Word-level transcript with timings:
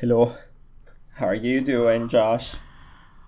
Hello. 0.00 0.36
How 1.14 1.26
are 1.26 1.34
you 1.34 1.60
doing, 1.60 2.08
Josh? 2.08 2.54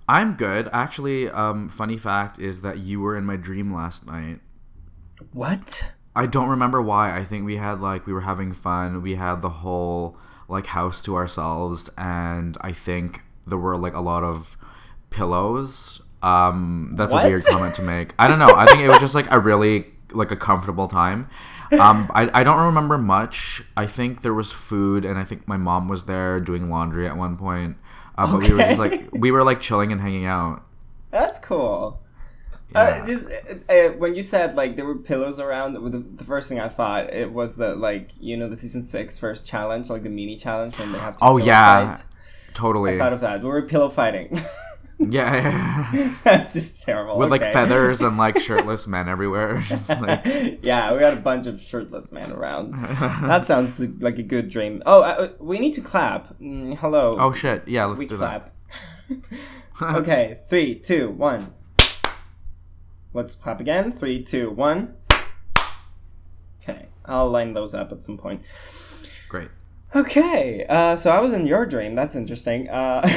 I'm 0.08 0.34
good. 0.34 0.68
Actually, 0.72 1.28
um, 1.30 1.68
funny 1.68 1.96
fact 1.96 2.38
is 2.38 2.60
that 2.60 2.78
you 2.78 3.00
were 3.00 3.16
in 3.16 3.24
my 3.24 3.36
dream 3.36 3.72
last 3.74 4.06
night. 4.06 4.40
What? 5.32 5.84
I 6.14 6.26
don't 6.26 6.48
remember 6.48 6.80
why. 6.80 7.16
I 7.16 7.24
think 7.24 7.44
we 7.44 7.56
had 7.56 7.80
like 7.80 8.06
we 8.06 8.12
were 8.12 8.22
having 8.22 8.52
fun. 8.52 9.02
We 9.02 9.16
had 9.16 9.42
the 9.42 9.48
whole 9.50 10.16
like 10.48 10.66
house 10.66 11.02
to 11.02 11.14
ourselves, 11.16 11.90
and 11.98 12.56
I 12.60 12.72
think 12.72 13.22
there 13.46 13.58
were 13.58 13.76
like 13.76 13.94
a 13.94 14.00
lot 14.00 14.22
of 14.22 14.56
pillows. 15.10 16.00
Um, 16.22 16.92
that's 16.96 17.12
What? 17.12 17.24
a 17.26 17.28
weird 17.28 17.44
comment 17.44 17.74
to 17.76 17.82
make. 17.82 18.14
I 18.18 18.28
don't 18.28 18.38
know. 18.38 18.54
I 18.54 18.66
think 18.66 18.80
it 18.80 18.88
was 18.88 18.98
just 19.00 19.14
like 19.14 19.30
a 19.30 19.38
really 19.38 19.86
like 20.12 20.30
a 20.30 20.36
comfortable 20.36 20.88
time. 20.88 21.28
Um, 21.72 22.10
I, 22.14 22.30
I 22.40 22.44
don't 22.44 22.58
remember 22.66 22.98
much. 22.98 23.62
I 23.76 23.86
think 23.86 24.22
there 24.22 24.34
was 24.34 24.52
food, 24.52 25.04
and 25.04 25.18
I 25.18 25.24
think 25.24 25.48
my 25.48 25.56
mom 25.56 25.88
was 25.88 26.04
there 26.04 26.38
doing 26.40 26.70
laundry 26.70 27.06
at 27.06 27.16
one 27.16 27.36
point. 27.36 27.76
Uh, 28.16 28.32
But 28.32 28.42
we 28.42 28.52
were 28.52 28.58
just 28.58 28.78
like 28.78 29.08
we 29.12 29.30
were 29.30 29.42
like 29.44 29.60
chilling 29.60 29.92
and 29.92 30.00
hanging 30.00 30.26
out. 30.26 30.62
That's 31.10 31.38
cool. 31.38 32.00
Yeah. 32.72 32.80
Uh, 32.80 33.06
just 33.06 33.28
uh, 33.30 33.72
uh, 33.72 33.88
when 33.92 34.14
you 34.14 34.22
said 34.22 34.56
like 34.56 34.76
there 34.76 34.84
were 34.84 34.96
pillows 34.96 35.38
around, 35.38 35.74
the, 35.74 35.98
the 36.16 36.24
first 36.24 36.48
thing 36.48 36.58
I 36.58 36.68
thought 36.68 37.12
it 37.12 37.32
was 37.32 37.56
the 37.56 37.74
like 37.76 38.10
you 38.18 38.36
know 38.36 38.48
the 38.48 38.56
season 38.56 38.82
six 38.82 39.18
first 39.18 39.46
challenge, 39.46 39.88
like 39.88 40.02
the 40.02 40.10
mini 40.10 40.36
challenge 40.36 40.78
when 40.78 40.92
they 40.92 40.98
have 40.98 41.16
to. 41.18 41.24
Oh, 41.24 41.36
yeah. 41.36 41.96
fight. 41.96 42.04
totally. 42.54 42.94
I 42.94 42.98
thought 42.98 43.12
of 43.12 43.20
that. 43.20 43.42
We 43.42 43.48
were 43.48 43.62
pillow 43.62 43.88
fighting. 43.88 44.40
yeah, 44.98 45.90
yeah. 45.92 46.14
That's 46.24 46.54
just 46.54 46.82
terrible. 46.82 47.18
with 47.18 47.30
like 47.30 47.42
feathers 47.52 48.00
and 48.00 48.16
like 48.16 48.40
shirtless 48.40 48.86
men 48.86 49.08
everywhere. 49.08 49.58
Just 49.66 49.90
like 49.90 50.24
yeah, 50.62 50.92
we 50.92 51.00
got 51.00 51.12
a 51.12 51.20
bunch 51.20 51.46
of 51.46 51.60
shirtless 51.60 52.12
men 52.12 52.32
around. 52.32 52.72
That 52.72 53.46
sounds 53.46 53.78
like 53.78 54.18
a 54.18 54.22
good 54.22 54.48
dream. 54.48 54.82
Oh, 54.86 55.02
uh, 55.02 55.32
we 55.38 55.58
need 55.58 55.74
to 55.74 55.80
clap. 55.80 56.38
Mm, 56.38 56.78
hello. 56.78 57.14
oh 57.18 57.32
shit, 57.32 57.68
yeah, 57.68 57.84
let's 57.84 57.98
we 57.98 58.06
do 58.06 58.16
clap. 58.16 58.54
okay, 59.82 60.38
three, 60.48 60.76
two, 60.76 61.10
one. 61.10 61.52
Let's 63.12 63.34
clap 63.34 63.60
again. 63.60 63.92
Three, 63.92 64.22
two, 64.22 64.50
one. 64.50 64.94
Okay, 66.62 66.86
I'll 67.04 67.30
line 67.30 67.52
those 67.52 67.74
up 67.74 67.92
at 67.92 68.02
some 68.02 68.16
point. 68.16 68.42
Great. 69.28 69.48
Okay, 69.94 70.64
uh, 70.68 70.96
so 70.96 71.10
I 71.10 71.20
was 71.20 71.32
in 71.32 71.46
your 71.46 71.66
dream. 71.66 71.94
That's 71.94 72.16
interesting. 72.16 72.68
Uh, 72.68 73.08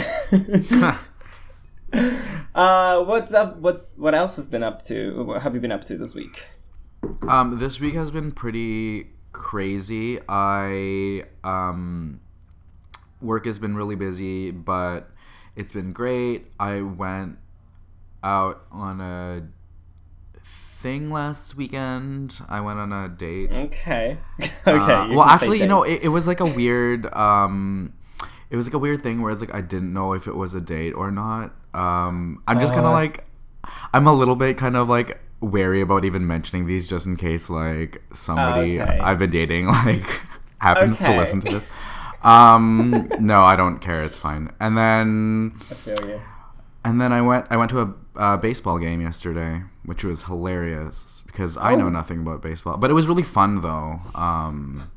uh, 2.55 3.03
what's 3.03 3.33
up? 3.33 3.57
What's 3.57 3.97
what 3.97 4.13
else 4.13 4.35
has 4.35 4.47
been 4.47 4.63
up 4.63 4.83
to? 4.85 5.23
What 5.23 5.41
have 5.41 5.55
you 5.55 5.61
been 5.61 5.71
up 5.71 5.83
to 5.85 5.97
this 5.97 6.13
week? 6.13 6.41
um, 7.27 7.59
this 7.59 7.79
week 7.79 7.93
has 7.93 8.11
been 8.11 8.31
pretty 8.31 9.07
crazy. 9.31 10.19
I 10.27 11.23
um, 11.43 12.19
work 13.21 13.45
has 13.45 13.59
been 13.59 13.75
really 13.75 13.95
busy, 13.95 14.51
but 14.51 15.09
it's 15.55 15.73
been 15.73 15.93
great. 15.93 16.47
I 16.59 16.81
went 16.81 17.37
out 18.23 18.65
on 18.71 19.01
a 19.01 19.47
thing 20.81 21.09
last 21.09 21.55
weekend. 21.55 22.39
I 22.47 22.61
went 22.61 22.79
on 22.79 22.91
a 22.91 23.09
date. 23.09 23.53
Okay. 23.53 24.17
okay. 24.41 24.51
Uh, 24.67 25.07
well, 25.09 25.23
actually, 25.23 25.59
you 25.59 25.67
know, 25.67 25.83
it, 25.83 26.03
it 26.03 26.09
was 26.09 26.27
like 26.27 26.39
a 26.39 26.45
weird. 26.45 27.11
Um, 27.13 27.93
it 28.49 28.55
was 28.55 28.65
like 28.67 28.73
a 28.73 28.79
weird 28.79 29.03
thing 29.03 29.21
where 29.21 29.31
it's 29.31 29.41
like 29.41 29.53
I 29.53 29.61
didn't 29.61 29.93
know 29.93 30.13
if 30.13 30.27
it 30.27 30.35
was 30.35 30.55
a 30.55 30.61
date 30.61 30.93
or 30.93 31.11
not. 31.11 31.53
Um, 31.73 32.41
I'm 32.47 32.59
just 32.59 32.73
kind 32.73 32.85
Uh. 32.85 32.89
of 32.89 32.93
like, 32.93 33.25
I'm 33.93 34.07
a 34.07 34.13
little 34.13 34.35
bit 34.35 34.57
kind 34.57 34.75
of 34.75 34.89
like 34.89 35.19
wary 35.41 35.81
about 35.81 36.03
even 36.05 36.27
mentioning 36.27 36.65
these 36.65 36.87
just 36.87 37.05
in 37.05 37.15
case 37.15 37.49
like 37.49 38.01
somebody 38.13 38.81
Okay. 38.81 38.99
I've 38.99 39.19
been 39.19 39.29
dating 39.31 39.67
like 39.85 40.21
happens 40.59 40.97
to 40.99 41.17
listen 41.17 41.39
to 41.41 41.51
this. 41.51 41.67
Um, 42.23 43.09
no, 43.19 43.39
I 43.41 43.55
don't 43.55 43.79
care. 43.79 44.03
It's 44.03 44.17
fine. 44.17 44.51
And 44.59 44.77
then 44.77 45.53
I 45.71 45.73
feel 45.75 46.09
you. 46.09 46.21
and 46.83 46.99
then 46.99 47.13
I 47.13 47.21
went 47.21 47.45
I 47.49 47.57
went 47.57 47.69
to 47.71 47.81
a 47.81 47.93
uh, 48.19 48.37
baseball 48.37 48.77
game 48.79 48.99
yesterday, 49.01 49.63
which 49.85 50.03
was 50.03 50.23
hilarious 50.23 51.23
because 51.27 51.55
I 51.55 51.75
know 51.75 51.85
Oh. 51.85 51.89
nothing 51.89 52.19
about 52.21 52.41
baseball, 52.41 52.77
but 52.77 52.89
it 52.89 52.93
was 52.93 53.07
really 53.07 53.23
fun 53.23 53.61
though. 53.61 54.01
Um, 54.15 54.89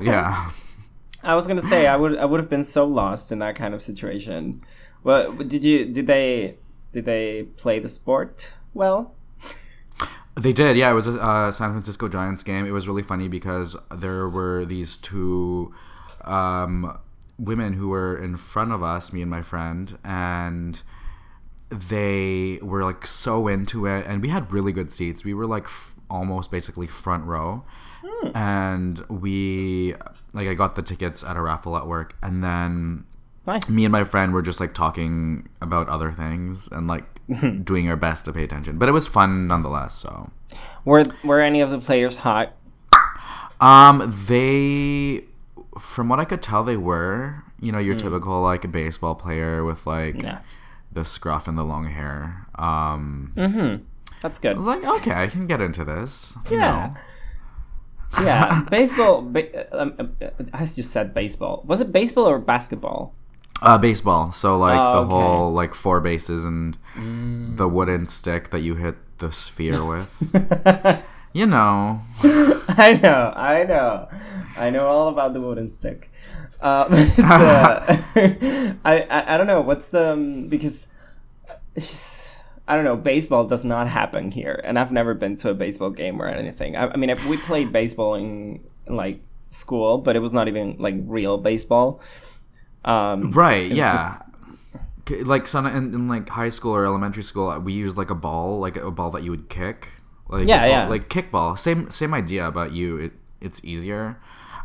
yeah. 0.00 0.50
I 1.24 1.34
was 1.34 1.46
gonna 1.48 1.62
say 1.62 1.86
I 1.88 1.96
would 1.96 2.16
I 2.18 2.24
would 2.24 2.38
have 2.40 2.50
been 2.50 2.64
so 2.64 2.84
lost 2.84 3.32
in 3.32 3.38
that 3.40 3.56
kind 3.56 3.74
of 3.74 3.82
situation. 3.82 4.62
Well, 5.04 5.32
did 5.32 5.64
you 5.64 5.86
did 5.86 6.06
they 6.06 6.56
did 6.92 7.04
they 7.04 7.44
play 7.56 7.78
the 7.78 7.88
sport 7.88 8.52
well? 8.74 9.14
They 10.34 10.52
did, 10.52 10.76
yeah. 10.76 10.90
It 10.90 10.94
was 10.94 11.06
a 11.06 11.22
uh, 11.22 11.52
San 11.52 11.72
Francisco 11.72 12.08
Giants 12.08 12.42
game. 12.42 12.64
It 12.64 12.70
was 12.70 12.88
really 12.88 13.02
funny 13.02 13.28
because 13.28 13.76
there 13.94 14.28
were 14.28 14.64
these 14.64 14.96
two 14.96 15.74
um, 16.24 16.98
women 17.38 17.74
who 17.74 17.88
were 17.88 18.16
in 18.16 18.36
front 18.38 18.72
of 18.72 18.82
us, 18.82 19.12
me 19.12 19.20
and 19.20 19.30
my 19.30 19.42
friend, 19.42 19.98
and 20.02 20.80
they 21.68 22.58
were 22.62 22.82
like 22.82 23.06
so 23.06 23.46
into 23.46 23.86
it. 23.86 24.06
And 24.06 24.22
we 24.22 24.28
had 24.28 24.50
really 24.50 24.72
good 24.72 24.90
seats. 24.90 25.22
We 25.22 25.34
were 25.34 25.46
like 25.46 25.64
f- 25.64 25.94
almost 26.08 26.50
basically 26.50 26.86
front 26.86 27.24
row, 27.24 27.64
and 28.34 29.00
we 29.10 29.94
like 30.32 30.48
I 30.48 30.54
got 30.54 30.76
the 30.76 30.82
tickets 30.82 31.22
at 31.22 31.36
a 31.36 31.42
raffle 31.42 31.76
at 31.76 31.86
work, 31.86 32.16
and 32.22 32.42
then 32.42 33.04
Nice. 33.46 33.68
me 33.68 33.84
and 33.84 33.90
my 33.92 34.04
friend 34.04 34.32
were 34.32 34.42
just 34.42 34.60
like 34.60 34.72
talking 34.74 35.48
about 35.60 35.88
other 35.88 36.12
things 36.12 36.68
and 36.70 36.86
like 36.86 37.04
doing 37.64 37.88
our 37.88 37.96
best 37.96 38.24
to 38.26 38.32
pay 38.32 38.44
attention. 38.44 38.78
But 38.78 38.88
it 38.88 38.92
was 38.92 39.06
fun 39.08 39.46
nonetheless. 39.48 39.94
So. 39.94 40.30
Were 40.84 41.04
were 41.24 41.40
any 41.40 41.60
of 41.60 41.70
the 41.70 41.78
players 41.78 42.16
hot? 42.16 42.54
Um, 43.60 44.12
they, 44.26 45.24
from 45.78 46.08
what 46.08 46.18
I 46.18 46.24
could 46.24 46.42
tell, 46.42 46.64
they 46.64 46.76
were. 46.76 47.44
You 47.60 47.70
know, 47.70 47.78
your 47.78 47.94
typical 47.94 48.42
like 48.42 48.70
baseball 48.72 49.14
player 49.14 49.62
with 49.64 49.86
like 49.86 50.20
the 50.90 51.04
scruff 51.04 51.46
and 51.46 51.56
the 51.56 51.62
long 51.62 51.86
hair. 51.88 52.46
Um, 52.56 53.32
Mm-hmm. 53.36 53.84
That's 54.20 54.38
good. 54.40 54.54
I 54.54 54.56
was 54.58 54.66
like, 54.66 54.84
okay, 54.84 55.12
I 55.12 55.26
can 55.28 55.46
get 55.46 55.60
into 55.60 55.84
this. 55.84 56.36
You 56.50 56.56
Yeah. 56.58 56.92
know. 58.18 58.24
yeah, 58.24 58.62
baseball. 58.70 59.22
Ba- 59.22 59.80
um, 59.80 59.94
uh, 60.20 60.26
I 60.52 60.66
just 60.66 60.90
said 60.90 61.14
baseball. 61.14 61.62
Was 61.66 61.80
it 61.80 61.92
baseball 61.92 62.28
or 62.28 62.38
basketball? 62.40 63.14
Uh, 63.62 63.78
baseball. 63.78 64.32
So 64.32 64.58
like 64.58 64.78
Oh, 64.78 64.92
the 64.92 64.98
okay. 65.02 65.08
whole 65.10 65.52
like 65.52 65.74
four 65.74 66.00
bases 66.00 66.44
and 66.44 66.76
the 67.56 67.68
wooden 67.68 68.06
stick 68.08 68.50
that 68.50 68.60
you 68.60 68.74
hit 68.74 68.96
the 69.18 69.30
sphere 69.32 69.84
with. 69.84 70.10
you 71.32 71.46
know. 71.46 72.00
I 72.68 72.98
know, 73.02 73.32
I 73.36 73.64
know, 73.64 74.08
I 74.56 74.70
know 74.70 74.86
all 74.88 75.08
about 75.08 75.32
the 75.32 75.40
wooden 75.40 75.70
stick. 75.70 76.10
Um, 76.60 76.90
the, 77.16 78.76
I, 78.84 79.02
I 79.10 79.34
I 79.34 79.36
don't 79.36 79.46
know 79.48 79.60
what's 79.60 79.88
the 79.88 80.12
um, 80.12 80.48
because 80.48 80.86
it's 81.74 81.90
just 81.90 82.28
I 82.68 82.76
don't 82.76 82.84
know. 82.84 82.96
Baseball 82.96 83.44
does 83.46 83.64
not 83.64 83.88
happen 83.88 84.30
here, 84.30 84.60
and 84.64 84.78
I've 84.78 84.92
never 84.92 85.14
been 85.14 85.34
to 85.36 85.50
a 85.50 85.54
baseball 85.54 85.90
game 85.90 86.22
or 86.22 86.28
anything. 86.28 86.76
I, 86.76 86.86
I 86.88 86.96
mean, 86.96 87.10
if 87.10 87.24
we 87.26 87.36
played 87.36 87.72
baseball 87.72 88.14
in 88.14 88.60
like 88.86 89.20
school, 89.50 89.98
but 89.98 90.14
it 90.16 90.20
was 90.20 90.32
not 90.32 90.48
even 90.48 90.76
like 90.78 90.94
real 91.06 91.38
baseball. 91.38 92.00
Um, 92.84 93.30
Right. 93.32 93.70
yeah. 93.70 93.92
just- 93.92 95.26
Like 95.26 95.46
some 95.46 95.66
in, 95.66 95.92
in 95.94 96.08
like 96.08 96.28
high 96.28 96.48
school 96.48 96.72
or 96.74 96.84
elementary 96.86 97.22
school, 97.24 97.50
uh, 97.50 97.58
we 97.58 97.72
used 97.72 97.96
like 97.96 98.10
a 98.10 98.14
ball, 98.14 98.60
like 98.60 98.76
a 98.76 98.90
ball 98.90 99.10
that 99.10 99.22
you 99.22 99.30
would 99.30 99.48
kick. 99.48 99.88
Like 100.28 100.46
Yeah, 100.46 100.56
it's 100.56 100.62
called- 100.64 100.70
yeah. 100.72 100.88
Like 100.88 101.08
kickball. 101.08 101.58
Same 101.58 101.90
same 101.90 102.14
idea, 102.14 102.50
but 102.50 102.72
you 102.72 102.96
it 102.96 103.12
it's 103.40 103.60
easier. 103.64 104.16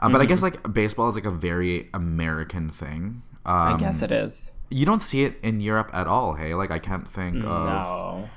Um, 0.01 0.11
But 0.11 0.21
I 0.21 0.23
Mm-hmm. 0.23 0.29
guess 0.29 0.41
like 0.43 0.73
baseball 0.73 1.09
is 1.09 1.15
like 1.15 1.25
a 1.25 1.31
very 1.31 1.89
American 1.93 2.69
thing. 2.69 3.23
Um, 3.45 3.73
I 3.73 3.77
guess 3.77 4.01
it 4.03 4.11
is. 4.11 4.51
You 4.69 4.85
don't 4.85 5.01
see 5.01 5.23
it 5.23 5.39
in 5.41 5.59
Europe 5.59 5.89
at 5.93 6.07
all. 6.07 6.33
Hey, 6.35 6.53
like 6.53 6.69
I 6.71 6.79
can't 6.79 7.07
think 7.09 7.37
of. 7.43 7.65
No, 7.67 8.29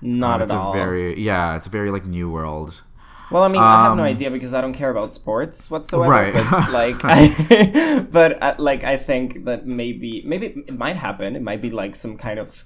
not 0.00 0.40
it's 0.42 0.52
at 0.52 0.56
a 0.56 0.60
all. 0.60 0.72
very 0.72 1.18
yeah. 1.20 1.56
It's 1.56 1.66
a 1.66 1.70
very 1.70 1.90
like 1.90 2.06
new 2.06 2.30
world. 2.30 2.82
Well, 3.30 3.42
I 3.42 3.48
mean, 3.48 3.60
I 3.60 3.84
have 3.84 3.96
no 3.96 4.02
Um, 4.04 4.08
idea 4.08 4.30
because 4.30 4.54
I 4.54 4.60
don't 4.60 4.72
care 4.72 4.90
about 4.90 5.12
sports 5.12 5.70
whatsoever. 5.70 6.10
Right. 6.10 6.32
But 6.32 6.72
like, 6.82 6.96
I, 7.04 8.06
but 8.10 8.42
uh, 8.42 8.54
like, 8.58 8.84
I 8.84 8.96
think 8.96 9.44
that 9.44 9.66
maybe, 9.66 10.22
maybe 10.24 10.46
it 10.66 10.78
might 10.78 10.96
happen. 10.96 11.36
It 11.36 11.42
might 11.42 11.60
be 11.60 11.70
like 11.70 11.94
some 11.94 12.16
kind 12.16 12.38
of 12.38 12.64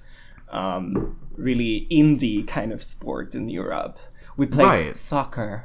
um, 0.51 1.17
really 1.37 1.87
indie 1.91 2.47
kind 2.47 2.73
of 2.73 2.83
sport 2.83 3.35
in 3.35 3.49
Europe. 3.49 3.99
We 4.37 4.47
play 4.47 4.65
Right. 4.65 4.97
soccer, 4.97 5.65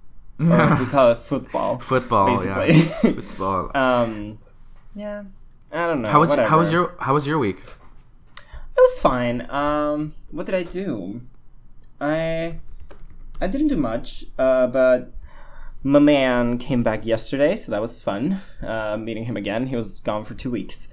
we 0.38 0.46
call 0.46 1.12
it 1.12 1.18
football. 1.18 1.78
Football, 1.78 2.44
yeah. 2.44 2.82
Football. 3.02 3.70
um, 3.76 4.38
yeah, 4.94 5.24
I 5.72 5.86
don't 5.86 6.02
know. 6.02 6.08
how 6.08 6.20
was 6.20 6.34
how 6.34 6.58
was 6.58 6.72
your 6.72 6.94
how 7.00 7.14
was 7.14 7.26
your 7.26 7.38
week? 7.38 7.58
It 8.38 8.80
was 8.80 8.98
fine. 9.00 9.48
Um, 9.50 10.14
what 10.30 10.46
did 10.46 10.54
I 10.54 10.62
do? 10.62 11.20
I 12.00 12.58
I 13.40 13.46
didn't 13.46 13.68
do 13.68 13.76
much, 13.76 14.24
uh, 14.38 14.66
but 14.66 15.12
my 15.82 15.98
man 16.00 16.58
came 16.58 16.82
back 16.82 17.06
yesterday, 17.06 17.56
so 17.56 17.70
that 17.70 17.80
was 17.80 18.00
fun. 18.00 18.40
Uh, 18.62 18.96
meeting 18.96 19.24
him 19.24 19.36
again. 19.36 19.66
He 19.66 19.76
was 19.76 20.00
gone 20.00 20.24
for 20.24 20.34
two 20.34 20.50
weeks, 20.50 20.88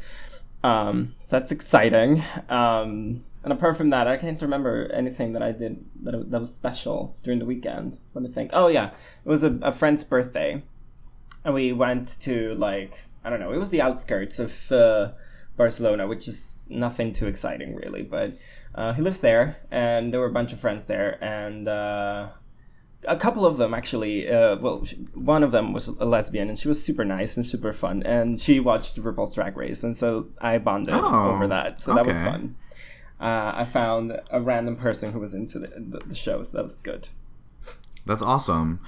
um, 0.64 1.16
so 1.24 1.40
that's 1.40 1.52
exciting. 1.52 2.24
Um, 2.50 3.24
and 3.44 3.54
apart 3.54 3.78
from 3.78 3.90
that, 3.92 4.08
I 4.08 4.18
can't 4.18 4.42
remember 4.42 4.92
anything 4.94 5.34
that 5.34 5.44
I 5.44 5.52
did 5.52 5.84
that, 6.04 6.32
that 6.32 6.40
was 6.40 6.54
special 6.54 7.16
during 7.24 7.40
the 7.40 7.46
weekend. 7.46 7.98
Let 8.14 8.24
me 8.24 8.30
think. 8.30 8.52
Oh 8.54 8.68
yeah, 8.68 8.92
it 9.26 9.30
was 9.30 9.44
a, 9.44 9.58
a 9.62 9.72
friend's 9.72 10.04
birthday, 10.04 10.64
and 11.44 11.54
we 11.54 11.74
went 11.74 12.20
to 12.22 12.56
like 12.56 13.00
I 13.24 13.30
don't 13.32 13.40
know. 13.40 13.54
It 13.54 13.58
was 13.58 13.72
the 13.72 13.82
outskirts 13.82 14.38
of 14.38 14.72
uh, 14.72 15.12
Barcelona, 15.58 16.08
which 16.08 16.28
is 16.28 16.54
nothing 16.70 17.14
too 17.14 17.28
exciting 17.28 17.76
really. 17.76 18.04
But 18.04 18.34
uh, 18.76 18.94
he 18.94 19.02
lives 19.02 19.22
there, 19.22 19.56
and 19.72 20.12
there 20.14 20.20
were 20.20 20.28
a 20.28 20.32
bunch 20.34 20.54
of 20.54 20.60
friends 20.60 20.86
there, 20.86 21.18
and 21.24 21.68
uh, 21.68 22.28
a 23.08 23.18
couple 23.18 23.46
of 23.46 23.58
them 23.58 23.74
actually. 23.74 24.28
Uh, 24.30 24.58
well, 24.58 24.84
sh- 24.86 24.96
one 25.14 25.44
of 25.44 25.52
them 25.52 25.74
was 25.74 25.88
a 25.88 26.06
lesbian, 26.06 26.50
and 26.50 26.60
she 26.60 26.68
was 26.68 26.84
super 26.84 27.06
nice 27.06 27.38
and 27.38 27.46
super 27.46 27.74
fun, 27.74 28.04
and 28.04 28.40
she 28.40 28.60
watched 28.60 28.98
RuPaul's 28.98 29.34
Drag 29.34 29.56
Race, 29.58 29.84
and 29.84 29.96
so 29.96 30.28
I 30.40 30.58
bonded 30.58 30.94
Oh, 30.94 31.32
over 31.32 31.48
that. 31.48 31.82
So 31.82 31.94
that 31.94 32.06
was 32.06 32.16
fun. 32.16 32.56
Uh, 33.20 33.54
I 33.56 33.66
found 33.72 34.20
a 34.30 34.42
random 34.42 34.76
person 34.76 35.12
who 35.14 35.20
was 35.20 35.34
into 35.34 35.60
the, 35.60 35.68
the, 35.68 36.00
the 36.08 36.16
show, 36.16 36.44
so 36.44 36.58
that 36.58 36.64
was 36.64 36.80
good. 36.82 37.08
That's 38.06 38.22
awesome. 38.22 38.82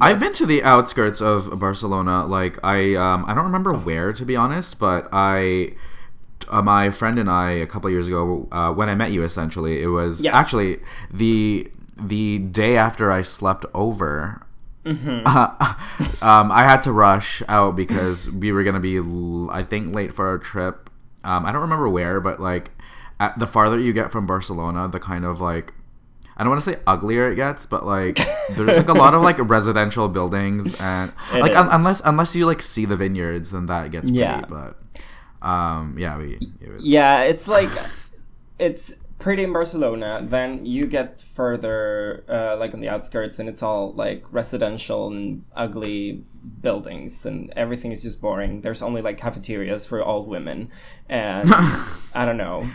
I've 0.00 0.20
been 0.20 0.34
to 0.34 0.46
the 0.46 0.62
outskirts 0.62 1.20
of 1.20 1.58
Barcelona. 1.58 2.24
Like 2.26 2.58
I, 2.62 2.94
um, 2.94 3.24
I 3.26 3.34
don't 3.34 3.44
remember 3.46 3.72
where 3.72 4.12
to 4.12 4.24
be 4.24 4.36
honest, 4.36 4.78
but 4.78 5.08
I, 5.12 5.72
uh, 6.48 6.62
my 6.62 6.90
friend 6.90 7.18
and 7.18 7.28
I 7.30 7.50
a 7.52 7.66
couple 7.66 7.88
of 7.88 7.92
years 7.92 8.06
ago, 8.08 8.48
uh, 8.52 8.72
when 8.72 8.88
I 8.88 8.94
met 8.94 9.12
you, 9.12 9.22
essentially, 9.24 9.82
it 9.82 9.88
was 9.88 10.22
Yes. 10.22 10.34
actually 10.34 10.78
the 11.12 11.70
the 12.00 12.38
day 12.38 12.76
after 12.76 13.12
I 13.12 13.22
slept 13.22 13.64
over. 13.74 14.42
Mm-hmm. 14.86 15.26
um, 16.24 16.50
I 16.52 16.62
had 16.64 16.82
to 16.84 16.92
rush 16.92 17.42
out 17.48 17.76
because 17.76 18.30
we 18.30 18.52
were 18.52 18.64
gonna 18.64 18.80
be, 18.80 18.98
I 19.50 19.62
think, 19.62 19.94
late 19.94 20.14
for 20.14 20.26
our 20.28 20.38
trip. 20.38 20.88
Um, 21.24 21.44
I 21.44 21.52
don't 21.52 21.60
remember 21.60 21.88
where, 21.88 22.20
but 22.20 22.40
like, 22.40 22.70
at, 23.18 23.38
the 23.38 23.46
farther 23.46 23.78
you 23.78 23.92
get 23.92 24.10
from 24.10 24.26
Barcelona, 24.26 24.88
the 24.88 24.98
kind 25.00 25.26
of 25.26 25.38
like, 25.40 25.74
I 26.38 26.42
don't 26.42 26.48
want 26.50 26.64
to 26.64 26.70
say 26.72 26.78
uglier 26.86 27.28
it 27.30 27.36
gets, 27.36 27.66
but 27.66 27.84
like, 27.84 28.16
there's 28.56 28.78
like 28.78 28.88
a 28.88 28.94
lot 28.94 29.12
of 29.12 29.20
like 29.20 29.36
residential 29.38 30.08
buildings 30.08 30.74
and 30.80 31.12
It 31.34 31.40
like 31.40 31.54
un- 31.54 31.68
unless 31.70 32.00
unless 32.06 32.34
you 32.34 32.46
like 32.46 32.62
see 32.62 32.86
the 32.86 32.96
vineyards, 32.96 33.50
then 33.50 33.66
that 33.66 33.90
gets 33.90 34.08
pretty. 34.10 34.20
Yeah. 34.20 34.46
But 34.48 34.78
um, 35.42 35.96
yeah, 35.98 36.16
we 36.18 36.38
it 36.60 36.72
was 36.72 36.84
Yeah, 36.84 37.22
it's 37.22 37.48
like 37.48 37.70
it's 38.58 38.92
pretty 39.18 39.42
in 39.44 39.52
Barcelona. 39.52 40.20
Then 40.28 40.64
you 40.64 40.86
get 40.86 41.20
further, 41.20 42.24
uh, 42.28 42.56
like 42.58 42.74
on 42.74 42.80
the 42.80 42.88
outskirts, 42.88 43.38
and 43.38 43.48
it's 43.48 43.62
all 43.62 43.92
like 43.92 44.24
residential 44.32 45.08
and 45.08 45.44
ugly 45.54 46.24
buildings, 46.62 47.26
and 47.26 47.52
everything 47.56 47.92
is 47.92 48.02
just 48.02 48.20
boring. 48.20 48.60
There's 48.62 48.82
only 48.82 49.02
like 49.02 49.18
cafeterias 49.18 49.84
for 49.86 50.02
old 50.04 50.28
women, 50.28 50.70
and 51.08 51.50
I 52.14 52.24
don't 52.24 52.38
know, 52.38 52.66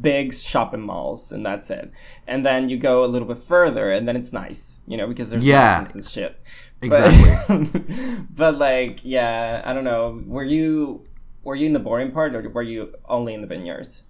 big 0.00 0.34
shopping 0.34 0.82
malls, 0.82 1.32
and 1.32 1.44
that's 1.44 1.70
it. 1.70 1.90
And 2.26 2.44
then 2.44 2.68
you 2.68 2.76
go 2.78 3.04
a 3.04 3.06
little 3.06 3.28
bit 3.28 3.42
further, 3.42 3.90
and 3.92 4.06
then 4.06 4.16
it's 4.16 4.32
nice, 4.32 4.80
you 4.86 4.96
know, 4.96 5.06
because 5.06 5.30
there's 5.30 5.46
Yeah. 5.46 5.72
mountains 5.72 5.94
and 5.96 6.04
shit. 6.04 6.40
But- 6.80 6.86
Exactly. 6.86 7.82
but 8.30 8.56
like, 8.56 9.00
yeah, 9.04 9.60
I 9.64 9.74
don't 9.74 9.84
know. 9.84 10.22
Were 10.26 10.44
you 10.44 11.06
were 11.42 11.54
you 11.54 11.66
in 11.66 11.72
the 11.72 11.78
boring 11.78 12.12
part, 12.12 12.34
or 12.34 12.48
were 12.48 12.62
you 12.62 12.94
only 13.08 13.34
in 13.34 13.40
the 13.40 13.46
vineyards? 13.46 14.02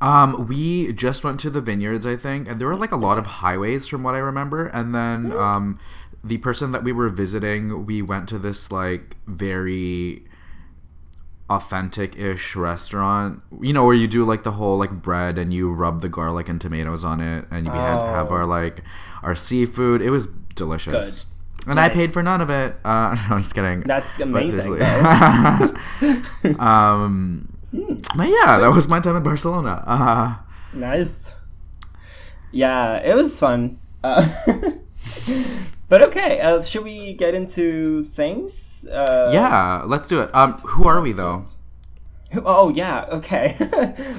Um, 0.00 0.46
we 0.46 0.92
just 0.92 1.24
went 1.24 1.40
to 1.40 1.50
the 1.50 1.60
vineyards, 1.62 2.04
I 2.06 2.16
think, 2.16 2.48
and 2.48 2.60
there 2.60 2.68
were 2.68 2.76
like 2.76 2.92
a 2.92 2.96
lot 2.96 3.16
of 3.18 3.26
highways 3.26 3.86
from 3.86 4.02
what 4.02 4.14
I 4.14 4.18
remember. 4.18 4.66
And 4.66 4.94
then 4.94 5.32
um, 5.32 5.78
the 6.22 6.36
person 6.38 6.72
that 6.72 6.84
we 6.84 6.92
were 6.92 7.08
visiting, 7.08 7.86
we 7.86 8.02
went 8.02 8.28
to 8.28 8.38
this 8.38 8.70
like 8.70 9.16
very 9.26 10.24
authentic-ish 11.48 12.56
restaurant. 12.56 13.42
You 13.60 13.72
know, 13.72 13.84
where 13.86 13.94
you 13.94 14.06
do 14.08 14.24
like 14.24 14.42
the 14.42 14.52
whole 14.52 14.76
like 14.78 14.90
bread 14.90 15.38
and 15.38 15.52
you 15.54 15.72
rub 15.72 16.00
the 16.00 16.08
garlic 16.08 16.48
and 16.48 16.60
tomatoes 16.60 17.04
on 17.04 17.20
it, 17.20 17.46
and 17.50 17.66
you 17.66 17.72
had 17.72 17.96
have 18.10 18.30
Oh. 18.30 18.34
our 18.34 18.46
like 18.46 18.82
our 19.22 19.34
seafood. 19.34 20.02
It 20.02 20.10
was 20.10 20.26
delicious. 20.54 21.24
And 21.66 21.80
I 21.80 21.88
paid 21.88 22.12
for 22.12 22.22
none 22.22 22.40
of 22.40 22.48
it. 22.50 22.76
Uh, 22.84 23.14
no, 23.28 23.36
I'm 23.36 23.42
just 23.42 23.54
kidding. 23.54 23.80
That's 23.80 24.18
amazing. 24.20 24.80
um, 26.60 27.52
but 28.16 28.28
yeah, 28.28 28.58
that 28.58 28.70
was 28.74 28.88
my 28.88 29.00
time 29.00 29.16
in 29.16 29.22
Barcelona. 29.22 29.82
Uh, 29.86 30.36
nice. 30.76 31.32
Yeah, 32.52 32.96
it 32.98 33.14
was 33.14 33.38
fun. 33.38 33.78
Uh, 34.04 34.28
but 35.88 36.02
okay, 36.02 36.40
uh, 36.40 36.62
should 36.62 36.84
we 36.84 37.12
get 37.14 37.34
into 37.34 38.04
things? 38.04 38.86
Uh, 38.86 39.30
yeah, 39.32 39.82
let's 39.84 40.08
do 40.08 40.20
it. 40.20 40.32
Um, 40.34 40.54
who 40.58 40.84
are 40.86 41.00
we 41.00 41.12
though? 41.12 41.44
Who- 42.32 42.42
Oh 42.44 42.68
yeah, 42.70 43.06
okay. 43.10 43.56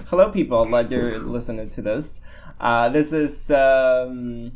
Hello, 0.10 0.30
people 0.30 0.66
that 0.72 0.92
you're 0.92 1.20
listening 1.20 1.70
to 1.70 1.82
this. 1.82 2.22
Uh, 2.60 2.90
this 2.90 3.14
is 3.14 3.50
um, 3.52 4.52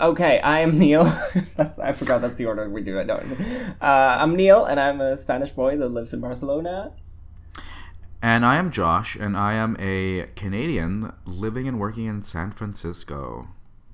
okay. 0.00 0.40
I 0.40 0.60
am 0.60 0.78
Neil. 0.78 1.04
that's, 1.56 1.78
I 1.78 1.92
forgot 1.92 2.20
that's 2.20 2.34
the 2.34 2.46
order 2.46 2.68
we 2.68 2.82
do 2.82 2.98
it. 2.98 3.06
No, 3.06 3.14
uh, 3.80 4.16
I'm 4.20 4.36
Neil, 4.36 4.64
and 4.64 4.78
I'm 4.78 5.00
a 5.00 5.16
Spanish 5.16 5.50
boy 5.50 5.76
that 5.76 5.88
lives 5.88 6.12
in 6.12 6.20
Barcelona. 6.20 6.92
And 8.22 8.44
I 8.44 8.56
am 8.56 8.70
Josh, 8.70 9.14
and 9.16 9.36
I 9.36 9.54
am 9.54 9.76
a 9.78 10.28
Canadian 10.36 11.12
living 11.26 11.68
and 11.68 11.78
working 11.78 12.06
in 12.06 12.22
San 12.22 12.50
Francisco. 12.50 13.48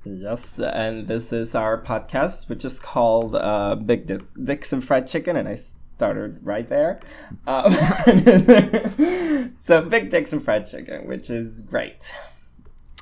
Yes, 0.05 0.59
and 0.59 1.07
this 1.07 1.33
is 1.33 1.55
our 1.55 1.81
podcast, 1.81 2.49
which 2.49 2.65
is 2.65 2.81
called 2.81 3.37
uh, 3.37 3.77
Big 3.77 4.07
Di- 4.07 4.19
Dicks 4.43 4.73
and 4.73 4.85
Fried 4.85 5.07
Chicken, 5.07 5.37
and 5.37 5.49
I 5.49 5.55
started 5.55 6.39
right 6.43 6.69
there. 6.69 6.99
Um, 7.47 7.73
so, 9.59 9.83
Big 9.83 10.11
Dicks 10.11 10.33
and 10.33 10.45
Fried 10.45 10.67
Chicken, 10.67 11.07
which 11.07 11.31
is 11.31 11.61
great. 11.63 12.13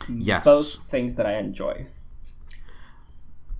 Yes. 0.08 0.44
Both 0.44 0.76
things 0.88 1.14
that 1.14 1.26
I 1.26 1.38
enjoy. 1.38 1.86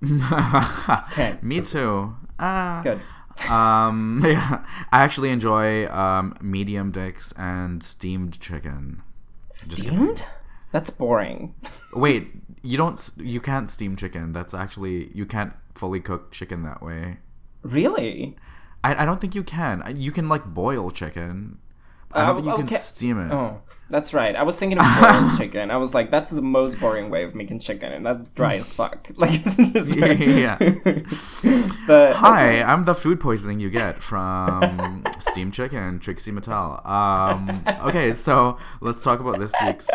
Okay. 1.11 1.37
Me 1.41 1.61
too. 1.61 2.15
Uh, 2.39 2.81
Good. 2.83 3.01
Um, 3.49 4.21
yeah, 4.25 4.65
I 4.91 5.03
actually 5.03 5.29
enjoy 5.29 5.87
um, 5.91 6.35
medium 6.41 6.91
dicks 6.91 7.33
and 7.37 7.83
steamed 7.83 8.39
chicken. 8.39 9.01
Steamed? 9.49 10.23
That's 10.71 10.89
boring. 10.89 11.53
Wait, 11.93 12.31
you 12.61 12.77
don't? 12.77 13.09
You 13.17 13.41
can't 13.41 13.69
steam 13.69 13.95
chicken. 13.95 14.31
That's 14.33 14.53
actually 14.53 15.11
you 15.13 15.25
can't 15.25 15.53
fully 15.75 15.99
cook 15.99 16.31
chicken 16.31 16.63
that 16.63 16.81
way. 16.81 17.17
Really? 17.63 18.35
I, 18.83 19.03
I 19.03 19.05
don't 19.05 19.21
think 19.21 19.35
you 19.35 19.43
can. 19.43 19.93
You 19.95 20.11
can 20.11 20.27
like 20.29 20.45
boil 20.45 20.91
chicken. 20.91 21.59
I 22.13 22.21
Uh, 22.21 22.25
don't 22.25 22.35
think 22.37 22.45
you 22.47 22.53
okay. 22.53 22.67
can 22.67 22.77
steam 22.77 23.19
it. 23.19 23.31
Oh, 23.31 23.61
that's 23.91 24.13
right. 24.13 24.35
I 24.35 24.43
was 24.43 24.57
thinking 24.57 24.79
of 24.79 24.85
boiled 25.01 25.37
chicken. 25.37 25.69
I 25.69 25.77
was 25.77 25.93
like, 25.93 26.09
that's 26.09 26.29
the 26.31 26.41
most 26.41 26.79
boring 26.79 27.09
way 27.09 27.23
of 27.23 27.35
making 27.35 27.59
chicken, 27.59 27.91
and 27.91 28.05
that's 28.05 28.27
dry 28.29 28.55
as 28.55 28.71
fuck. 28.73 29.07
Like, 29.15 29.41
it's 29.45 29.95
Yeah. 29.95 30.57
but 31.87 32.15
Hi, 32.15 32.61
I'm 32.63 32.85
the 32.85 32.95
food 32.95 33.19
poisoning 33.19 33.59
you 33.59 33.69
get 33.69 34.01
from 34.01 35.03
steamed 35.19 35.53
chicken, 35.53 35.99
Trixie 35.99 36.31
Mattel. 36.31 36.83
Um, 36.85 37.63
okay, 37.87 38.13
so 38.13 38.57
let's 38.81 39.03
talk 39.03 39.19
about 39.19 39.39
this 39.39 39.53
week's 39.65 39.89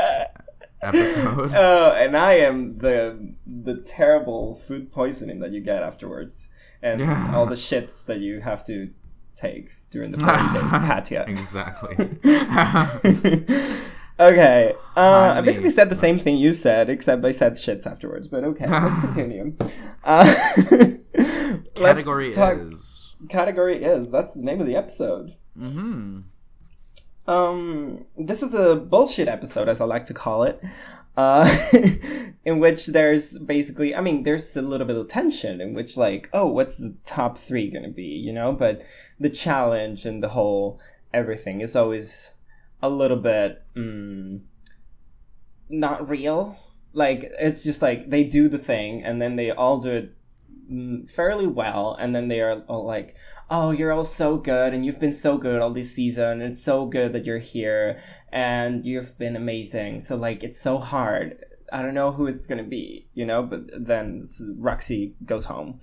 episode. 0.82 1.52
Oh, 1.54 1.90
and 1.92 2.16
I 2.16 2.34
am 2.34 2.78
the 2.78 3.32
the 3.46 3.76
terrible 3.82 4.60
food 4.66 4.92
poisoning 4.92 5.40
that 5.40 5.52
you 5.52 5.60
get 5.60 5.82
afterwards, 5.82 6.48
and 6.82 7.00
Yeah. 7.00 7.34
all 7.34 7.46
the 7.46 7.54
shits 7.54 8.04
that 8.06 8.18
you 8.20 8.40
have 8.40 8.64
to 8.66 8.90
take 9.36 9.70
during 9.90 10.10
the 10.10 10.18
forty 10.18 10.42
days, 10.52 10.70
Katya. 10.88 11.24
exactly. 11.28 11.96
okay, 14.20 14.74
uh, 14.96 15.34
I 15.36 15.40
basically 15.40 15.70
said 15.70 15.90
the 15.90 15.96
same 15.96 16.18
thing 16.18 16.36
you 16.36 16.52
said, 16.52 16.90
except 16.90 17.24
I 17.24 17.30
said 17.30 17.54
shits 17.54 17.86
afterwards. 17.86 18.28
But 18.28 18.44
okay, 18.44 18.66
let's 18.66 19.00
continue. 19.00 19.54
Uh, 20.04 20.34
let's 20.64 21.72
Category 21.74 22.32
talk- 22.32 22.58
is. 22.58 23.14
category 23.28 23.82
is 23.82 24.10
that's 24.10 24.34
the 24.34 24.42
name 24.42 24.60
of 24.60 24.66
the 24.66 24.76
episode. 24.76 25.34
Mm-hmm. 25.58 26.20
Um, 27.28 28.04
this 28.16 28.42
is 28.42 28.54
a 28.54 28.76
bullshit 28.76 29.28
episode, 29.28 29.68
as 29.68 29.80
I 29.80 29.84
like 29.84 30.06
to 30.06 30.14
call 30.14 30.44
it, 30.44 30.62
uh, 31.16 31.48
in 32.44 32.58
which 32.58 32.86
there's 32.86 33.38
basically, 33.38 33.94
I 33.94 34.00
mean, 34.00 34.22
there's 34.22 34.56
a 34.56 34.62
little 34.62 34.86
bit 34.86 34.96
of 34.96 35.08
tension 35.08 35.60
in 35.60 35.74
which, 35.74 35.96
like, 35.96 36.28
oh, 36.32 36.46
what's 36.46 36.76
the 36.76 36.94
top 37.04 37.38
three 37.38 37.70
gonna 37.70 37.90
be, 37.90 38.02
you 38.02 38.32
know? 38.32 38.52
But 38.52 38.82
the 39.18 39.30
challenge 39.30 40.06
and 40.06 40.22
the 40.22 40.28
whole 40.28 40.80
everything 41.12 41.60
is 41.60 41.74
always 41.74 42.30
a 42.82 42.88
little 42.90 43.16
bit 43.16 43.62
mm, 43.74 44.40
not 45.68 46.08
real. 46.08 46.58
Like, 46.92 47.32
it's 47.38 47.64
just 47.64 47.82
like 47.82 48.10
they 48.10 48.24
do 48.24 48.48
the 48.48 48.58
thing 48.58 49.02
and 49.04 49.20
then 49.20 49.36
they 49.36 49.50
all 49.50 49.78
do 49.78 49.92
it 49.92 50.15
fairly 51.08 51.46
well, 51.46 51.96
and 51.98 52.14
then 52.14 52.28
they 52.28 52.40
are 52.40 52.62
all 52.68 52.84
like, 52.84 53.16
oh, 53.50 53.70
you're 53.70 53.92
all 53.92 54.04
so 54.04 54.36
good, 54.36 54.74
and 54.74 54.84
you've 54.84 54.98
been 54.98 55.12
so 55.12 55.36
good 55.38 55.60
all 55.60 55.70
this 55.72 55.94
season, 55.94 56.40
and 56.40 56.52
it's 56.52 56.62
so 56.62 56.86
good 56.86 57.12
that 57.12 57.24
you're 57.24 57.38
here, 57.38 57.98
and 58.32 58.84
you've 58.84 59.16
been 59.18 59.36
amazing. 59.36 60.00
So, 60.00 60.16
like, 60.16 60.42
it's 60.42 60.60
so 60.60 60.78
hard. 60.78 61.44
I 61.72 61.82
don't 61.82 61.94
know 61.94 62.12
who 62.12 62.26
it's 62.26 62.46
gonna 62.46 62.62
be, 62.62 63.08
you 63.14 63.26
know, 63.26 63.42
but 63.42 63.60
then 63.76 64.24
Roxy 64.58 65.14
goes 65.24 65.44
home. 65.44 65.80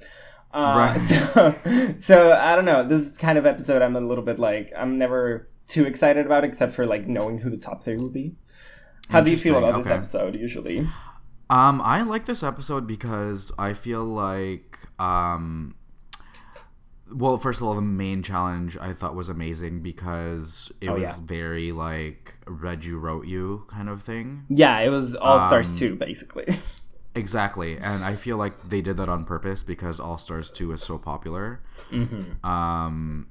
Uh, 0.54 0.76
Right. 0.78 1.02
So, 1.02 1.56
so 1.98 2.32
I 2.34 2.56
don't 2.56 2.66
know. 2.66 2.88
This 2.88 3.10
kind 3.18 3.38
of 3.38 3.46
episode, 3.46 3.82
I'm 3.82 3.96
a 3.96 4.02
little 4.02 4.24
bit 4.24 4.40
like 4.40 4.72
I'm 4.78 4.98
never 4.98 5.48
too 5.68 5.86
excited 5.86 6.26
about, 6.26 6.44
except 6.44 6.74
for 6.74 6.86
like 6.86 7.08
knowing 7.08 7.38
who 7.40 7.50
the 7.50 7.58
top 7.58 7.84
three 7.84 7.98
will 7.98 8.10
be. 8.10 8.36
How 9.10 9.22
do 9.22 9.32
you 9.32 9.38
feel 9.38 9.58
about 9.58 9.78
this 9.78 9.88
episode 9.88 10.36
usually? 10.36 10.88
Um, 11.50 11.82
I 11.82 12.02
like 12.02 12.26
this 12.26 12.42
episode 12.42 12.88
because 12.88 13.52
I 13.60 13.74
feel 13.74 14.04
like 14.04 14.80
um, 15.00 15.76
well, 17.14 17.38
first 17.38 17.62
of 17.62 17.68
all, 17.68 17.76
the 17.76 17.82
main 17.82 18.24
challenge 18.24 18.78
I 18.78 18.94
thought 18.94 19.14
was 19.14 19.30
amazing 19.30 19.82
because 19.82 20.72
it 20.82 20.90
Oh, 20.90 20.94
was 20.94 21.04
yeah. 21.04 21.16
very 21.22 21.72
like 21.72 22.36
read 22.48 22.84
you 22.84 22.98
wrote 22.98 23.28
you 23.28 23.66
kind 23.68 23.90
of 23.90 24.02
thing. 24.02 24.46
Yeah, 24.50 24.80
it 24.80 24.90
was 24.90 25.14
All 25.16 25.38
Stars 25.40 25.70
Um, 25.70 25.78
2, 25.78 25.96
basically. 25.96 26.46
Exactly, 27.16 27.78
and 27.78 28.04
I 28.04 28.16
feel 28.16 28.38
like 28.38 28.70
they 28.70 28.82
did 28.82 28.98
that 28.98 29.08
on 29.08 29.24
purpose 29.24 29.62
because 29.62 30.00
All 30.00 30.18
Stars 30.18 30.50
Two 30.50 30.72
is 30.72 30.82
so 30.82 30.98
popular. 30.98 31.62
mm-hmm. 31.92 32.44
Um, 32.44 33.28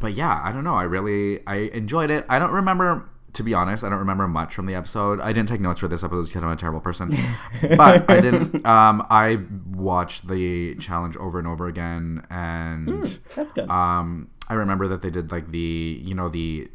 but 0.00 0.14
yeah, 0.14 0.40
I 0.42 0.52
don't 0.52 0.64
know. 0.64 0.74
I 0.74 0.84
really 0.84 1.46
I 1.46 1.56
enjoyed 1.74 2.10
it. 2.10 2.24
I 2.30 2.38
don't 2.38 2.52
remember. 2.52 3.06
To 3.34 3.42
be 3.42 3.52
honest, 3.54 3.84
I 3.84 3.88
don't 3.88 3.98
remember 3.98 4.26
much 4.28 4.54
from 4.54 4.66
the 4.66 4.74
episode. 4.74 5.20
I 5.20 5.32
didn't 5.32 5.48
take 5.48 5.60
notes 5.60 5.80
for 5.80 5.88
this 5.88 6.02
episode 6.02 6.26
because 6.26 6.42
I'm 6.42 6.50
a 6.50 6.56
terrible 6.56 6.80
person. 6.80 7.14
but 7.76 8.08
I 8.10 8.20
didn't. 8.20 8.64
Um, 8.64 9.06
I 9.10 9.40
watched 9.70 10.28
the 10.28 10.74
challenge 10.76 11.16
over 11.16 11.38
and 11.38 11.46
over 11.48 11.66
again, 11.66 12.26
and 12.30 13.18
That's 13.34 13.52
good. 13.52 13.68
um, 13.68 14.30
I 14.48 14.54
remember 14.54 14.88
that 14.88 15.02
they 15.02 15.10
did 15.10 15.30
like 15.30 15.50
the 15.50 16.00
you 16.02 16.14
know 16.14 16.28
the 16.28 16.68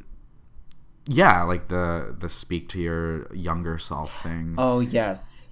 yeah 1.05 1.43
like 1.43 1.67
the 1.69 2.15
the 2.17 2.29
speak 2.29 2.69
to 2.69 2.79
your 2.79 3.33
younger 3.33 3.77
self 3.77 4.21
thing. 4.23 4.55
oh, 4.57 4.79
yes. 4.79 5.47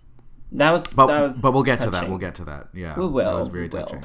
That 0.53 0.71
was, 0.71 0.93
but 0.93 1.07
that 1.07 1.21
was 1.21 1.41
but 1.41 1.53
we'll 1.53 1.63
get 1.63 1.81
to 1.81 1.89
that. 1.89 2.07
We'll 2.07 2.19
get 2.19 2.35
to 2.35 2.45
that. 2.45 2.69
Yeah, 2.73 2.97
We 2.97 3.07
will. 3.07 3.25
That 3.25 3.33
was 3.33 3.47
very 3.49 3.67
we 3.67 3.79
will. 3.79 4.01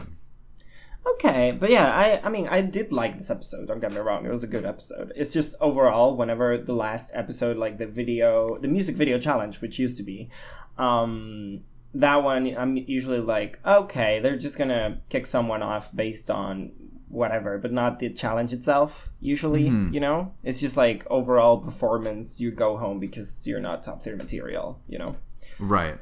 Okay, 1.07 1.57
but 1.59 1.71
yeah, 1.71 1.93
I 1.95 2.21
I 2.25 2.29
mean 2.29 2.47
I 2.49 2.61
did 2.61 2.93
like 2.93 3.19
this 3.19 3.31
episode. 3.31 3.67
Don't 3.69 3.81
get 3.81 3.93
me 3.93 3.99
wrong; 3.99 4.25
it 4.25 4.31
was 4.31 4.45
a 4.45 4.47
good 4.47 4.65
episode. 4.65 5.13
It's 5.17 5.33
just 5.33 5.55
overall, 5.61 6.17
whenever 6.17 6.59
the 6.59 6.75
last 6.75 7.11
episode, 7.15 7.57
like 7.57 7.79
the 7.79 7.87
video, 7.87 8.59
the 8.59 8.69
music 8.69 8.97
video 8.97 9.19
challenge, 9.19 9.61
which 9.61 9.79
used 9.79 9.97
to 9.97 10.03
be, 10.05 10.31
um, 10.79 11.61
that 11.95 12.23
one, 12.23 12.57
I'm 12.57 12.77
usually 12.77 13.21
like, 13.21 13.59
okay, 13.67 14.21
they're 14.21 14.39
just 14.39 14.57
gonna 14.59 15.01
kick 15.09 15.27
someone 15.27 15.63
off 15.63 15.95
based 15.95 16.31
on 16.31 16.71
whatever, 17.09 17.59
but 17.59 17.73
not 17.73 17.99
the 17.99 18.09
challenge 18.11 18.53
itself. 18.55 19.11
Usually, 19.21 19.65
Mhm. 19.69 19.93
you 19.93 20.01
know, 20.01 20.33
it's 20.45 20.61
just 20.61 20.77
like 20.77 21.05
overall 21.11 21.59
performance. 21.59 22.41
You 22.41 22.51
go 22.53 22.77
home 22.77 23.01
because 23.01 23.47
you're 23.47 23.61
not 23.61 23.83
top 23.83 24.03
tier 24.03 24.17
material. 24.17 24.79
You 24.89 24.99
know. 24.99 25.17
Right. 25.59 25.99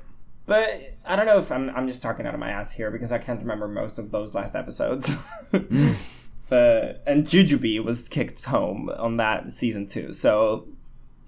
But 0.51 0.95
I 1.05 1.15
don't 1.15 1.27
know 1.27 1.39
if 1.39 1.53
I'm 1.53 1.71
I'm 1.77 1.87
just 1.87 2.03
talking 2.03 2.27
out 2.27 2.35
of 2.35 2.41
my 2.41 2.51
ass 2.51 2.73
here 2.73 2.91
because 2.91 3.13
I 3.13 3.19
can't 3.19 3.39
remember 3.39 3.69
most 3.69 4.01
of 4.01 4.11
those 4.11 4.35
last 4.35 4.57
episodes. 4.57 5.17
but 5.53 7.05
and 7.07 7.25
Jujubee 7.25 7.79
was 7.85 8.09
kicked 8.09 8.45
home 8.45 8.91
on 8.99 9.19
that 9.19 9.53
season 9.53 9.87
too, 9.87 10.13
so 10.13 10.67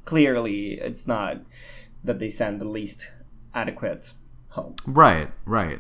clearly 0.07 0.73
it's 0.73 1.07
not 1.07 1.37
that 2.03 2.19
they 2.19 2.29
send 2.29 2.61
the 2.61 2.65
least 2.65 3.13
adequate 3.55 4.11
home, 4.49 4.75
Right. 4.87 5.31
Right. 5.45 5.79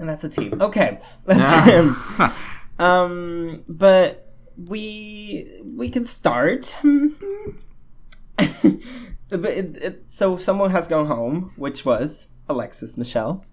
and 0.00 0.08
that's 0.08 0.24
a 0.24 0.28
team. 0.28 0.60
Okay, 0.60 0.98
let's 1.24 2.32
um, 2.80 3.62
but 3.68 4.34
we 4.56 5.60
we 5.62 5.88
can 5.88 6.04
start. 6.04 6.76
But 9.40 9.50
it, 9.50 9.76
it, 9.78 10.04
so 10.08 10.36
someone 10.36 10.70
has 10.70 10.86
gone 10.88 11.06
home, 11.06 11.52
which 11.56 11.84
was 11.84 12.28
Alexis 12.48 12.98
Michelle, 12.98 13.44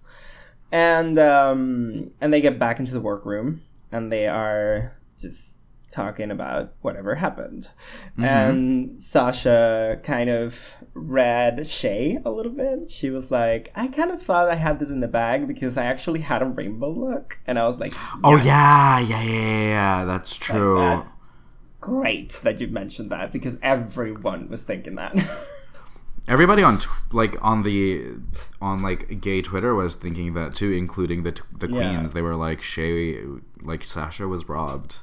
and 0.70 1.18
um, 1.18 2.10
and 2.20 2.32
they 2.32 2.40
get 2.40 2.58
back 2.58 2.78
into 2.78 2.92
the 2.92 3.00
workroom, 3.00 3.62
and 3.90 4.12
they 4.12 4.26
are 4.28 4.96
just 5.18 5.58
talking 5.90 6.30
about 6.30 6.72
whatever 6.82 7.16
happened, 7.16 7.68
Mhm. 8.16 8.24
and 8.24 9.02
Sasha 9.02 9.98
kind 10.04 10.30
of 10.30 10.68
read 10.94 11.66
Shea 11.66 12.18
a 12.24 12.30
little 12.30 12.52
bit. 12.52 12.90
She 12.90 13.10
was 13.10 13.30
like, 13.32 13.72
"I 13.74 13.88
kind 13.88 14.10
of 14.12 14.22
thought 14.22 14.48
I 14.50 14.54
had 14.54 14.78
this 14.78 14.90
in 14.90 15.00
the 15.00 15.08
bag 15.08 15.48
because 15.48 15.76
I 15.76 15.86
actually 15.86 16.20
had 16.20 16.42
a 16.42 16.46
rainbow 16.46 16.90
look," 16.92 17.38
and 17.46 17.58
I 17.58 17.64
was 17.64 17.80
like, 17.80 17.92
Oh 18.22 18.36
"Yes." 18.36 18.44
yeah, 18.46 18.98
yeah, 19.00 19.22
yeah, 19.22 19.32
yeah, 19.40 19.68
yeah. 19.68 20.04
That's 20.04 20.32
Like, 20.38 20.40
true. 20.58 20.78
that's 20.78 21.16
great 21.80 22.38
that 22.44 22.60
you 22.60 22.68
mentioned 22.68 23.10
that 23.10 23.32
because 23.32 23.56
everyone 23.62 24.48
was 24.48 24.62
thinking 24.64 24.94
that. 24.96 25.16
Everybody 26.30 26.62
on 26.62 26.78
like 27.12 27.36
on 27.42 27.64
the 27.64 28.04
on 28.62 28.82
like 28.82 29.20
gay 29.20 29.42
Twitter 29.42 29.74
was 29.74 29.96
thinking 29.96 30.34
that 30.34 30.54
too, 30.54 30.70
including 30.70 31.24
the 31.24 31.32
t- 31.32 31.42
the 31.58 31.68
Yeah. 31.68 31.72
queens. 31.96 32.12
They 32.12 32.22
were 32.22 32.36
like 32.36 32.62
Shea, 32.62 33.18
like 33.60 33.82
Sasha 33.84 34.26
was 34.28 34.48
robbed. 34.48 34.98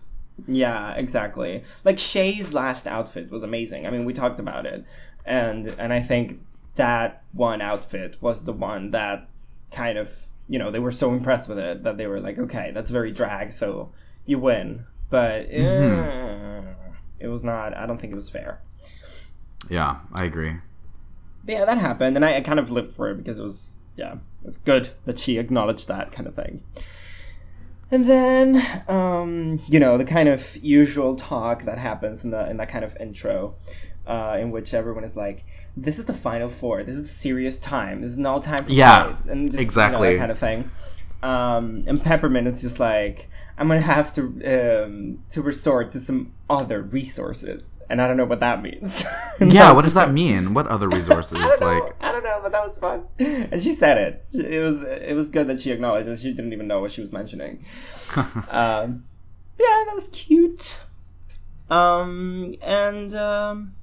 yeah, 0.47 0.93
exactly. 0.93 1.63
Like 1.83 1.97
Shea's 1.99 2.53
last 2.53 2.87
outfit 2.87 3.29
was 3.31 3.43
amazing. 3.43 3.85
I 3.85 3.89
mean, 3.89 4.05
we 4.05 4.13
talked 4.13 4.39
about 4.39 4.65
it, 4.65 4.85
and 5.25 5.67
and 5.77 5.91
I 5.91 5.99
think 5.99 6.39
that 6.75 7.23
one 7.33 7.59
outfit 7.61 8.17
was 8.21 8.45
the 8.45 8.53
one 8.53 8.91
that 8.91 9.27
kind 9.71 9.97
of 9.97 10.09
you 10.47 10.57
know 10.59 10.71
they 10.71 10.79
were 10.79 10.91
so 10.91 11.11
impressed 11.11 11.49
with 11.49 11.59
it 11.59 11.83
that 11.83 11.97
they 11.97 12.07
were 12.07 12.21
like, 12.21 12.37
okay, 12.39 12.71
that's 12.73 12.89
very 12.91 13.11
drag, 13.11 13.51
so 13.51 13.91
you 14.25 14.39
win. 14.39 14.85
But 15.09 15.47
eh, 15.49 16.61
it 17.19 17.27
was 17.27 17.43
not. 17.43 17.75
I 17.75 17.85
don't 17.85 17.97
think 17.99 18.13
it 18.13 18.15
was 18.15 18.29
fair. 18.29 18.61
Yeah, 19.69 19.97
I 20.13 20.23
agree. 20.25 20.53
Yeah, 21.47 21.65
that 21.65 21.77
happened, 21.77 22.15
and 22.15 22.25
I, 22.25 22.37
I 22.37 22.41
kind 22.41 22.59
of 22.59 22.69
lived 22.69 22.91
for 22.91 23.09
it 23.09 23.15
because 23.15 23.39
it 23.39 23.43
was 23.43 23.75
yeah, 23.95 24.15
it's 24.45 24.57
good 24.59 24.89
that 25.05 25.17
she 25.19 25.37
acknowledged 25.37 25.87
that 25.87 26.11
kind 26.11 26.27
of 26.27 26.35
thing. 26.35 26.61
And 27.89 28.07
then, 28.07 28.83
um, 28.89 29.59
you 29.67 29.79
know, 29.79 29.97
the 29.97 30.05
kind 30.05 30.27
of 30.29 30.57
usual 30.57 31.15
talk 31.15 31.63
that 31.63 31.77
happens 31.77 32.23
in 32.23 32.31
the 32.31 32.49
in 32.49 32.57
that 32.57 32.69
kind 32.69 32.83
of 32.83 32.95
intro, 32.97 33.55
uh, 34.05 34.37
in 34.39 34.51
which 34.51 34.73
everyone 34.73 35.03
is 35.03 35.15
like, 35.15 35.45
"This 35.75 35.97
is 35.97 36.05
the 36.05 36.13
final 36.13 36.49
four. 36.49 36.83
This 36.83 36.95
is 36.95 37.09
serious 37.09 37.59
time. 37.59 38.01
This 38.01 38.11
is 38.11 38.17
an 38.17 38.25
all 38.25 38.41
time 38.41 38.63
for 38.63 38.71
Yeah, 38.71 39.05
plays," 39.05 39.25
and 39.25 39.41
just, 39.41 39.53
you 39.53 39.57
know, 39.57 39.63
exactly. 39.63 40.13
that 40.13 40.19
kind 40.19 40.31
of 40.31 40.39
thing. 40.39 40.69
Um, 41.23 41.83
and 41.87 42.01
Peppermint 42.03 42.47
is 42.47 42.61
just 42.61 42.79
like, 42.79 43.29
"I'm 43.57 43.67
gonna 43.69 43.79
have 43.79 44.11
to 44.13 44.83
um, 44.85 45.19
to 45.31 45.41
resort 45.41 45.91
to 45.91 45.99
some 45.99 46.33
other 46.49 46.81
resources," 46.81 47.76
and 47.89 48.01
I 48.01 48.07
don't 48.07 48.17
know 48.17 48.25
what 48.25 48.39
that 48.41 48.61
means. 48.61 49.03
Yeah, 49.39 49.71
what 49.71 49.83
does 49.83 49.93
that 49.93 50.11
mean? 50.11 50.55
What 50.55 50.65
other 50.65 50.89
resources? 50.89 51.37
I 51.41 51.47
don't 51.47 51.59
know. 51.61 51.79
like, 51.83 52.03
I 52.03 52.11
don't 52.11 52.23
know, 52.23 52.39
but 52.41 52.51
that 52.53 52.63
was 52.63 52.75
fun. 52.79 53.03
And 53.19 53.61
she 53.61 53.71
said 53.71 53.97
it. 53.99 54.25
It 54.33 54.59
was 54.61 54.81
it 54.81 55.15
was 55.15 55.29
good 55.29 55.45
that 55.47 55.59
she 55.59 55.71
acknowledged 55.71 56.07
that 56.09 56.17
she 56.17 56.33
didn't 56.33 56.53
even 56.53 56.65
know 56.67 56.79
what 56.79 56.91
she 56.91 57.01
was 57.01 57.11
mentioning. 57.13 57.63
Um, 58.49 59.05
yeah, 59.59 59.83
that 59.85 59.93
was 59.93 60.07
cute. 60.11 60.75
Um, 61.69 62.55
and 62.61 63.13
um, 63.15 63.75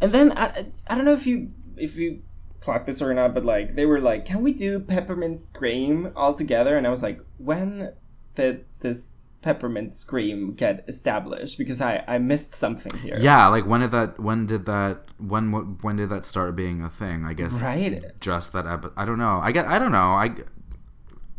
and 0.00 0.12
then 0.12 0.32
I 0.38 0.66
I- 0.86 0.94
don't 0.94 1.04
know 1.04 1.14
if 1.14 1.26
you 1.26 1.50
if 1.76 1.96
you 1.96 2.22
clocked 2.60 2.86
this 2.86 3.00
or 3.02 3.12
not, 3.14 3.34
but 3.34 3.44
like 3.44 3.74
they 3.74 3.86
were 3.86 4.00
like, 4.00 4.26
"Can 4.26 4.42
we 4.42 4.52
do 4.52 4.78
Peppermint 4.78 5.38
Scream 5.38 6.12
all 6.14 6.34
together?" 6.34 6.76
And 6.76 6.86
I 6.86 6.90
was 6.90 7.02
like, 7.02 7.20
"When 7.38 7.92
did 8.34 8.64
this 8.80 9.21
Peppermint 9.42 9.92
Scream 9.92 10.54
get 10.54 10.84
established?" 10.88 11.58
Because 11.58 11.80
I 11.80 12.02
I 12.08 12.18
missed 12.18 12.52
something 12.52 12.96
here. 12.98 13.16
yeah, 13.18 13.48
like 13.48 13.66
when 13.66 13.80
did 13.82 13.90
that? 13.90 14.18
When 14.18 14.46
did 14.46 14.64
that? 14.66 15.04
When 15.18 15.52
when 15.82 15.96
did 15.96 16.10
that 16.10 16.24
start 16.24 16.56
being 16.56 16.82
a 16.82 16.88
thing? 16.88 17.24
I 17.24 17.34
guess 17.34 17.52
Right. 17.54 18.02
just 18.20 18.52
that. 18.54 18.66
Epi- 18.66 18.94
I 18.96 19.04
don't 19.04 19.18
know. 19.18 19.40
I 19.42 19.52
get. 19.52 19.66
I 19.66 19.78
don't 19.78 19.92
know. 19.92 20.12
I 20.24 20.30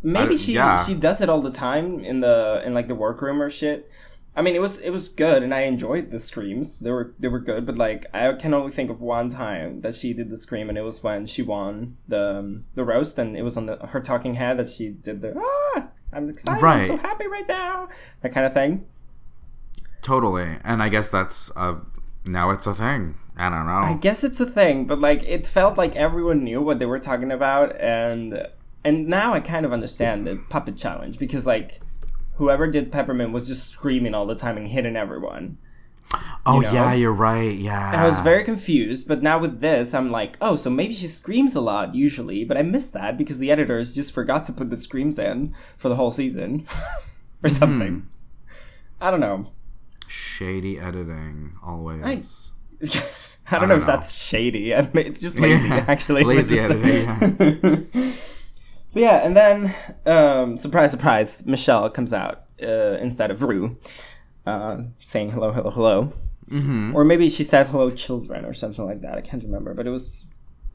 Maybe 0.01 0.33
I- 0.33 0.37
she 0.37 0.53
yeah. 0.53 0.83
she 0.85 0.93
does 0.95 1.21
it 1.21 1.29
all 1.29 1.41
the 1.41 1.51
time 1.51 1.99
in 2.01 2.19
the 2.19 2.61
in 2.65 2.73
like 2.73 2.87
the 2.87 2.95
workroom 2.95 3.41
or 3.41 3.49
shit. 3.49 3.89
I 4.35 4.41
mean, 4.41 4.55
it 4.55 4.61
was 4.61 4.79
it 4.79 4.89
was 4.89 5.09
good, 5.09 5.43
and 5.43 5.53
I 5.53 5.61
enjoyed 5.61 6.09
the 6.09 6.19
screams. 6.19 6.79
They 6.79 6.89
were 6.91 7.13
they 7.19 7.27
were 7.27 7.39
good, 7.39 7.65
but 7.67 7.77
like 7.77 8.07
I 8.13 8.33
can 8.33 8.53
only 8.53 8.71
think 8.71 8.89
of 8.89 8.99
one 9.01 9.29
time 9.29 9.81
that 9.81 9.93
she 9.95 10.11
did 10.13 10.29
the 10.29 10.37
scream, 10.37 10.69
and 10.69 10.77
it 10.77 10.81
was 10.81 11.03
when 11.03 11.25
she 11.27 11.41
won 11.43 11.97
the 12.07 12.37
um, 12.39 12.65
the 12.75 12.83
roast, 12.83 13.19
and 13.19 13.37
it 13.37 13.43
was 13.43 13.57
on 13.57 13.67
the 13.67 13.77
her 13.77 14.01
talking 14.01 14.33
head 14.33 14.57
that 14.57 14.69
she 14.69 14.89
did 14.89 15.21
the 15.21 15.33
ah, 15.37 15.87
I'm 16.15 16.29
excited, 16.29 16.63
I'm 16.63 16.87
so 16.87 16.97
happy 16.97 17.27
right 17.27 17.47
now, 17.47 17.89
that 18.21 18.33
kind 18.33 18.45
of 18.45 18.53
thing. 18.53 18.85
totally. 20.01 20.57
And 20.63 20.81
I 20.83 20.89
guess 20.89 21.09
that's 21.09 21.51
uh 21.55 21.75
now 22.25 22.51
it's 22.51 22.67
a 22.67 22.73
thing. 22.73 23.15
I 23.35 23.49
don't 23.49 23.65
know. 23.65 23.73
I 23.73 23.93
guess 23.93 24.23
it's 24.23 24.39
a 24.39 24.45
thing, 24.45 24.85
but 24.85 24.99
like 24.99 25.23
it 25.23 25.47
felt 25.47 25.77
like 25.77 25.95
everyone 25.95 26.43
knew 26.43 26.61
what 26.61 26.79
they 26.79 26.85
were 26.85 26.99
talking 26.99 27.31
about, 27.31 27.75
and 27.79 28.47
and 28.85 29.07
now 29.07 29.33
I 29.33 29.39
kind 29.39 29.65
of 29.65 29.73
understand 29.73 30.27
the 30.27 30.35
puppet 30.49 30.77
challenge 30.77 31.17
because 31.17 31.45
like 31.45 31.79
whoever 32.35 32.67
did 32.67 32.91
Peppermint 32.91 33.31
was 33.31 33.47
just 33.47 33.69
screaming 33.69 34.13
all 34.13 34.25
the 34.25 34.35
time 34.35 34.57
and 34.57 34.67
hitting 34.67 34.95
everyone. 34.95 35.57
Oh 36.45 36.59
know? 36.59 36.71
yeah, 36.71 36.93
you're 36.93 37.13
right. 37.13 37.55
Yeah. 37.55 37.87
And 37.91 37.97
I 38.01 38.05
was 38.05 38.19
very 38.19 38.43
confused, 38.43 39.07
but 39.07 39.23
now 39.23 39.39
with 39.39 39.61
this, 39.61 39.93
I'm 39.93 40.11
like, 40.11 40.37
oh, 40.41 40.55
so 40.57 40.69
maybe 40.69 40.93
she 40.93 41.07
screams 41.07 41.55
a 41.55 41.61
lot 41.61 41.95
usually, 41.95 42.43
but 42.43 42.57
I 42.57 42.61
missed 42.63 42.93
that 42.93 43.17
because 43.17 43.37
the 43.39 43.49
editors 43.51 43.95
just 43.95 44.11
forgot 44.13 44.43
to 44.45 44.53
put 44.53 44.69
the 44.69 44.77
screams 44.77 45.19
in 45.19 45.55
for 45.77 45.89
the 45.89 45.95
whole 45.95 46.11
season 46.11 46.67
or 47.43 47.49
something. 47.49 48.07
I 48.99 49.11
don't 49.11 49.19
know. 49.21 49.51
shady 50.07 50.79
editing 50.79 51.53
always. 51.63 52.51
I 52.81 52.85
don't, 52.85 53.03
I 53.51 53.65
know 53.65 53.67
don't 53.67 53.71
if 53.71 53.79
know. 53.81 53.85
that's 53.87 54.13
shady. 54.15 54.75
I 54.75 54.81
mean, 54.93 55.07
It's 55.07 55.21
just 55.21 55.39
lazy, 55.39 55.69
Yeah, 55.69 55.85
actually. 55.87 56.23
lazy 56.23 56.59
editing. 56.59 57.05
but 58.93 59.01
yeah, 59.01 59.25
and 59.25 59.35
then 59.35 59.75
um, 60.05 60.57
surprise, 60.57 60.91
surprise, 60.91 61.45
Michelle 61.45 61.89
comes 61.89 62.13
out 62.13 62.43
uh, 62.61 62.97
instead 63.01 63.31
of 63.31 63.41
Ru, 63.41 63.77
uh, 64.45 64.77
saying 64.99 65.31
hello, 65.31 65.51
hello, 65.51 65.69
hello. 65.69 66.13
Mm-hmm. 66.49 66.95
or 66.95 67.03
maybe 67.03 67.29
she 67.29 67.43
said 67.43 67.67
hello 67.67 67.89
children 67.89 68.45
or 68.45 68.53
something 68.53 68.85
like 68.85 69.01
that 69.01 69.15
i 69.17 69.21
can't 69.21 69.43
remember 69.43 69.73
but 69.73 69.87
it 69.87 69.89
was 69.89 70.25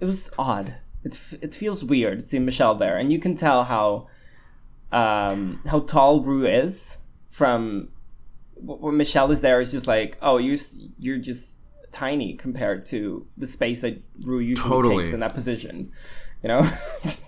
it 0.00 0.06
was 0.06 0.30
odd 0.38 0.74
it, 1.04 1.12
f- 1.14 1.34
it 1.42 1.54
feels 1.54 1.84
weird 1.84 2.24
seeing 2.24 2.44
michelle 2.46 2.74
there 2.74 2.96
and 2.96 3.12
you 3.12 3.18
can 3.18 3.36
tell 3.36 3.64
how 3.64 4.08
um, 4.92 5.60
how 5.66 5.80
tall 5.80 6.22
Ru 6.22 6.46
is 6.46 6.96
from 7.30 7.88
when 8.60 8.96
Michelle 8.96 9.30
is 9.30 9.40
there. 9.40 9.60
It's 9.60 9.70
just 9.70 9.86
like, 9.86 10.16
oh, 10.22 10.38
you 10.38 10.58
you're 10.98 11.18
just 11.18 11.60
tiny 11.92 12.34
compared 12.34 12.86
to 12.86 13.26
the 13.36 13.46
space 13.46 13.80
that 13.82 14.00
Ru 14.22 14.38
usually 14.40 14.68
Totally. 14.68 15.04
takes 15.04 15.14
in 15.14 15.20
that 15.20 15.34
position. 15.34 15.92
You 16.42 16.48
know. 16.48 16.70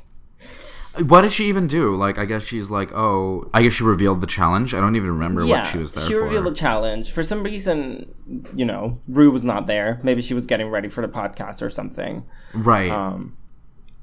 What 0.99 1.21
did 1.23 1.31
she 1.31 1.45
even 1.45 1.69
do? 1.69 1.95
Like, 1.95 2.19
I 2.19 2.25
guess 2.25 2.43
she's 2.43 2.69
like, 2.69 2.93
oh, 2.93 3.49
I 3.55 3.63
guess 3.63 3.75
she 3.75 3.85
revealed 3.85 4.21
the 4.21 4.27
challenge. 4.27 4.75
I 4.75 4.81
don't 4.81 4.97
even 4.97 5.11
remember 5.11 5.47
what 5.47 5.65
she 5.67 5.79
was 5.79 5.93
there 5.93 6.05
she 6.05 6.15
for. 6.15 6.25
revealed 6.25 6.49
a 6.49 6.53
challenge. 6.53 7.13
For 7.13 7.23
some 7.23 7.45
reason, 7.45 8.13
you 8.57 8.65
know, 8.65 8.99
Ru 9.07 9.31
was 9.31 9.45
not 9.45 9.69
there. 9.69 10.01
Maybe 10.03 10.21
she 10.21 10.35
was 10.35 10.47
getting 10.47 10.69
ready 10.69 10.89
for 10.89 11.01
the 11.01 11.13
podcast 11.13 11.63
or 11.63 11.71
something. 11.71 12.25
right. 12.55 12.91
Um, 12.91 13.37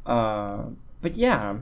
uh, 0.06 0.64
but 1.02 1.18
yeah, 1.18 1.60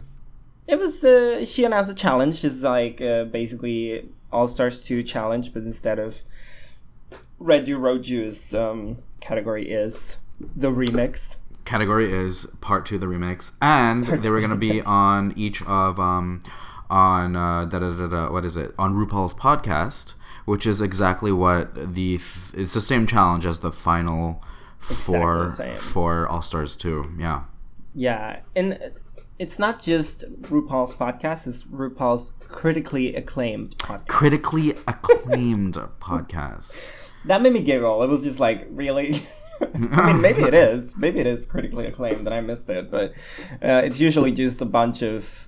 it 0.67 0.77
was. 0.77 1.03
Uh, 1.03 1.43
she 1.43 1.63
announced 1.65 1.89
a 1.89 1.95
challenge. 1.95 2.45
It's 2.45 2.61
like 2.61 3.01
uh, 3.01 3.23
basically 3.25 4.07
All 4.31 4.47
Stars 4.47 4.85
Two 4.85 5.01
challenge, 5.01 5.53
but 5.53 5.63
instead 5.63 5.97
of 5.97 6.23
Read 7.39 7.67
You 7.67 7.77
Wrote 7.77 8.05
You, 8.05 8.31
um, 8.53 8.97
category 9.21 9.69
is 9.71 10.17
the 10.55 10.71
remix. 10.71 11.35
Category 11.65 12.13
is 12.13 12.45
part 12.61 12.85
two, 12.85 12.95
of 12.95 13.01
the 13.01 13.07
remix, 13.07 13.51
and 13.61 14.05
they 14.05 14.29
were 14.29 14.39
gonna 14.39 14.55
be 14.55 14.81
on 14.85 15.33
each 15.35 15.61
of 15.63 15.99
um, 15.99 16.43
on 16.89 17.35
uh, 17.35 17.65
da, 17.65 17.79
da, 17.79 17.91
da, 17.91 18.07
da, 18.07 18.31
what 18.31 18.45
is 18.45 18.55
it 18.55 18.73
on 18.77 18.93
RuPaul's 18.93 19.33
podcast, 19.33 20.13
which 20.45 20.65
is 20.67 20.79
exactly 20.79 21.31
what 21.31 21.73
the 21.93 22.17
th- 22.19 22.21
it's 22.53 22.73
the 22.75 22.81
same 22.81 23.07
challenge 23.07 23.45
as 23.45 23.59
the 23.59 23.71
final 23.71 24.43
for 24.79 25.51
same. 25.51 25.77
for 25.77 26.27
All 26.27 26.41
Stars 26.43 26.75
Two. 26.75 27.11
Yeah. 27.17 27.43
Yeah, 27.95 28.41
and 28.55 28.91
it's 29.39 29.57
not 29.57 29.81
just 29.81 30.23
RuPaul's 30.43 30.93
podcast; 30.93 31.47
it's 31.47 31.63
RuPaul's 31.63 32.33
critically 32.47 33.15
acclaimed 33.15 33.77
podcast. 33.79 34.07
critically 34.07 34.71
acclaimed 34.87 35.73
podcast. 35.99 36.87
that 37.25 37.41
made 37.41 37.53
me 37.53 37.61
giggle. 37.63 38.03
It 38.03 38.07
was 38.07 38.21
just 38.23 38.39
like 38.39 38.67
really. 38.69 39.21
I 39.91 40.07
mean, 40.07 40.21
maybe 40.21 40.41
it 40.43 40.53
is. 40.53 40.95
Maybe 40.97 41.19
it 41.19 41.27
is 41.27 41.45
critically 41.45 41.85
acclaimed, 41.87 42.19
and 42.27 42.33
I 42.33 42.41
missed 42.41 42.69
it. 42.69 42.91
But 42.91 43.13
uh, 43.61 43.81
it's 43.83 43.99
usually 43.99 44.31
just 44.31 44.61
a 44.61 44.65
bunch 44.65 45.01
of. 45.01 45.47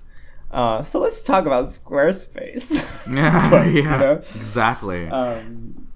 Uh, 0.50 0.82
so 0.82 0.98
let's 0.98 1.20
talk 1.22 1.44
about 1.46 1.66
Squarespace. 1.66 2.84
Yeah, 3.10 3.50
But, 3.50 3.66
yeah, 3.66 3.72
you 3.72 3.82
know, 3.82 4.22
exactly. 4.36 5.08
um, 5.08 5.88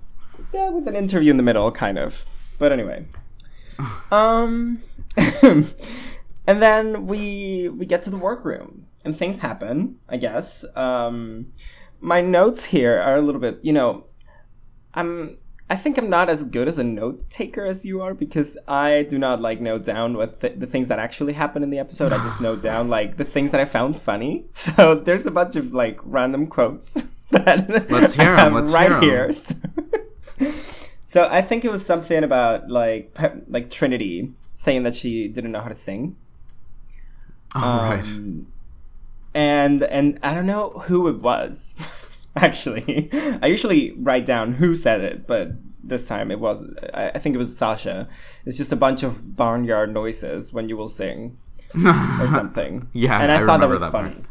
yeah, 0.52 0.71
with 0.71 0.88
an 0.88 0.97
interview 0.97 1.31
in 1.31 1.37
the 1.37 1.42
middle, 1.42 1.71
kind 1.71 1.99
of. 1.99 2.25
But 2.59 2.73
anyway, 2.73 3.04
um, 4.11 4.83
and 5.16 6.62
then 6.62 7.07
we 7.07 7.69
we 7.69 7.87
get 7.87 8.02
to 8.04 8.11
the 8.11 8.16
workroom, 8.16 8.87
and 9.04 9.16
things 9.16 9.38
happen. 9.38 9.99
I 10.09 10.16
guess. 10.16 10.64
Um, 10.76 11.52
my 12.00 12.21
notes 12.21 12.64
here 12.64 12.99
are 13.00 13.16
a 13.16 13.23
little 13.23 13.40
bit, 13.40 13.59
you 13.62 13.73
know, 13.73 14.04
I'm. 14.95 15.37
I 15.73 15.76
think 15.76 15.97
I'm 15.99 16.11
not 16.11 16.29
as 16.29 16.45
good 16.45 16.69
as 16.69 16.79
a 16.79 16.85
note 16.85 17.19
taker 17.31 17.64
as 17.64 17.85
you 17.85 18.02
are 18.02 18.12
because 18.14 18.59
I 18.69 19.07
do 19.09 19.19
not 19.19 19.41
like 19.41 19.61
note 19.61 19.85
down 19.85 20.17
what 20.19 20.41
th- 20.41 20.59
the 20.59 20.67
things 20.67 20.88
that 20.88 20.99
actually 20.99 21.33
happen 21.33 21.62
in 21.62 21.71
the 21.71 21.79
episode. 21.79 22.12
I 22.12 22.19
just 22.29 22.41
note 22.41 22.61
down 22.71 22.88
like 22.91 23.17
the 23.17 23.25
things 23.25 23.50
that 23.52 23.61
I 23.61 23.64
found 23.64 23.99
funny. 23.99 24.45
So 24.52 24.95
there's 24.95 25.26
a 25.26 25.31
bunch 25.31 25.57
of 25.57 25.73
like 25.73 25.99
random 26.05 26.47
quotes 26.47 27.02
that 27.31 27.91
Let's 27.91 28.14
hear 28.14 28.31
I 28.31 28.45
'em, 28.45 28.52
have 28.52 28.52
let's 28.52 28.73
right 28.75 29.02
hear 29.02 29.25
'em. 29.25 29.33
here. 30.41 30.52
so 31.07 31.26
I 31.31 31.41
think 31.43 31.64
it 31.64 31.71
was 31.71 31.85
something 31.85 32.23
about 32.23 32.69
like 32.69 33.14
pe- 33.14 33.41
like 33.49 33.71
Trinity 33.71 34.31
saying 34.55 34.83
that 34.85 34.95
she 34.95 35.29
didn't 35.29 35.52
know 35.52 35.62
how 35.62 35.69
to 35.69 35.75
sing. 35.75 36.17
All 37.55 37.79
right. 37.91 38.05
Um, 38.05 38.47
And 39.35 39.83
and 39.85 40.19
I 40.23 40.35
don't 40.35 40.47
know 40.47 40.71
who 40.87 41.09
it 41.09 41.19
was. 41.21 41.75
Actually, 42.37 43.11
I 43.43 43.47
usually 43.47 43.93
write 43.99 44.25
down 44.27 44.53
who 44.53 44.75
said 44.75 45.01
it, 45.03 45.27
but 45.27 45.53
this 45.85 46.07
time 46.07 46.31
it 46.31 46.41
was. 46.41 46.65
I, 46.95 47.19
think 47.19 47.35
it 47.35 47.39
was 47.39 47.55
Sasha. 47.57 48.09
It's 48.47 48.57
just 48.57 48.73
a 48.73 48.77
bunch 48.77 49.03
of 49.03 49.37
barnyard 49.37 49.92
noises 49.92 50.53
when 50.53 50.68
you 50.68 50.77
will 50.77 50.88
sing 50.88 51.37
or 51.75 52.29
something. 52.31 52.88
Yeah, 52.95 53.21
and 53.21 53.31
I, 53.31 53.42
I 53.42 53.47
thought 53.47 53.61
that 53.61 53.68
was 53.68 53.81
that 53.81 53.92
funny. 53.92 54.14
part. 54.14 54.25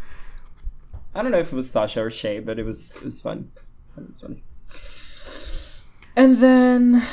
I 1.13 1.21
don't 1.21 1.31
know 1.31 1.39
if 1.39 1.51
it 1.51 1.55
was 1.55 1.69
Sasha 1.69 2.01
or 2.01 2.09
Shea, 2.09 2.39
but 2.39 2.57
it 2.57 2.63
was 2.65 2.89
it 2.95 3.03
was 3.03 3.21
fun. 3.21 3.51
It 3.97 4.07
was 4.07 4.19
funny. 4.21 4.41
And 6.15 6.37
then 6.37 7.05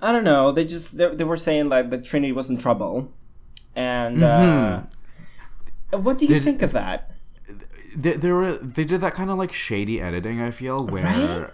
I 0.00 0.10
don't 0.12 0.24
know. 0.24 0.52
They 0.52 0.64
just 0.64 0.96
they, 0.96 1.14
they 1.14 1.24
were 1.24 1.36
saying 1.36 1.68
like 1.68 1.90
that 1.90 2.04
Trinity 2.04 2.32
was 2.32 2.50
in 2.50 2.58
trouble, 2.58 3.12
and 3.76 4.22
uh, 4.22 4.82
what 5.90 6.18
do 6.18 6.24
you 6.26 6.30
Mm-hmm. 6.30 6.34
Did- 6.38 6.42
think 6.44 6.62
of 6.62 6.72
that? 6.72 7.11
They, 7.96 8.12
they 8.12 8.30
were 8.32 8.56
they 8.56 8.84
did 8.84 9.00
that 9.00 9.14
kind 9.14 9.30
of 9.30 9.38
like 9.38 9.52
shady 9.52 10.00
editing 10.00 10.40
i 10.40 10.50
feel 10.50 10.86
where 10.86 11.52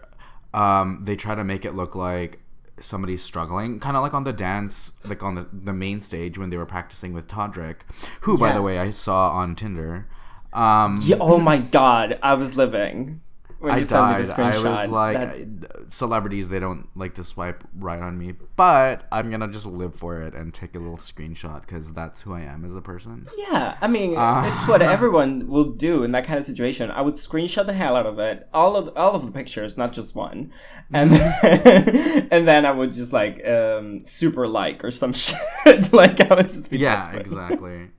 um 0.55 1.01
they 1.05 1.16
try 1.16 1.35
to 1.35 1.44
make 1.44 1.64
it 1.64 1.74
look 1.74 1.94
like 1.94 2.40
somebody's 2.81 3.22
struggling 3.22 3.81
kind 3.81 3.96
of 3.96 4.03
like 4.03 4.14
on 4.14 4.24
the 4.24 4.33
dance 4.33 4.92
like 5.05 5.22
on 5.22 5.35
the, 5.35 5.48
the 5.53 5.72
main 5.72 6.01
stage 6.01 6.38
when 6.38 6.51
they 6.51 6.57
were 6.57 6.66
practicing 6.66 7.12
with 7.12 7.27
todrick 7.27 7.79
who 8.22 8.38
by 8.38 8.53
the 8.53 8.62
way 8.62 8.79
i 8.79 8.90
saw 8.90 9.31
on 9.31 9.55
tinder 9.57 10.07
um 10.53 10.98
Yeah, 11.03 11.16
oh 11.20 11.38
my 11.38 11.59
god, 11.59 12.18
I 12.22 12.33
was 12.35 12.57
living 12.57 13.20
when 13.61 13.73
I 13.73 13.79
you 13.79 13.85
sent 13.85 14.07
me 14.07 14.12
died. 14.23 14.25
the 14.25 14.42
I 14.42 14.81
was 14.83 14.90
like, 14.90 15.18
that- 15.18 15.92
celebrities, 15.92 16.49
they 16.49 16.59
don't 16.61 16.87
like 16.94 17.14
to 17.14 17.25
swipe 17.25 17.64
right 17.77 18.01
on 18.01 18.16
me, 18.18 18.35
but 18.57 19.07
I'm 19.11 19.31
gonna 19.31 19.49
just 19.49 19.66
live 19.66 19.94
for 19.94 20.21
it 20.23 20.35
and 20.35 20.53
take 20.55 20.75
a 20.75 20.79
little 20.79 20.97
screenshot 20.99 21.62
because 21.62 21.92
that's 21.92 22.21
who 22.23 22.35
I 22.35 22.42
am 22.42 22.64
as 22.64 22.77
a 22.77 22.81
person. 22.81 23.27
yeah, 23.37 23.77
I 23.81 23.87
mean, 23.88 24.16
Uh, 24.16 24.49
it's 24.53 24.68
what 24.68 24.83
everyone 24.83 25.49
will 25.49 25.71
do 25.73 26.05
in 26.05 26.12
that 26.12 26.25
kind 26.25 26.38
of 26.38 26.44
situation. 26.44 26.90
I 26.90 27.01
would 27.01 27.14
screenshot 27.14 27.66
the 27.66 27.73
hell 27.73 27.97
out 27.97 28.07
of 28.07 28.18
it, 28.18 28.49
all 28.55 28.77
of 28.77 28.97
all 28.97 29.14
of 29.14 29.25
the 29.27 29.33
pictures, 29.33 29.77
not 29.77 29.92
just 29.92 30.14
one, 30.14 30.53
and 30.92 31.11
then, 31.12 32.29
and 32.31 32.47
then 32.47 32.64
I 32.66 32.71
would 32.71 32.92
just 32.92 33.12
like 33.12 33.44
um, 33.47 34.05
super 34.05 34.47
like 34.47 34.85
or 34.85 34.90
some 34.90 35.12
shit. 35.25 35.92
like 35.92 36.21
I 36.21 36.35
would 36.35 36.51
just 36.51 36.71
be 36.71 36.79
Yeah, 36.79 36.97
desperate. 37.07 37.21
exactly. 37.23 37.90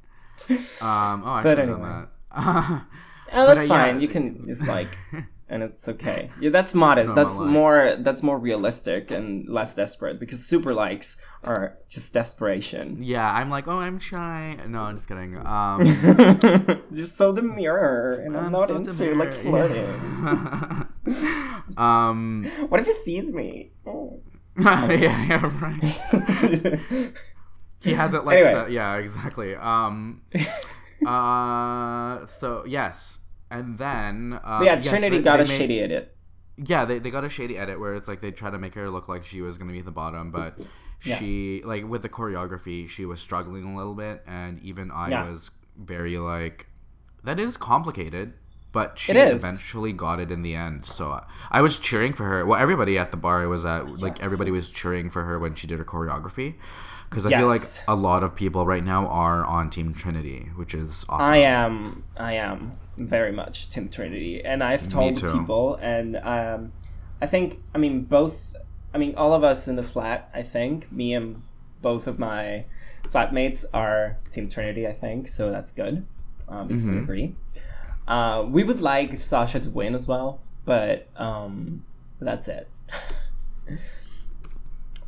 Um, 0.82 1.22
oh, 1.26 1.30
I 1.30 1.44
should 1.44 1.58
have 1.60 1.70
anyway. 1.70 1.80
done 1.82 1.92
that. 1.92 2.10
Oh, 2.36 2.86
But, 3.32 3.54
that's 3.54 3.70
uh, 3.70 3.74
yeah. 3.74 3.86
fine. 3.92 4.02
You 4.02 4.08
can 4.08 4.48
just 4.48 4.66
like, 4.66 4.88
and 5.50 5.64
it's 5.64 5.88
okay. 5.90 6.30
Yeah, 6.40 6.52
that's 6.52 6.74
modest. 6.74 7.16
That's 7.20 7.38
more. 7.40 7.96
That's 8.00 8.22
more 8.24 8.38
realistic 8.38 9.12
and 9.12 9.48
less 9.50 9.74
desperate 9.74 10.20
because 10.20 10.46
super 10.46 10.74
likes 10.74 11.18
are 11.44 11.78
just 11.88 12.14
desperation. 12.14 12.98
yeah, 13.02 13.32
I'm 13.32 13.50
like, 13.50 13.68
oh, 13.68 13.80
I'm 13.80 13.98
shy. 14.00 14.58
No, 14.68 14.82
I'm 14.82 14.96
just 14.96 15.08
kidding. 15.08 15.38
Um, 15.46 16.84
just 16.94 17.16
so 17.18 17.34
demure, 17.34 18.22
and 18.26 18.36
I'm, 18.38 18.46
I'm 18.48 18.52
not 18.52 18.68
so 18.70 18.76
into 18.76 18.94
demure, 18.94 19.16
like 19.16 19.34
flirting. 19.34 19.88
yeah. 20.26 20.84
um, 21.78 22.44
What 22.70 22.82
if 22.82 22.88
he 22.88 22.94
sees 23.04 23.32
me? 23.32 23.72
Oh. 23.88 24.22
yeah, 24.58 25.26
yeah, 25.26 25.52
right. 25.62 27.12
He 27.82 27.94
has 27.94 28.14
it 28.14 28.26
like 28.26 28.38
Anyway. 28.40 28.52
set- 28.52 28.72
yeah, 28.72 28.98
exactly. 28.98 29.56
Um 29.56 30.22
uh 31.06 32.28
so 32.28 32.66
yes. 32.68 33.19
And 33.52 33.78
then 33.78 34.40
uh 34.44 34.60
But 34.60 34.66
yeah, 34.66 34.76
yes, 34.78 34.88
Trinity 34.90 35.18
they- 35.18 35.24
got 35.24 35.38
they 35.38 35.44
a 35.44 35.48
made- 35.48 35.70
shitty 35.70 35.82
edit. 35.82 36.16
Yeah, 36.62 36.84
they, 36.84 37.00
they 37.00 37.10
got 37.10 37.24
a 37.24 37.30
shady 37.30 37.58
edit 37.58 37.80
where 37.80 37.96
it's 37.96 38.08
like 38.10 38.20
they 38.20 38.32
try 38.32 38.50
to 38.50 38.58
make 38.60 38.76
her 38.76 38.90
look 38.90 39.08
like 39.08 39.26
she 39.26 39.42
was 39.42 39.58
gonna 39.58 39.72
be 39.72 39.80
at 39.80 39.86
the 39.86 39.92
bottom, 39.92 40.30
but 40.30 40.60
Yeah. 41.04 41.18
she 41.18 41.62
like 41.64 41.88
with 41.88 42.02
the 42.02 42.10
choreography 42.10 42.90
she 42.90 43.06
was 43.06 43.22
struggling 43.22 43.64
a 43.64 43.78
little 43.78 43.96
bit 43.96 44.24
and 44.28 44.62
even 44.62 44.92
I 44.92 45.10
Yeah. 45.10 45.30
was 45.30 45.52
very 45.78 46.18
like 46.18 46.68
that 47.24 47.40
is 47.40 47.56
complicated. 47.58 48.34
But 48.72 49.00
she 49.00 49.14
eventually 49.14 49.94
got 49.94 50.20
it 50.20 50.30
in 50.32 50.44
the 50.44 50.54
end. 50.54 50.86
So 50.86 51.10
I- 51.12 51.24
I 51.50 51.62
was 51.64 51.80
cheering 51.80 52.14
for 52.14 52.26
her. 52.26 52.46
Well, 52.46 52.60
everybody 52.60 53.00
at 53.00 53.10
the 53.10 53.18
bar 53.18 53.42
I 53.42 53.48
was 53.48 53.66
at, 53.66 54.00
like 54.00 54.18
Yes. 54.18 54.26
everybody 54.26 54.52
was 54.52 54.70
cheering 54.70 55.10
for 55.10 55.24
her 55.24 55.40
when 55.40 55.56
she 55.56 55.66
did 55.66 55.80
her 55.80 55.86
choreography 55.86 56.54
because 57.10 57.26
I 57.26 57.32
feel 57.32 57.48
like 57.48 57.64
a 57.88 57.96
lot 57.96 58.22
of 58.22 58.36
people 58.36 58.68
right 58.68 58.84
now 58.84 59.08
are 59.08 59.44
on 59.44 59.72
Team 59.72 59.96
Trinity, 59.96 60.52
which 60.56 60.76
is 60.76 61.04
awesome. 61.10 61.26
I 61.34 61.38
am. 61.38 62.04
I 62.20 62.34
am 62.34 62.74
very 63.00 63.32
much 63.32 63.70
Tim 63.70 63.90
Trinity, 63.90 64.44
and 64.44 64.64
I've 64.64 64.88
told 64.88 65.16
people, 65.22 65.76
and 65.82 66.16
um, 66.18 66.72
I 67.22 67.28
think, 67.28 67.60
I 67.74 67.78
mean, 67.78 68.04
both. 68.04 68.36
I 68.94 68.98
mean, 68.98 69.14
all 69.16 69.34
of 69.34 69.44
us 69.44 69.68
in 69.68 69.76
the 69.76 69.84
flat. 69.84 70.30
I 70.34 70.42
think 70.42 70.92
me 70.92 71.14
and 71.14 71.42
both 71.82 72.08
of 72.08 72.18
my 72.18 72.66
flatmates 73.04 73.64
are 73.74 74.18
Team 74.32 74.50
Trinity. 74.50 74.88
I 74.88 74.94
think 74.94 75.28
so. 75.28 75.52
That's 75.52 75.72
good. 75.72 76.06
Um, 76.48 76.68
because 76.68 76.88
we 76.88 76.96
Mhm. 76.96 77.04
agree. 77.04 77.36
Uh, 78.08 78.46
we 78.50 78.64
would 78.64 78.82
like 78.82 79.18
Sasha 79.20 79.60
to 79.60 79.70
win 79.70 79.94
as 79.94 80.08
well, 80.08 80.40
but 80.66 81.08
um, 81.16 81.84
that's 82.20 82.48
it. 82.48 82.68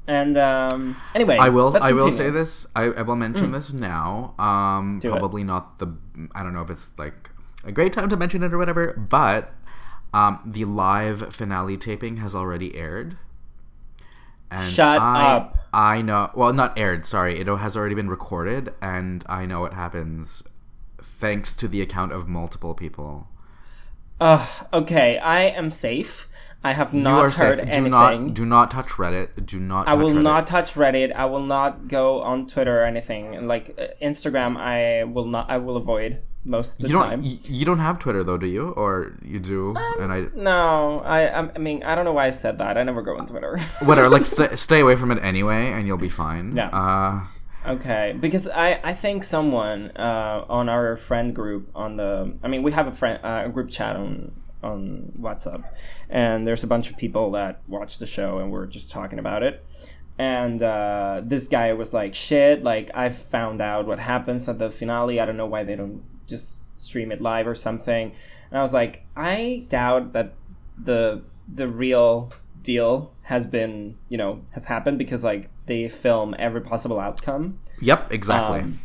and 0.08 0.38
um, 0.38 0.96
anyway, 1.16 1.38
I 1.38 1.50
will. 1.50 1.76
I 1.82 1.92
will 1.94 2.12
say 2.12 2.30
this. 2.30 2.68
I, 2.76 2.84
I 2.84 3.02
will 3.02 3.16
mention 3.16 3.52
this 3.52 3.74
now. 3.74 4.36
Um, 4.38 5.00
Do 5.00 5.08
it. 5.08 5.12
probably 5.12 5.44
not 5.44 5.80
the. 5.80 5.88
I 6.36 6.44
don't 6.44 6.54
know 6.54 6.62
if 6.62 6.70
it's 6.70 6.92
like 7.00 7.31
a 7.64 7.72
great 7.72 7.94
time 7.94 8.10
to 8.10 8.18
mention 8.18 8.44
it 8.44 8.54
or 8.54 8.58
whatever, 8.58 8.94
but 8.94 9.54
um, 10.14 10.40
the 10.46 10.66
live 10.66 11.34
finale 11.34 11.78
taping 11.78 12.18
has 12.18 12.36
already 12.36 12.76
aired. 12.76 13.18
And 14.50 14.74
Shut 14.74 15.00
I, 15.00 15.36
up. 15.36 15.58
I 15.74 16.02
know. 16.02 16.30
Well, 16.36 16.52
not 16.52 16.78
aired. 16.78 17.06
Sorry, 17.06 17.40
it 17.40 17.48
has 17.48 17.78
already 17.78 17.96
been 17.96 18.10
recorded, 18.10 18.74
and 18.82 19.24
I 19.28 19.46
know 19.46 19.62
what 19.62 19.74
happens, 19.74 20.44
thanks 21.02 21.54
to 21.54 21.68
the 21.68 21.82
account 21.82 22.12
of 22.12 22.28
multiple 22.28 22.74
people. 22.76 23.28
Uh, 24.20 24.46
okay, 24.74 25.18
I 25.18 25.44
am 25.44 25.72
safe. 25.72 26.28
I 26.64 26.74
have 26.74 26.94
you 26.94 27.02
not 27.02 27.26
are 27.26 27.30
heard 27.30 27.60
safe. 27.60 27.72
Do 27.72 27.72
anything. 27.72 27.92
not 27.92 28.34
do 28.34 28.46
not 28.46 28.70
touch 28.70 28.90
Reddit. 28.90 29.46
Do 29.46 29.60
not. 29.60 29.88
I 29.88 29.96
will 29.96 30.12
Reddit. 30.12 30.22
not 30.22 30.48
touch 30.48 30.74
Reddit. 30.74 31.12
I 31.14 31.26
will 31.26 31.44
not 31.44 31.88
go 31.88 32.22
on 32.22 32.46
Twitter 32.46 32.82
or 32.82 32.86
anything. 32.86 33.48
Like 33.48 33.76
uh, 33.80 33.88
Instagram, 34.06 34.58
I 34.58 35.06
will 35.06 35.26
not. 35.26 35.50
I 35.50 35.58
will 35.58 35.78
avoid 35.78 36.22
most 36.46 36.76
of 36.76 36.82
the 36.82 36.88
You 36.88 36.94
don't. 36.96 37.08
time. 37.08 37.22
You 37.24 37.66
don't 37.66 37.80
have 37.80 38.00
Twitter 38.00 38.24
though, 38.24 38.38
do 38.38 38.48
you? 38.48 38.70
Or 38.70 39.14
you 39.24 39.40
do? 39.40 39.76
and 40.00 40.12
I. 40.12 40.26
No, 40.36 41.00
I. 41.06 41.28
I'm- 41.28 41.52
I 41.56 41.60
mean, 41.60 41.84
I 41.84 41.96
don't 41.96 42.06
know 42.06 42.14
why 42.14 42.28
I 42.28 42.32
said 42.32 42.58
that. 42.60 42.78
I 42.78 42.84
never 42.84 43.02
go 43.02 43.18
on 43.18 43.26
Twitter. 43.28 43.58
Whatever. 43.84 44.10
Like 44.10 44.26
st- 44.26 44.58
stay 44.58 44.80
away 44.80 44.96
from 44.96 45.12
it 45.12 45.24
anyway, 45.24 45.72
and 45.72 45.88
you'll 45.88 45.98
be 45.98 46.10
fine. 46.10 46.56
Yeah. 46.56 46.70
Uh, 46.70 47.22
Okay, 47.64 48.18
because 48.20 48.48
I 48.48 48.80
I 48.84 48.96
think 48.96 49.24
someone 49.24 49.92
uh, 49.96 50.46
on 50.50 50.68
our 50.68 50.98
friend 50.98 51.36
group 51.36 51.70
on 51.76 51.96
the 51.96 52.34
I 52.42 52.48
mean 52.48 52.64
we 52.64 52.72
have 52.72 52.88
a 52.88 52.92
friend 52.92 53.20
uh, 53.24 53.44
a 53.46 53.50
group 53.50 53.70
chat 53.70 53.96
on 53.96 54.32
on 54.64 55.12
WhatsApp, 55.20 55.64
and 56.10 56.48
there's 56.48 56.64
a 56.64 56.68
bunch 56.68 56.90
of 56.90 56.98
people 56.98 57.30
that 57.34 57.62
watch 57.68 58.00
the 58.00 58.08
show 58.08 58.40
and 58.40 58.52
we're 58.52 58.66
just 58.66 58.90
talking 58.90 59.20
about 59.20 59.44
it. 59.44 59.64
And 60.18 60.64
uh, 60.64 61.22
this 61.24 61.48
guy 61.48 61.74
was 61.74 61.94
like, 61.94 62.16
"Shit! 62.16 62.64
Like 62.64 62.90
I 62.96 63.10
found 63.10 63.62
out 63.62 63.86
what 63.86 64.00
happens 64.00 64.50
at 64.50 64.58
the 64.58 64.72
finale. 64.72 65.20
I 65.20 65.28
don't 65.28 65.38
know 65.38 65.46
why 65.46 65.64
they 65.64 65.76
don't 65.76 66.04
just 66.32 66.58
stream 66.78 67.12
it 67.12 67.22
live 67.22 67.48
or 67.48 67.56
something." 67.56 68.12
And 68.50 68.60
I 68.60 68.62
was 68.64 68.74
like, 68.74 69.04
"I 69.16 69.66
doubt 69.70 70.14
that 70.14 70.34
the 70.84 71.22
the 71.54 71.68
real 71.68 72.32
deal 72.64 73.12
has 73.24 73.46
been 73.46 73.98
you 74.10 74.18
know 74.18 74.42
has 74.52 74.66
happened 74.66 74.98
because 74.98 75.24
like 75.24 75.50
they 75.68 75.88
film 75.90 76.36
every 76.40 76.62
possible 76.62 77.00
outcome." 77.00 77.60
yep. 77.82 78.12
Exactly. 78.12 78.62
Um, 78.62 78.80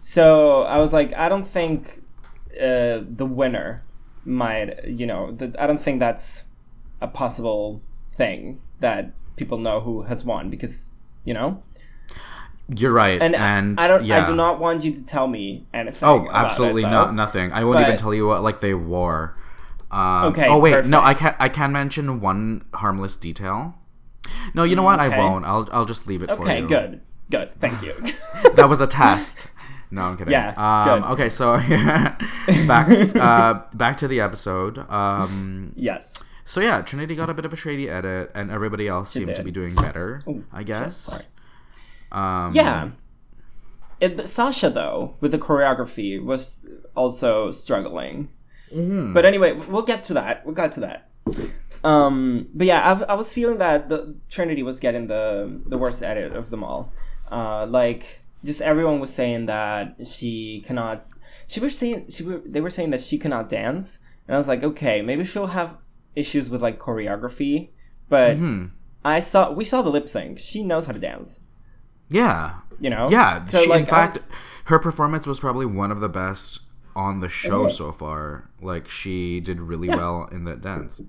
so 0.00 0.62
I 0.62 0.80
was 0.80 0.92
like, 0.92 1.14
I 1.14 1.30
don't 1.30 1.46
think 1.46 2.02
uh, 2.60 3.00
the 3.08 3.26
winner 3.26 3.82
might, 4.24 4.86
you 4.86 5.06
know, 5.06 5.32
th- 5.32 5.54
I 5.58 5.66
don't 5.66 5.80
think 5.80 6.00
that's 6.00 6.44
a 7.00 7.08
possible 7.08 7.80
thing 8.16 8.60
that 8.80 9.12
people 9.36 9.58
know 9.58 9.80
who 9.80 10.02
has 10.02 10.24
won 10.24 10.50
because, 10.50 10.90
you 11.24 11.34
know, 11.34 11.62
You're 12.68 12.92
right. 12.92 13.20
and, 13.20 13.34
And, 13.34 13.78
I 13.78 13.88
don't, 13.88 14.04
Yeah. 14.04 14.24
I 14.24 14.26
do 14.26 14.34
not 14.34 14.58
want 14.58 14.84
you 14.84 14.92
to 14.94 15.04
tell 15.04 15.26
me 15.28 15.66
anything. 15.74 16.08
Oh, 16.08 16.28
absolutely 16.30 16.82
it, 16.82 16.88
no, 16.88 17.06
though. 17.06 17.10
nothing. 17.12 17.52
I 17.52 17.64
won't 17.64 17.80
even 17.80 17.96
tell 17.96 18.14
you 18.14 18.26
what 18.26 18.42
like 18.42 18.60
they 18.60 18.74
wore. 18.74 19.36
Um, 19.90 20.24
Okay, 20.32 20.46
Oh 20.48 20.58
wait, 20.58 20.86
no. 20.86 21.00
I 21.00 21.14
can 21.14 21.34
I 21.38 21.48
can 21.48 21.72
mention 21.72 22.20
one 22.20 22.64
harmless 22.74 23.16
detail. 23.16 23.74
No, 24.54 24.64
you 24.64 24.74
know 24.76 24.82
what? 24.82 24.98
Okay. 25.00 25.14
I 25.14 25.18
won't. 25.18 25.44
I'll 25.44 25.68
I'll 25.72 25.84
just 25.84 26.06
leave 26.06 26.22
it 26.22 26.28
for 26.30 26.46
you. 26.46 26.52
Okay, 26.52 26.60
good, 26.62 27.00
good, 27.30 27.54
thank 27.60 27.82
you. 27.82 27.92
that 28.54 28.68
was 28.68 28.80
a 28.80 28.86
test. 28.86 29.46
No, 29.90 30.00
I'm 30.02 30.16
kidding. 30.16 30.32
Yeah, 30.32 30.54
Um, 30.56 31.02
good. 31.02 31.08
Okay, 31.12 31.28
so 31.28 31.56
back 32.66 33.14
uh, 33.16 33.60
back 33.74 33.96
to 33.98 34.08
the 34.08 34.20
episode. 34.20 34.78
Um, 34.90 35.72
yes. 35.76 36.08
so 36.44 36.60
yeah, 36.60 36.80
Trinity 36.82 37.14
got 37.14 37.30
a 37.30 37.34
bit 37.34 37.44
of 37.44 37.52
a 37.52 37.56
shady 37.56 37.88
edit, 37.88 38.30
and 38.34 38.50
everybody 38.50 38.88
else 38.88 39.10
seemed 39.10 39.36
to 39.36 39.44
be 39.44 39.50
doing 39.50 39.74
better. 39.74 40.20
Ooh, 40.26 40.44
I 40.52 40.62
guess. 40.62 40.96
sorry. 40.96 41.24
Um, 42.14 42.54
Yeah. 42.54 42.90
It, 44.00 44.28
Sasha 44.28 44.70
though 44.70 45.14
with 45.20 45.30
the 45.32 45.38
choreography 45.38 46.22
was 46.22 46.66
also 46.96 47.50
struggling. 47.52 48.28
mhm. 48.74 49.14
But 49.14 49.24
anyway, 49.24 49.52
we'll 49.52 49.82
get 49.92 50.02
to 50.04 50.14
that. 50.14 50.44
We'll 50.44 50.54
get 50.54 50.72
to 50.72 50.80
that. 50.80 51.08
Um, 51.84 52.48
but 52.54 52.66
yeah, 52.66 52.80
I, 52.80 53.12
I 53.12 53.14
was 53.14 53.32
feeling 53.32 53.58
that 53.58 53.88
the 53.88 54.14
Trinity 54.30 54.62
was 54.62 54.80
getting 54.80 55.06
the 55.06 55.60
the 55.66 55.78
worst 55.78 56.02
edit 56.02 56.34
of 56.34 56.50
them 56.50 56.64
all. 56.64 56.92
Uh, 57.30 57.66
like 57.66 58.04
just 58.44 58.60
everyone 58.62 59.00
was 59.00 59.12
saying 59.12 59.46
that 59.46 59.96
she 60.06 60.62
cannot. 60.66 61.06
She 61.46 61.60
was 61.60 61.76
saying 61.76 62.08
she 62.10 62.22
were, 62.24 62.40
they 62.44 62.60
were 62.60 62.70
saying 62.70 62.90
that 62.90 63.00
she 63.00 63.18
cannot 63.18 63.48
dance, 63.48 63.98
and 64.26 64.34
I 64.34 64.38
was 64.38 64.48
like, 64.48 64.62
okay, 64.64 65.02
maybe 65.02 65.24
she'll 65.24 65.46
have 65.60 65.76
issues 66.16 66.48
with 66.50 66.62
like 66.62 66.78
choreography. 66.78 67.68
But 68.08 68.36
Mhm. 68.38 68.70
I 69.04 69.20
saw 69.20 69.52
we 69.52 69.64
saw 69.64 69.82
the 69.82 69.90
lip 69.90 70.08
sync. 70.08 70.38
She 70.38 70.62
knows 70.62 70.86
how 70.86 70.92
to 70.92 70.98
dance. 70.98 71.40
Yeah. 72.10 72.54
You 72.80 72.90
know. 72.90 73.08
Yeah, 73.10 73.44
So 73.46 73.58
she, 73.58 73.64
in 73.64 73.70
like, 73.70 73.86
I 73.88 73.90
fact, 73.90 74.14
was- 74.14 74.30
her 74.66 74.78
performance 74.78 75.26
was 75.26 75.40
probably 75.40 75.66
one 75.66 75.90
of 75.90 76.00
the 76.00 76.08
best 76.08 76.60
on 76.96 77.20
the 77.20 77.28
show 77.28 77.66
Mhm. 77.66 77.72
so 77.72 77.92
far. 77.92 78.48
Like 78.62 78.88
she 78.88 79.40
did 79.40 79.60
really 79.60 79.88
Yeah. 79.88 79.96
well 79.96 80.28
in 80.32 80.44
that 80.44 80.60
dance. 80.60 81.00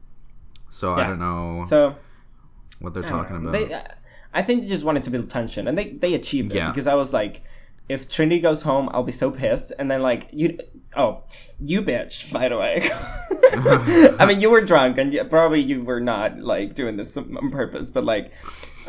So 0.69 0.93
I 0.93 1.07
don't 1.07 1.19
know 1.19 1.65
so 1.69 1.95
what 2.79 2.93
they're 2.93 3.03
talking 3.03 3.43
know. 3.43 3.49
about. 3.49 3.69
They, 3.69 3.81
I 4.33 4.41
think 4.41 4.63
they 4.63 4.67
just 4.67 4.83
wanted 4.83 5.03
to 5.05 5.09
build 5.09 5.29
tension, 5.29 5.67
and 5.67 5.77
they 5.77 5.91
they 5.91 6.13
achieved 6.15 6.51
it 6.51 6.55
Yeah. 6.57 6.69
because 6.71 6.87
I 6.87 6.95
was 6.95 7.13
like, 7.13 7.43
if 7.87 8.09
Trinity 8.09 8.41
goes 8.41 8.61
home, 8.61 8.89
I'll 8.91 9.03
be 9.03 9.11
so 9.13 9.31
pissed, 9.31 9.71
and 9.79 9.89
then 9.89 10.01
like 10.01 10.27
you, 10.33 10.57
oh, 10.97 11.21
you 11.59 11.81
bitch, 11.81 12.31
by 12.33 12.49
the 12.49 12.57
way. 12.57 12.89
I 14.19 14.25
mean, 14.25 14.41
you 14.41 14.49
were 14.49 14.61
drunk, 14.61 14.97
and 14.97 15.17
probably 15.29 15.61
you 15.61 15.83
were 15.83 16.01
not 16.01 16.39
like 16.39 16.73
doing 16.75 16.97
this 16.97 17.15
on 17.15 17.51
purpose, 17.51 17.89
but 17.89 18.03
like, 18.03 18.31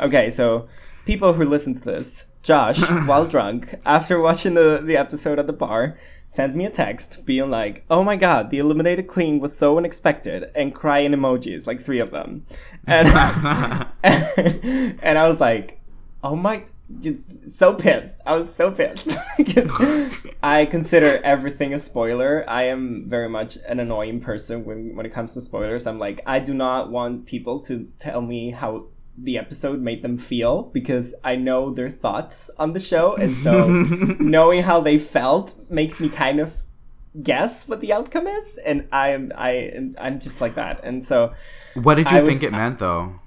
okay, 0.01 0.29
so 0.29 0.67
people 1.07 1.31
who 1.31 1.45
listen 1.45 1.73
to 1.73 1.81
this, 1.81 2.25
Josh, 2.43 2.81
while 3.07 3.25
drunk, 3.25 3.73
after 3.85 4.19
watching 4.19 4.53
the 4.53 4.81
the 4.83 4.97
episode 4.97 5.39
at 5.39 5.47
the 5.47 5.53
bar. 5.53 5.97
Sent 6.29 6.57
me 6.57 6.65
a 6.65 6.69
text 6.69 7.25
being 7.25 7.49
like, 7.49 7.85
"Oh 7.89 8.03
my 8.03 8.17
god, 8.17 8.51
the 8.51 8.59
eliminated 8.59 9.07
queen 9.07 9.39
was 9.39 9.57
so 9.57 9.77
unexpected," 9.77 10.51
and 10.53 10.75
crying 10.75 11.13
emojis, 11.13 11.65
like 11.65 11.81
three 11.81 11.99
of 11.99 12.11
them, 12.11 12.45
and 12.85 13.07
and 14.03 15.17
I 15.17 15.27
was 15.27 15.39
like, 15.39 15.79
"Oh 16.21 16.35
my!" 16.35 16.65
Just 16.99 17.49
so 17.49 17.73
pissed. 17.73 18.21
I 18.25 18.35
was 18.35 18.53
so 18.53 18.71
pissed 18.71 19.09
I 20.43 20.65
consider 20.65 21.19
everything 21.23 21.73
a 21.73 21.79
spoiler. 21.79 22.45
I 22.47 22.63
am 22.63 23.05
very 23.07 23.27
much 23.27 23.57
an 23.67 23.79
annoying 23.79 24.19
person 24.21 24.63
when 24.65 24.95
when 24.95 25.05
it 25.05 25.13
comes 25.13 25.33
to 25.33 25.41
spoilers. 25.41 25.87
I'm 25.87 25.99
like, 25.99 26.21
I 26.25 26.39
do 26.39 26.53
not 26.53 26.91
want 26.91 27.25
people 27.25 27.59
to 27.61 27.87
tell 27.99 28.21
me 28.21 28.51
how 28.51 28.87
the 29.17 29.37
episode 29.37 29.81
made 29.81 30.01
them 30.01 30.17
feel 30.17 30.63
because 30.73 31.13
I 31.23 31.35
know 31.35 31.73
their 31.73 31.89
thoughts 31.89 32.49
on 32.59 32.73
the 32.73 32.79
show, 32.79 33.15
and 33.15 33.35
so 33.35 33.67
knowing 34.19 34.63
how 34.63 34.79
they 34.81 34.99
felt 34.99 35.55
makes 35.69 35.99
me 35.99 36.09
kind 36.09 36.39
of 36.39 36.53
guess 37.23 37.67
what 37.67 37.79
the 37.81 37.93
outcome 37.93 38.27
is, 38.27 38.57
and 38.59 38.87
I 38.91 39.09
am 39.09 39.31
I 39.35 39.91
I'm 39.97 40.19
just 40.19 40.39
like 40.41 40.55
that, 40.55 40.81
and 40.83 41.03
so 41.03 41.33
what 41.73 41.95
did 41.95 42.11
you 42.11 42.17
I 42.17 42.21
was- 42.21 42.29
think 42.29 42.43
it 42.43 42.51
meant 42.51 42.79
though? 42.79 43.19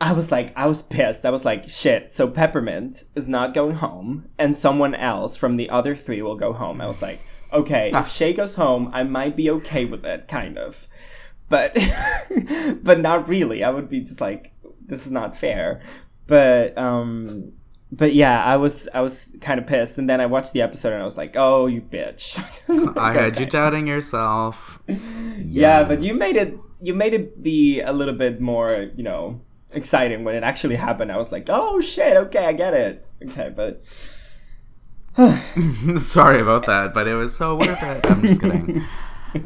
I 0.00 0.14
was 0.14 0.32
like, 0.32 0.52
I 0.56 0.66
was 0.66 0.82
pissed. 0.82 1.24
I 1.24 1.30
was 1.30 1.44
like, 1.44 1.68
shit. 1.68 2.12
So 2.12 2.26
Peppermint 2.26 3.04
is 3.14 3.28
not 3.28 3.54
going 3.54 3.76
home, 3.76 4.26
and 4.36 4.56
someone 4.56 4.96
else 4.96 5.36
from 5.36 5.56
the 5.56 5.70
other 5.70 5.94
three 5.94 6.22
will 6.22 6.34
go 6.34 6.52
home. 6.52 6.80
I 6.80 6.88
was 6.88 7.00
like, 7.00 7.20
okay, 7.52 7.90
if 7.90 7.94
ah. 7.94 8.02
Shea 8.02 8.32
goes 8.32 8.56
home, 8.56 8.90
I 8.92 9.04
might 9.04 9.36
be 9.36 9.48
okay 9.50 9.84
with 9.84 10.04
it, 10.04 10.26
kind 10.26 10.58
of, 10.58 10.88
but 11.48 11.78
but 12.82 12.98
not 12.98 13.28
really. 13.28 13.62
I 13.62 13.70
would 13.70 13.88
be 13.88 14.00
just 14.00 14.20
like, 14.20 14.50
this 14.86 15.06
is 15.06 15.12
not 15.12 15.34
fair. 15.34 15.80
But 16.26 16.76
um, 16.78 17.52
but 17.90 18.14
yeah, 18.14 18.44
I 18.44 18.56
was 18.56 18.88
I 18.94 19.00
was 19.00 19.32
kind 19.40 19.60
of 19.60 19.66
pissed, 19.66 19.98
and 19.98 20.08
then 20.08 20.20
I 20.20 20.26
watched 20.26 20.52
the 20.52 20.62
episode, 20.62 20.92
and 20.92 21.02
I 21.02 21.04
was 21.04 21.16
like, 21.16 21.34
oh, 21.36 21.66
you 21.66 21.80
bitch. 21.82 22.38
I 22.96 23.12
had 23.12 23.38
you 23.38 23.46
doubting 23.46 23.86
yourself. 23.86 24.80
Yeah, 25.44 25.84
but 25.84 26.02
you 26.02 26.14
made 26.14 26.36
it 26.36 26.56
you 26.80 26.94
made 26.94 27.14
it 27.14 27.42
be 27.42 27.80
a 27.80 27.92
little 27.92 28.14
bit 28.14 28.40
more, 28.40 28.90
you 28.94 29.02
know, 29.02 29.40
exciting 29.72 30.24
when 30.24 30.34
it 30.34 30.42
actually 30.42 30.76
happened. 30.76 31.10
I 31.10 31.16
was 31.16 31.32
like, 31.32 31.46
"Oh 31.48 31.80
shit, 31.80 32.16
okay, 32.16 32.46
I 32.46 32.52
get 32.52 32.74
it." 32.74 33.06
Okay, 33.22 33.52
but 33.54 33.82
Sorry 35.98 36.40
about 36.40 36.66
that, 36.66 36.94
but 36.94 37.06
it 37.06 37.14
was 37.14 37.36
so 37.36 37.56
worth 37.56 37.82
it. 37.82 38.10
I'm 38.10 38.22
just 38.22 38.40
kidding. 38.40 38.82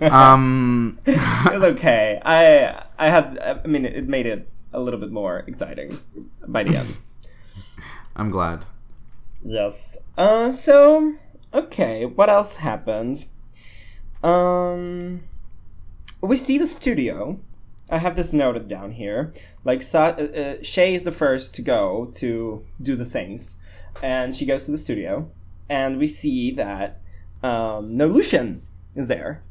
Um, 0.01 0.99
it 1.07 1.17
was 1.53 1.63
okay. 1.63 2.21
I 2.25 2.85
I 2.99 3.11
had 3.11 3.39
I 3.39 3.67
mean 3.67 3.85
it 3.85 4.07
made 4.09 4.27
it 4.27 4.49
a 4.77 4.81
little 4.81 5.01
bit 5.01 5.11
more 5.11 5.43
exciting 5.47 5.99
by 6.47 6.63
the 6.63 6.77
end. 6.77 6.97
I'm 8.17 8.31
glad. 8.31 8.65
yes. 9.45 9.97
Uh 10.17 10.53
so 10.53 11.15
okay, 11.53 12.05
what 12.07 12.29
else 12.31 12.55
happened? 12.57 13.25
Um 14.23 15.23
we 16.21 16.37
see 16.37 16.59
the 16.59 16.67
studio. 16.67 17.39
I 17.89 17.99
have 17.99 18.17
this 18.17 18.33
noted 18.33 18.67
down 18.69 18.91
here. 18.91 19.33
Like, 19.65 19.81
Sa- 19.83 20.17
uh, 20.19 20.23
uh, 20.23 20.55
Shea 20.63 20.95
is 20.95 21.05
the 21.05 21.13
first 21.13 21.55
to 21.55 21.63
go 21.63 22.11
to 22.17 22.65
do 22.83 22.97
the 22.97 23.05
things, 23.05 23.57
and 24.03 24.35
she 24.35 24.45
goes 24.45 24.65
to 24.65 24.73
the 24.73 24.79
studio, 24.79 25.31
and 25.69 25.99
we 25.99 26.09
see 26.09 26.51
that 26.53 27.01
um, 27.45 27.95
no 27.95 28.09
Lucian 28.09 28.63
is 28.97 29.07
there. 29.07 29.43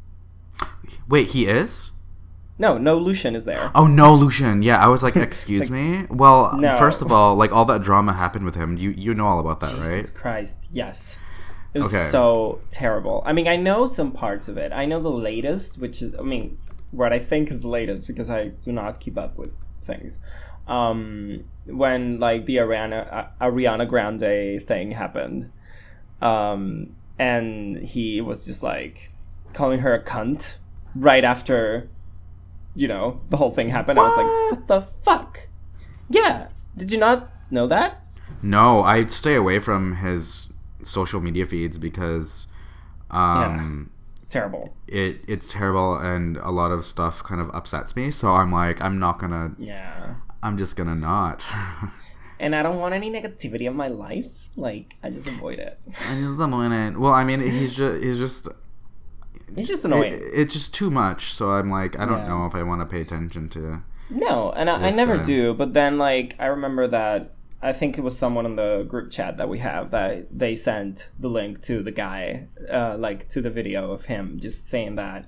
Wait, 1.07 1.29
he 1.29 1.45
is? 1.47 1.93
No, 2.57 2.77
no 2.77 2.97
Lucian 2.97 3.35
is 3.35 3.43
there. 3.45 3.69
Oh 3.75 3.85
no, 3.85 4.15
Lucian. 4.15 4.61
Yeah, 4.61 4.77
I 4.83 4.87
was 4.87 5.03
like, 5.03 5.15
excuse 5.29 5.69
me. 5.69 6.05
Well, 6.09 6.55
No. 6.57 6.77
first 6.77 7.01
of 7.01 7.11
all, 7.11 7.35
like 7.35 7.51
all 7.51 7.65
that 7.65 7.81
drama 7.81 8.13
happened 8.13 8.45
with 8.45 8.55
him. 8.55 8.77
You 8.77 8.91
you 8.91 9.13
know 9.13 9.25
all 9.25 9.39
about 9.39 9.59
that, 9.59 9.71
Jesus 9.71 9.87
right? 9.87 9.95
Jesus 9.97 10.11
Christ, 10.11 10.69
yes. 10.71 11.17
It 11.73 11.79
was 11.79 11.93
Okay. 11.93 12.05
so 12.09 12.61
terrible. 12.71 13.21
I 13.25 13.33
mean, 13.33 13.49
I 13.49 13.57
know 13.57 13.85
some 13.85 14.11
parts 14.13 14.47
of 14.47 14.57
it. 14.57 14.71
I 14.71 14.85
know 14.85 14.99
the 15.01 15.09
latest, 15.11 15.77
which 15.77 16.01
is, 16.01 16.15
I 16.17 16.21
mean, 16.21 16.57
what 16.91 17.11
I 17.11 17.19
think 17.19 17.51
is 17.51 17.59
the 17.59 17.67
latest 17.67 18.07
because 18.07 18.29
I 18.29 18.47
do 18.63 18.71
not 18.71 19.01
keep 19.01 19.17
up 19.19 19.37
with 19.37 19.53
things. 19.81 20.19
Um, 20.69 21.43
when 21.65 22.19
like 22.21 22.45
the 22.45 22.55
Ariana 22.57 23.13
uh, 23.13 23.25
Ariana 23.41 23.87
Grande 23.89 24.61
thing 24.65 24.91
happened, 24.91 25.51
um, 26.21 26.95
and 27.19 27.77
he 27.77 28.21
was 28.21 28.45
just 28.45 28.63
like 28.63 29.11
calling 29.53 29.79
her 29.79 29.93
a 29.93 30.01
cunt 30.03 30.55
right 30.95 31.23
after, 31.23 31.89
you 32.75 32.87
know, 32.87 33.21
the 33.29 33.37
whole 33.37 33.51
thing 33.51 33.69
happened. 33.69 33.99
I 33.99 34.03
was 34.03 34.17
like, 34.17 34.59
what 34.59 34.67
the 34.67 34.81
fuck? 35.03 35.47
Yeah. 36.09 36.47
Did 36.77 36.91
you 36.91 36.97
not 36.97 37.29
know 37.49 37.67
that? 37.67 38.03
No, 38.41 38.83
I 38.83 39.05
stay 39.07 39.35
away 39.35 39.59
from 39.59 39.97
his 39.97 40.47
social 40.83 41.21
media 41.21 41.45
feeds 41.45 41.77
because 41.77 42.47
um 43.11 43.89
It's 44.17 44.27
terrible. 44.29 44.75
it 44.87 45.23
it's 45.27 45.47
terrible 45.51 45.95
and 45.97 46.37
a 46.37 46.51
lot 46.51 46.71
of 46.71 46.85
stuff 46.85 47.23
kind 47.23 47.41
of 47.41 47.49
upsets 47.53 47.95
me. 47.95 48.11
So 48.11 48.33
I'm 48.33 48.51
like, 48.51 48.81
I'm 48.81 48.99
not 48.99 49.19
gonna 49.19 49.53
Yeah. 49.57 50.15
I'm 50.43 50.57
just 50.57 50.75
gonna 50.75 50.95
not. 50.95 51.43
And 52.37 52.53
I 52.53 52.63
don't 52.63 52.79
want 52.79 52.93
any 52.93 53.09
negativity 53.09 53.61
in 53.61 53.77
my 53.77 53.87
life. 53.87 54.49
Like, 54.57 54.95
I 55.01 55.09
just 55.09 55.25
avoid 55.25 55.57
it. 55.57 55.79
I 55.87 56.19
just 56.19 56.37
don't 56.37 56.71
it. 56.73 56.99
Well, 56.99 57.13
I 57.13 57.23
mean, 57.23 57.39
he's 57.39 57.71
just 57.71 58.03
he's 58.03 58.17
just 58.19 58.49
It's 59.55 59.67
just 59.67 59.85
it, 59.85 60.13
it's 60.33 60.53
just 60.53 60.73
too 60.73 60.89
much. 60.89 61.33
So 61.33 61.51
I'm 61.51 61.69
like, 61.69 61.97
I 61.99 62.05
don't 62.05 62.19
Yeah. 62.19 62.27
know 62.29 62.45
if 62.45 62.55
I 62.55 62.63
want 62.63 62.81
to 62.81 62.85
pay 62.85 63.01
attention 63.01 63.49
to. 63.49 63.81
No, 64.09 64.51
and 64.51 64.69
I, 64.69 64.87
I 64.87 64.91
never 64.91 65.17
guy. 65.17 65.23
do. 65.23 65.53
But 65.53 65.73
then, 65.73 65.97
like, 65.97 66.35
I 66.39 66.45
remember 66.47 66.87
that 66.87 67.33
I 67.61 67.73
think 67.73 67.97
it 67.97 68.01
was 68.01 68.17
someone 68.17 68.45
in 68.45 68.55
the 68.55 68.85
group 68.87 69.11
chat 69.11 69.37
that 69.37 69.49
we 69.49 69.57
have 69.59 69.91
that 69.91 70.27
they 70.37 70.55
sent 70.55 71.09
the 71.19 71.29
link 71.29 71.63
to 71.63 71.81
the 71.81 71.91
guy, 71.91 72.47
uh, 72.71 72.95
like 72.97 73.29
to 73.29 73.41
the 73.41 73.49
video 73.49 73.91
of 73.91 74.05
him 74.05 74.39
just 74.39 74.69
saying 74.69 74.95
that 74.95 75.25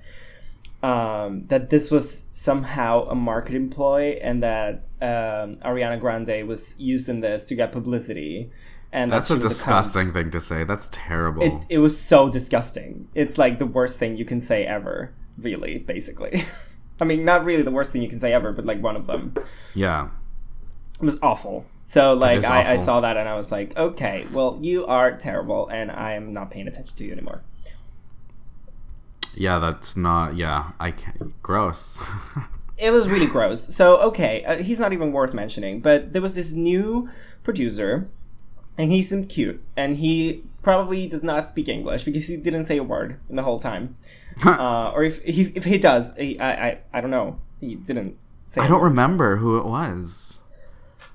um, 0.84 1.48
that 1.48 1.70
this 1.72 1.90
was 1.90 2.26
somehow 2.32 3.08
a 3.10 3.16
marketing 3.16 3.70
ploy 3.70 4.20
and 4.22 4.44
that 4.44 4.86
um, 5.02 5.56
Ariana 5.66 6.00
Grande 6.00 6.48
was 6.48 6.76
using 6.78 7.22
this 7.22 7.46
to 7.46 7.56
get 7.56 7.72
publicity. 7.72 8.52
And 8.98 9.12
That's 9.12 9.30
a 9.30 9.38
disgusting 9.38 10.12
thing 10.12 10.32
to 10.32 10.40
say. 10.40 10.64
That's 10.64 10.90
terrible. 10.92 11.44
It, 11.44 11.54
it 11.70 11.78
was 11.78 12.00
so 12.00 12.30
disgusting. 12.30 13.08
It's 13.14 13.38
like 13.38 13.60
the 13.60 13.66
worst 13.68 14.00
thing 14.00 14.18
you 14.18 14.26
can 14.26 14.42
say 14.42 14.66
ever, 14.66 15.14
really, 15.38 15.78
basically. 15.78 16.44
I 17.00 17.06
mean, 17.06 17.24
not 17.24 17.46
really 17.46 17.62
the 17.62 17.70
worst 17.70 17.92
thing 17.92 18.02
you 18.02 18.10
can 18.10 18.20
say 18.20 18.34
ever, 18.34 18.52
but 18.52 18.66
like 18.66 18.82
one 18.82 18.96
of 18.96 19.06
them. 19.06 19.36
yeah. 19.76 20.10
It 21.00 21.06
was 21.06 21.20
awful. 21.22 21.64
So 21.84 22.14
like 22.14 22.44
I, 22.44 22.74
I 22.74 22.76
saw 22.76 23.02
that 23.02 23.18
and 23.18 23.30
I 23.30 23.36
was 23.36 23.52
like, 23.52 23.78
okay, 23.78 24.26
well 24.34 24.58
you 24.60 24.88
are 24.88 25.16
terrible 25.16 25.68
and 25.68 25.92
I 25.92 26.14
am 26.14 26.34
not 26.34 26.50
paying 26.50 26.68
attention 26.68 26.98
to 26.98 27.04
you 27.04 27.12
anymore. 27.12 27.44
Yeah, 29.36 29.60
that's 29.60 29.96
not. 29.96 30.38
Yeah, 30.38 30.72
I 30.80 30.90
can't. 30.90 31.40
Gross. 31.44 32.00
It 32.80 32.92
was 32.92 33.08
really 33.08 33.26
gross. 33.26 33.74
So 33.76 33.98
okay, 34.02 34.44
uh, 34.46 34.58
he's 34.58 34.80
not 34.80 34.94
even 34.94 35.12
worth 35.12 35.34
mentioning. 35.34 35.80
But 35.80 36.14
there 36.14 36.22
was 36.22 36.36
this 36.36 36.52
new 36.52 37.10
producer, 37.44 38.08
and 38.78 38.92
he 38.92 39.02
seemed 39.02 39.30
cute, 39.30 39.62
and 39.76 39.98
he 39.98 40.44
probably 40.62 41.08
does 41.08 41.24
not 41.24 41.48
speak 41.48 41.68
English 41.68 42.04
because 42.04 42.28
he 42.28 42.38
didn't 42.38 42.66
say 42.66 42.78
a 42.78 42.84
word 42.84 43.20
in 43.30 43.36
the 43.36 43.44
whole 43.44 43.60
time. 43.60 43.98
Uh, 44.46 44.92
or 44.94 45.04
if 45.04 45.22
he 45.24 45.52
if 45.56 45.64
he 45.64 45.78
does, 45.78 46.14
he, 46.16 46.40
I, 46.40 46.68
I 46.68 46.78
I 46.94 47.02
don't 47.02 47.10
know. 47.10 47.40
He 47.60 47.76
didn't 47.76 48.18
say. 48.46 48.62
I 48.62 48.68
don't 48.68 48.84
remember 48.84 49.38
who 49.38 49.58
it 49.58 49.66
was. 49.66 50.40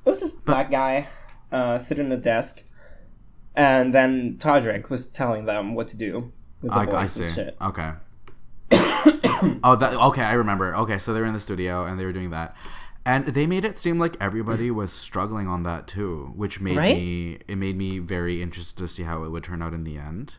It 0.05 0.11
was 0.11 0.19
this 0.19 0.33
black 0.33 0.71
guy 0.73 1.07
uh, 1.53 1.79
sitting 1.79 2.07
at 2.07 2.19
a 2.19 2.21
desk, 2.21 2.65
and 3.55 3.95
then 3.95 4.39
Todrick 4.39 4.91
was 4.91 5.13
telling 5.13 5.45
them 5.45 5.75
what 5.75 5.87
to 5.89 5.97
do 5.97 6.33
with 6.63 6.73
the 6.73 6.79
I, 6.79 6.83
I 6.83 6.87
voice 6.87 7.13
see. 7.13 7.25
and 7.25 7.35
shit. 7.35 7.57
Okay. 7.61 7.93
oh, 9.63 9.77
that 9.77 9.95
okay. 9.95 10.23
I 10.23 10.33
remember. 10.33 10.75
Okay, 10.77 10.99
so 10.99 11.15
they 11.15 11.21
were 11.21 11.27
in 11.27 11.35
the 11.35 11.41
studio 11.41 11.85
and 11.85 12.01
they 12.01 12.05
were 12.05 12.13
doing 12.13 12.31
that, 12.31 12.57
and 13.05 13.27
they 13.27 13.47
made 13.47 13.65
it 13.65 13.79
seem 13.79 13.99
like 13.99 14.17
everybody 14.21 14.71
was 14.71 14.93
struggling 14.93 15.49
on 15.49 15.65
that 15.65 15.87
too, 15.89 16.33
which 16.37 16.61
made 16.61 16.77
Right? 16.77 16.97
me 16.97 17.39
it 17.49 17.57
made 17.57 17.77
me 17.77 17.99
very 17.99 18.41
interested 18.43 18.77
to 18.79 18.89
see 18.89 19.03
how 19.03 19.25
it 19.25 19.31
would 19.31 19.45
turn 19.45 19.63
out 19.63 19.75
in 19.75 19.85
the 19.85 19.99
end. 19.99 20.37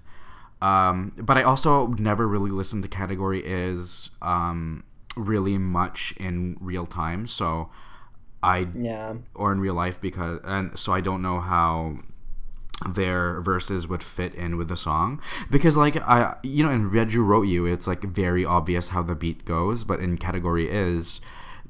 Um, 0.61 1.11
but 1.17 1.37
I 1.37 1.43
also 1.43 1.87
never 1.87 2.27
really 2.27 2.51
listened 2.51 2.83
to 2.83 2.89
Category 2.89 3.41
Is 3.45 4.11
um, 4.21 4.83
really 5.17 5.57
much 5.57 6.13
in 6.17 6.55
real 6.61 6.85
time, 6.85 7.27
so 7.27 7.69
I 8.41 8.67
Yeah, 8.73 9.15
or 9.35 9.51
in 9.51 9.59
real 9.59 9.73
life 9.73 9.99
because 9.99 10.39
and 10.45 10.77
so 10.79 10.93
I 10.93 11.01
don't 11.01 11.21
know 11.21 11.41
how 11.41 11.97
their 12.89 13.39
verses 13.41 13.87
would 13.87 14.03
fit 14.03 14.33
in 14.35 14.57
with 14.57 14.67
the 14.67 14.75
song. 14.77 15.21
Because 15.49 15.77
like 15.77 15.97
I 15.97 16.35
you 16.43 16.63
know 16.63 16.71
in 16.71 16.89
Read 16.89 17.13
You 17.13 17.23
Wrote 17.23 17.43
You 17.47 17.65
it's 17.65 17.87
like 17.87 18.03
very 18.03 18.45
obvious 18.45 18.89
how 18.89 19.01
the 19.03 19.15
beat 19.15 19.45
goes. 19.45 19.83
But 19.83 19.99
in 19.99 20.17
category 20.17 20.69
is 20.69 21.21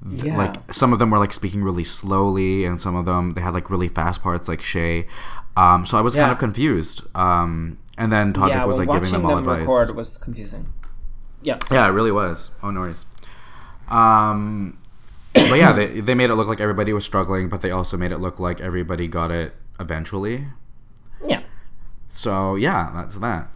th- 0.10 0.24
Yeah. 0.24 0.38
like 0.38 0.74
some 0.74 0.94
of 0.94 1.00
them 1.00 1.10
were 1.12 1.20
like 1.20 1.34
speaking 1.34 1.64
really 1.64 1.84
slowly 1.84 2.66
and 2.66 2.80
some 2.80 2.96
of 2.96 3.06
them 3.06 3.34
they 3.34 3.42
had 3.42 3.54
like 3.54 3.70
really 3.70 3.88
fast 3.88 4.22
parts 4.22 4.48
like 4.48 4.62
Shea 4.62 5.08
um 5.56 5.86
so 5.86 5.98
I 5.98 6.02
was 6.02 6.16
kind 6.16 6.32
of 6.32 6.38
confused 6.40 7.02
um 7.16 7.78
and 7.98 8.12
then 8.12 8.34
Todrick 8.34 8.50
yeah. 8.50 8.66
was 8.66 8.78
like 8.78 8.90
giving 8.92 9.12
them 9.12 9.26
all 9.26 9.36
them 9.36 9.40
advice 9.48 9.62
record 9.62 9.96
was 9.96 10.18
confusing. 10.18 10.68
Yeah. 11.44 11.60
yeah, 11.70 11.88
it 11.88 11.92
really 11.92 12.12
was. 12.12 12.52
Oh, 12.64 12.72
no 12.72 12.80
worries. 12.80 13.06
Um, 13.90 14.78
but 15.34 15.56
yeah, 15.56 15.74
they 15.74 16.00
they 16.00 16.14
made 16.16 16.30
it 16.30 16.36
look 16.36 16.48
like 16.48 16.62
everybody 16.62 16.94
was 16.94 17.04
struggling, 17.04 17.50
but 17.50 17.62
they 17.62 17.70
also 17.72 17.98
made 17.98 18.12
it 18.12 18.20
look 18.20 18.40
like 18.40 18.62
everybody 18.62 19.08
got 19.08 19.30
it 19.30 19.54
eventually. 19.80 20.48
Yeah. 21.28 21.42
So 22.10 22.56
yeah, 22.56 22.92
that's 22.94 23.18
that. 23.18 23.50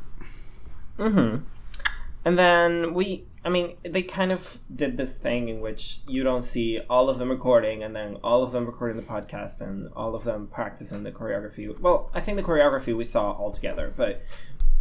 Mm-hmm. 1.00 1.44
And 2.26 2.38
then 2.38 2.94
we, 2.94 3.24
I 3.48 3.50
mean, 3.50 3.78
they 3.84 4.04
kind 4.04 4.34
of 4.34 4.60
did 4.76 4.98
this 4.98 5.18
thing 5.18 5.48
in 5.48 5.62
which 5.62 6.02
you 6.06 6.22
don't 6.22 6.42
see 6.42 6.82
all 6.90 7.10
of 7.10 7.18
them 7.18 7.30
recording 7.30 7.82
and 7.82 7.96
then 7.96 8.18
all 8.22 8.44
of 8.44 8.52
them 8.52 8.66
recording 8.66 8.98
the 8.98 9.04
podcast 9.04 9.62
and 9.62 9.90
all 9.96 10.16
of 10.16 10.26
them 10.26 10.50
practicing 10.52 11.02
the 11.04 11.14
choreography. 11.14 11.80
Well, 11.80 12.12
I 12.14 12.20
think 12.20 12.36
the 12.36 12.44
choreography 12.44 12.94
we 12.94 13.06
saw 13.06 13.32
all 13.32 13.50
together, 13.52 13.94
but 13.96 14.22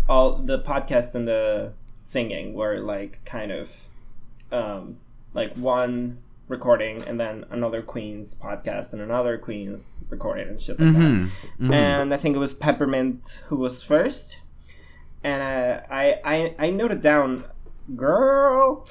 all 0.08 0.38
the 0.38 0.58
podcast 0.58 1.14
and 1.14 1.28
the 1.28 1.74
singing 2.00 2.54
were 2.54 2.80
like 2.80 3.24
kind 3.24 3.52
of 3.52 3.70
um, 4.50 4.96
like 5.32 5.54
one 5.54 6.18
recording 6.48 7.04
and 7.04 7.20
then 7.20 7.44
another 7.50 7.82
Queen's 7.82 8.34
podcast 8.34 8.92
and 8.94 9.00
another 9.00 9.38
Queen's 9.38 10.00
recording 10.10 10.48
and 10.48 10.60
shit 10.60 10.80
like 10.80 10.92
that 10.92 10.98
Mm-hmm. 11.00 11.72
and 11.72 12.12
I 12.12 12.16
think 12.16 12.34
it 12.34 12.40
was 12.40 12.52
Peppermint 12.52 13.38
who 13.46 13.58
was 13.58 13.80
first. 13.80 14.38
And 15.22 15.40
uh, 15.40 15.82
I, 15.88 16.20
I 16.24 16.54
I 16.66 16.70
noted 16.70 17.00
down, 17.00 17.44
girl. 17.94 18.88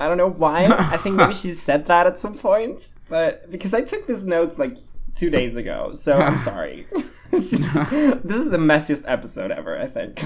I 0.00 0.08
don't 0.08 0.16
know 0.16 0.30
why. 0.30 0.64
I 0.64 0.96
think 0.96 1.16
maybe 1.16 1.34
she 1.44 1.54
said 1.54 1.86
that 1.86 2.06
at 2.06 2.18
some 2.18 2.36
point, 2.36 2.90
but 3.08 3.50
because 3.50 3.72
I 3.74 3.82
took 3.82 4.06
these 4.06 4.26
notes 4.26 4.58
like 4.58 4.76
two 5.14 5.30
days 5.30 5.56
ago, 5.56 5.92
so 5.94 6.14
I'm 6.14 6.38
sorry. 6.42 6.86
this 7.30 7.52
is 7.52 8.50
the 8.50 8.58
messiest 8.58 9.04
episode 9.06 9.50
ever. 9.52 9.78
I 9.78 9.86
think. 9.86 10.24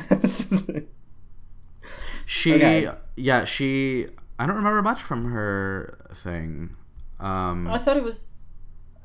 she, 2.27 2.55
Okay. 2.55 2.91
yeah, 3.17 3.45
she. 3.45 4.07
I 4.39 4.47
don't 4.47 4.57
remember 4.57 4.83
much 4.83 5.03
from 5.03 5.31
her 5.33 5.99
thing. 6.23 6.75
Um, 7.21 7.67
I 7.69 7.79
thought 7.79 7.97
it 7.97 8.05
was. 8.05 8.47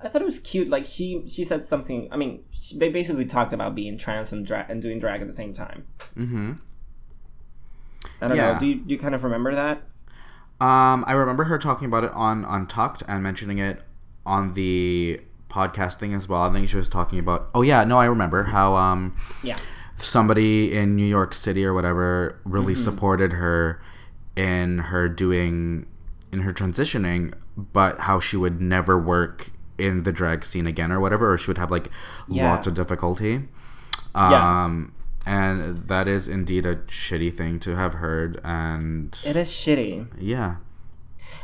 I 0.02 0.10
thought 0.10 0.22
it 0.22 0.26
was 0.26 0.40
cute. 0.40 0.68
Like 0.70 0.86
she, 0.86 1.24
she 1.28 1.44
said 1.46 1.66
something. 1.66 2.10
I 2.12 2.18
mean, 2.18 2.44
she, 2.52 2.78
they 2.78 2.90
basically 2.90 3.26
talked 3.26 3.54
about 3.54 3.74
being 3.74 3.98
trans 3.98 4.34
and 4.34 4.46
drag 4.46 4.70
and 4.70 4.82
doing 4.82 5.00
drag 5.00 5.22
at 5.22 5.28
the 5.28 5.34
same 5.34 5.54
time. 5.54 5.86
mm-hmm. 6.18 6.52
I 8.22 8.28
don't 8.28 8.38
Yeah. 8.38 8.54
know. 8.54 8.60
Do 8.60 8.66
you, 8.68 8.76
do 8.76 8.94
you 8.94 9.00
kind 9.00 9.16
of 9.16 9.24
remember 9.24 9.54
that? 9.56 9.82
Um, 10.64 11.04
I 11.08 11.14
remember 11.14 11.46
her 11.46 11.58
talking 11.58 11.88
about 11.88 12.04
it 12.04 12.12
on 12.14 12.46
Untucked 12.46 13.04
and 13.08 13.22
mentioning 13.24 13.58
it 13.58 13.82
on 14.26 14.54
the 14.54 15.20
podcast 15.50 15.96
thing 15.96 16.14
as 16.14 16.28
well. 16.30 16.42
I 16.44 16.52
think 16.54 16.70
she 16.70 16.78
was 16.78 16.90
talking 16.90 17.20
about. 17.20 17.50
Oh 17.54 17.62
yeah, 17.62 17.84
no, 17.84 17.98
I 18.00 18.06
remember 18.06 18.44
how 18.44 18.74
um 18.76 19.16
Yeah. 19.44 19.56
somebody 19.98 20.76
in 20.76 20.96
New 20.96 21.06
York 21.06 21.34
City 21.34 21.66
or 21.66 21.74
whatever 21.74 22.40
really 22.46 22.74
Mm-hmm. 22.74 22.84
supported 22.84 23.34
her 23.34 23.82
in 24.36 24.80
her 24.80 25.08
doing 25.10 25.86
in 26.32 26.42
her 26.42 26.54
transitioning, 26.54 27.34
but 27.58 28.00
how 28.00 28.20
she 28.20 28.36
would 28.38 28.60
never 28.62 28.98
work 28.98 29.52
in 29.78 30.04
the 30.04 30.12
drag 30.12 30.46
scene 30.46 30.66
again 30.66 30.92
or 30.92 31.00
whatever, 31.00 31.32
or 31.32 31.38
she 31.38 31.50
would 31.50 31.58
have 31.60 31.70
like 31.72 31.90
Yeah. 32.28 32.50
lots 32.52 32.66
of 32.68 32.74
difficulty. 32.74 33.48
Yeah. 34.16 34.64
Um, 34.66 34.94
and 35.26 35.88
that 35.88 36.08
is 36.08 36.28
indeed 36.28 36.66
a 36.66 36.76
shitty 36.76 37.34
thing 37.36 37.60
to 37.62 37.76
have 37.76 37.94
heard, 37.96 38.40
and 38.44 39.18
It 39.26 39.36
is 39.36 39.50
shitty. 39.50 40.08
yeah. 40.20 40.56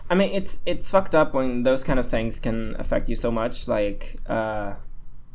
I 0.09 0.15
mean, 0.15 0.31
it's 0.33 0.59
it's 0.65 0.89
fucked 0.89 1.13
up 1.15 1.33
when 1.33 1.63
those 1.63 1.83
kind 1.83 1.99
of 1.99 2.09
things 2.09 2.39
can 2.39 2.75
affect 2.79 3.09
you 3.09 3.15
so 3.15 3.31
much. 3.31 3.67
Like, 3.67 4.15
uh, 4.27 4.73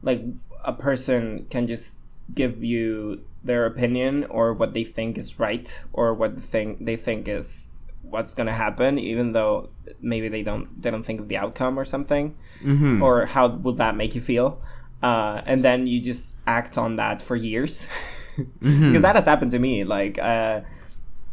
like 0.03 0.23
a 0.65 0.73
person 0.73 1.47
can 1.51 1.67
just 1.67 1.97
give 2.35 2.65
you 2.65 3.21
their 3.45 3.67
opinion 3.67 4.25
or 4.31 4.53
what 4.55 4.73
they 4.75 4.83
think 4.85 5.17
is 5.19 5.39
right 5.39 5.69
or 5.93 6.15
what 6.15 6.35
the 6.35 6.41
thing 6.41 6.79
they 6.81 6.97
think 6.97 7.29
is 7.29 7.71
what's 8.03 8.35
gonna 8.35 8.53
happen, 8.53 8.99
even 8.99 9.33
though 9.33 9.69
maybe 10.01 10.29
they 10.29 10.43
don't 10.43 10.67
they 10.83 10.91
don't 10.91 11.05
think 11.05 11.21
of 11.21 11.29
the 11.29 11.37
outcome 11.37 11.79
or 11.79 11.85
something, 11.85 12.35
Mm-hmm. 12.63 13.03
or 13.03 13.27
how 13.27 13.49
would 13.49 13.77
that 13.79 13.95
make 13.97 14.15
you 14.15 14.21
feel? 14.21 14.61
Uh, 15.03 15.41
and 15.47 15.63
then 15.63 15.87
you 15.87 16.01
just 16.01 16.35
act 16.47 16.79
on 16.79 16.97
that 16.97 17.21
for 17.23 17.37
years, 17.37 17.87
Mhm. 18.37 18.89
because 18.89 19.03
that 19.03 19.17
has 19.17 19.27
happened 19.27 19.51
to 19.53 19.59
me. 19.59 19.85
Like. 19.85 20.19
Uh, 20.19 20.61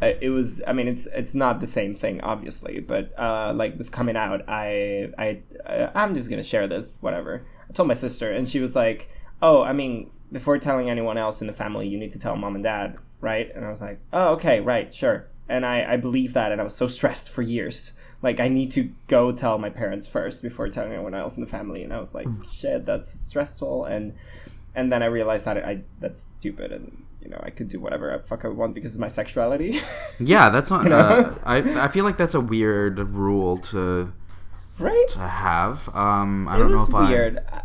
it 0.04 0.32
was 0.32 0.64
i 0.66 0.74
mean 0.74 0.88
it's 0.88 1.06
it's 1.14 1.36
not 1.36 1.60
the 1.60 1.68
same 1.68 1.94
thing 1.94 2.20
obviously 2.22 2.80
but 2.80 3.14
uh 3.20 3.54
like 3.56 3.78
with 3.78 3.92
coming 3.92 4.16
out 4.16 4.42
i 4.50 5.08
i 5.20 5.40
uh, 5.68 5.92
i'm 5.94 6.16
just 6.16 6.28
gonna 6.28 6.42
share 6.42 6.66
this 6.68 6.98
whatever 7.02 7.46
i 7.70 7.74
told 7.74 7.88
my 7.88 7.94
sister 7.94 8.32
and 8.32 8.50
she 8.50 8.60
was 8.60 8.76
like 8.76 9.10
oh 9.44 9.62
i 9.62 9.72
mean 9.72 10.10
before 10.32 10.58
telling 10.58 10.90
anyone 10.90 11.20
else 11.20 11.40
in 11.42 11.46
the 11.46 11.54
family 11.54 11.88
you 11.88 12.00
need 12.00 12.12
to 12.12 12.18
tell 12.18 12.36
mom 12.36 12.56
and 12.56 12.64
dad 12.64 12.98
right 13.20 13.52
and 13.56 13.64
i 13.64 13.70
was 13.70 13.80
like 13.80 14.00
oh 14.12 14.30
okay 14.30 14.60
right 14.60 14.92
sure 14.92 15.28
and 15.50 15.66
I 15.66 15.94
I 15.94 15.98
believe 15.98 16.34
that, 16.34 16.52
and 16.54 16.62
I 16.62 16.64
was 16.64 16.74
so 16.74 16.88
stressed 16.88 17.30
for 17.30 17.42
years. 17.42 17.92
Like 18.22 18.40
I 18.40 18.48
need 18.48 18.72
to 18.72 18.90
go 19.08 19.32
tell 19.34 19.58
my 19.58 19.70
parents 19.70 20.08
first 20.08 20.42
before 20.42 20.70
telling 20.70 20.94
anyone 20.94 21.14
else 21.14 21.36
in 21.36 21.44
the 21.44 21.50
family, 21.50 21.84
and 21.84 21.92
I 21.92 22.00
was 22.00 22.14
like, 22.16 22.28
shit, 22.50 22.86
that's 22.86 23.10
stressful, 23.28 23.86
and 23.86 24.14
and 24.76 24.92
then 24.92 25.04
I 25.04 25.08
realized 25.08 25.46
that 25.46 25.58
I 25.66 25.84
that's 26.00 26.22
stupid, 26.22 26.72
and 26.72 27.06
you 27.22 27.30
know 27.30 27.40
I 27.44 27.50
could 27.50 27.68
do 27.70 27.80
whatever 27.80 28.16
the 28.18 28.24
fuck 28.28 28.46
I 28.46 28.50
want 28.50 28.74
because 28.74 28.96
of 28.96 29.02
my 29.02 29.08
sexuality. 29.08 29.80
Yeah, 30.20 30.50
that's 30.50 30.70
not. 30.70 30.84
You 30.84 30.90
know? 30.90 31.00
Uh, 31.00 31.36
I 31.44 31.86
I 31.86 31.88
feel 31.88 32.04
like 32.06 32.18
that's 32.18 32.36
a 32.36 32.42
weird 32.42 33.00
rule 33.00 33.58
to 33.74 34.14
right? 34.78 35.08
to 35.08 35.20
have. 35.20 35.90
Um, 35.96 36.48
I 36.48 36.58
It 36.58 36.60
don't 36.60 36.72
know 36.72 36.82
was 36.82 36.90
if 36.90 36.94
weird. 36.94 37.40
I. 37.52 37.64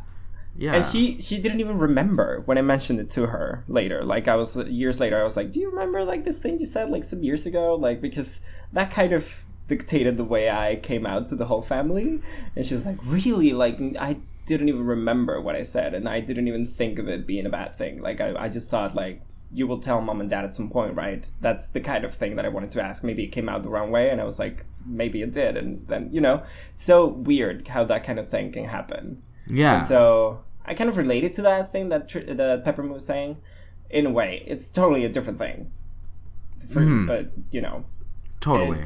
Yeah. 0.56 0.74
And 0.74 0.84
she 0.84 1.20
she 1.20 1.38
didn't 1.38 1.60
even 1.60 1.78
remember 1.78 2.42
when 2.46 2.58
I 2.58 2.62
mentioned 2.62 3.00
it 3.00 3.10
to 3.10 3.26
her 3.26 3.64
later. 3.68 4.04
Like 4.04 4.28
I 4.28 4.36
was 4.36 4.56
years 4.56 5.00
later, 5.00 5.20
I 5.20 5.24
was 5.24 5.36
like, 5.36 5.52
"Do 5.52 5.60
you 5.60 5.70
remember 5.70 6.04
like 6.04 6.24
this 6.24 6.38
thing 6.38 6.58
you 6.58 6.66
said 6.66 6.90
like 6.90 7.04
some 7.04 7.22
years 7.22 7.46
ago?" 7.46 7.74
Like 7.76 8.00
because 8.00 8.40
that 8.72 8.90
kind 8.90 9.12
of 9.12 9.28
dictated 9.68 10.16
the 10.16 10.24
way 10.24 10.50
I 10.50 10.76
came 10.76 11.06
out 11.06 11.28
to 11.28 11.36
the 11.36 11.44
whole 11.46 11.62
family. 11.62 12.22
And 12.56 12.64
she 12.66 12.74
was 12.74 12.86
like, 12.86 12.98
"Really? 13.04 13.52
Like 13.52 13.78
I 14.00 14.18
didn't 14.46 14.68
even 14.68 14.86
remember 14.86 15.40
what 15.40 15.54
I 15.56 15.62
said, 15.62 15.92
and 15.94 16.08
I 16.08 16.20
didn't 16.20 16.48
even 16.48 16.66
think 16.66 16.98
of 16.98 17.08
it 17.08 17.26
being 17.26 17.46
a 17.46 17.50
bad 17.50 17.74
thing. 17.76 18.00
Like 18.00 18.20
I 18.20 18.34
I 18.44 18.48
just 18.48 18.70
thought 18.70 18.94
like." 18.94 19.20
You 19.52 19.68
will 19.68 19.78
tell 19.78 20.00
mom 20.00 20.20
and 20.20 20.28
dad 20.28 20.44
at 20.44 20.56
some 20.56 20.68
point, 20.68 20.96
right? 20.96 21.24
That's 21.40 21.68
the 21.70 21.80
kind 21.80 22.04
of 22.04 22.12
thing 22.12 22.34
that 22.34 22.44
I 22.44 22.48
wanted 22.48 22.72
to 22.72 22.82
ask. 22.82 23.04
Maybe 23.04 23.22
it 23.22 23.28
came 23.28 23.48
out 23.48 23.62
the 23.62 23.68
wrong 23.68 23.92
way, 23.92 24.10
and 24.10 24.20
I 24.20 24.24
was 24.24 24.40
like, 24.40 24.64
maybe 24.84 25.22
it 25.22 25.32
did, 25.32 25.56
and 25.56 25.86
then 25.86 26.08
you 26.12 26.20
know, 26.20 26.42
so 26.74 27.06
weird 27.06 27.68
how 27.68 27.84
that 27.84 28.02
kind 28.02 28.18
of 28.18 28.28
thing 28.28 28.50
can 28.50 28.64
happen. 28.64 29.22
yeah. 29.46 29.76
And 29.76 29.86
so 29.86 30.40
I 30.66 30.74
kind 30.74 30.90
of 30.90 30.96
related 30.96 31.32
to 31.34 31.42
that 31.42 31.70
thing 31.70 31.90
that 31.90 32.08
tr- 32.08 32.18
that 32.40 32.64
Peppermint 32.64 32.92
was 32.92 33.06
saying. 33.06 33.36
In 33.88 34.04
a 34.04 34.10
way, 34.10 34.42
it's 34.48 34.66
totally 34.66 35.04
a 35.04 35.08
different 35.08 35.38
thing. 35.38 35.70
For, 36.68 36.80
Mhm. 36.80 37.06
But 37.06 37.30
you 37.52 37.60
know, 37.62 37.84
totally. 38.40 38.80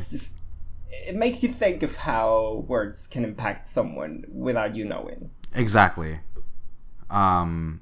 it 0.91 1.17
makes 1.17 1.43
you 1.43 1.49
think 1.49 1.83
of 1.83 1.97
how 1.97 2.67
words 2.69 3.07
can 3.07 3.25
impact 3.25 3.67
someone 3.67 4.25
without 4.31 4.77
you 4.77 4.85
knowing. 4.85 5.31
Exactly. 5.55 6.21
Um. 7.11 7.81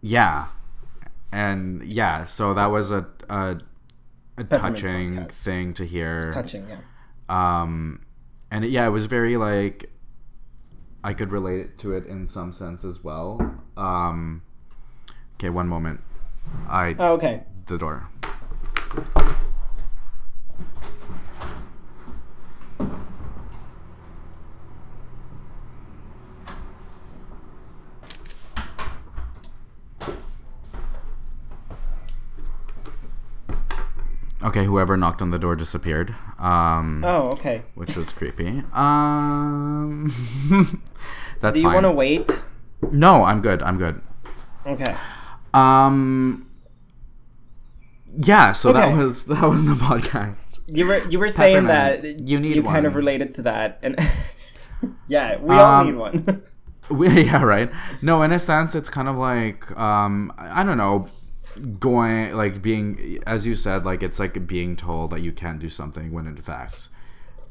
Yeah, 0.00 0.46
and 1.32 1.92
yeah. 1.92 2.24
So 2.24 2.54
that 2.54 2.66
was 2.66 2.90
a 2.90 3.06
a, 3.28 3.58
a 4.38 4.44
touching 4.44 5.14
podcast. 5.16 5.30
thing 5.32 5.74
to 5.74 5.84
hear. 5.84 6.32
Touching, 6.32 6.66
yeah. 6.68 6.78
um 7.28 8.00
and 8.50 8.64
it, 8.64 8.70
yeah 8.70 8.86
it 8.86 8.90
was 8.90 9.06
very 9.06 9.36
like 9.38 9.90
i 11.04 11.14
could 11.14 11.30
relate 11.32 11.78
to 11.78 11.92
it 11.94 12.04
in 12.06 12.26
some 12.26 12.52
sense 12.52 12.84
as 12.84 13.02
well 13.02 13.40
um 13.78 14.42
okay 15.36 15.48
one 15.48 15.66
moment 15.68 16.00
i 16.68 16.94
Oh, 16.98 17.14
okay. 17.14 17.44
the 17.66 17.78
door 17.78 18.08
okay 34.52 34.64
whoever 34.64 34.96
knocked 34.96 35.22
on 35.22 35.30
the 35.30 35.38
door 35.38 35.56
disappeared 35.56 36.14
um 36.38 37.02
Oh, 37.04 37.22
okay. 37.32 37.62
which 37.74 37.96
was 37.96 38.12
creepy. 38.12 38.62
Um, 38.74 40.12
that's 41.40 41.54
Do 41.56 41.60
you 41.62 41.66
want 41.68 41.84
to 41.84 41.90
wait? 41.92 42.30
No, 42.90 43.24
I'm 43.24 43.40
good. 43.40 43.62
I'm 43.62 43.78
good. 43.78 44.00
Okay. 44.66 44.94
Um, 45.54 46.48
yeah. 48.16 48.52
So 48.52 48.72
that 48.72 48.96
was 48.96 49.24
that 49.24 49.42
was 49.48 49.64
the 49.64 49.74
podcast. 49.90 50.58
You 50.66 50.86
were 50.86 51.06
you 51.08 51.18
were 51.18 51.28
saying 51.28 51.66
that 51.66 52.04
you 52.20 52.38
need 52.40 52.56
one. 52.56 52.56
you 52.56 52.62
kind 52.62 52.86
of 52.86 52.94
related 52.94 53.34
to 53.34 53.42
that, 53.42 53.78
and 53.82 53.98
yeah, 55.08 55.38
we 55.38 55.54
all 55.54 55.80
Um, 55.80 55.86
need 55.86 55.96
one. 55.96 56.42
We, 56.90 57.08
yeah, 57.22 57.42
right. 57.42 57.70
No, 58.02 58.22
in 58.22 58.32
a 58.32 58.38
sense, 58.38 58.74
it's 58.74 58.90
kind 58.90 59.08
of 59.08 59.16
like 59.16 59.70
um, 59.78 60.32
I 60.36 60.62
don't 60.64 60.76
know, 60.78 61.06
going 61.78 62.34
like 62.34 62.62
being 62.62 63.22
as 63.26 63.46
you 63.46 63.54
said, 63.54 63.84
like 63.84 64.02
it's 64.02 64.18
like 64.18 64.46
being 64.46 64.76
told 64.76 65.10
that 65.10 65.20
you 65.20 65.32
can't 65.32 65.58
do 65.58 65.68
something 65.68 66.12
when 66.12 66.26
in 66.26 66.36
fact 66.36 66.88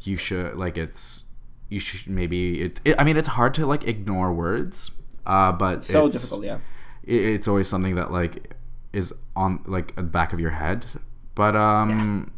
you 0.01 0.17
should. 0.17 0.55
Like 0.55 0.77
it's 0.77 1.25
you 1.69 1.79
should 1.79 2.11
maybe 2.11 2.61
it. 2.61 2.81
it 2.83 2.95
I 2.99 3.03
mean, 3.03 3.17
it's 3.17 3.29
hard 3.29 3.53
to 3.55 3.65
like 3.65 3.87
ignore 3.87 4.33
words, 4.33 4.91
uh, 5.25 5.51
but 5.51 5.83
so 5.83 6.07
it's, 6.07 6.15
difficult, 6.15 6.43
yeah. 6.43 6.59
it, 7.03 7.21
it's 7.21 7.47
always 7.47 7.67
something 7.67 7.95
that 7.95 8.11
like 8.11 8.55
is 8.93 9.13
on 9.35 9.63
like 9.65 9.95
the 9.95 10.03
back 10.03 10.33
of 10.33 10.39
your 10.39 10.51
head 10.51 10.85
but 11.35 11.55
um 11.55 12.31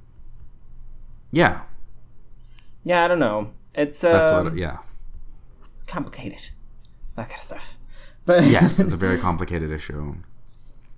yeah, 1.32 1.62
Yeah, 2.84 3.04
I 3.04 3.08
don't 3.08 3.20
know. 3.20 3.52
It's 3.74 4.04
uh, 4.04 4.12
that's 4.12 4.32
what 4.32 4.56
yeah 4.56 4.78
it's 5.74 5.84
complicated, 5.84 6.40
that 7.16 7.30
kind 7.30 7.40
of 7.40 7.46
stuff. 7.46 7.74
But 8.26 8.44
yes 8.46 8.80
it's 8.80 8.94
a 8.94 8.98
very 9.08 9.18
complicated 9.18 9.72
issue 9.72 10.16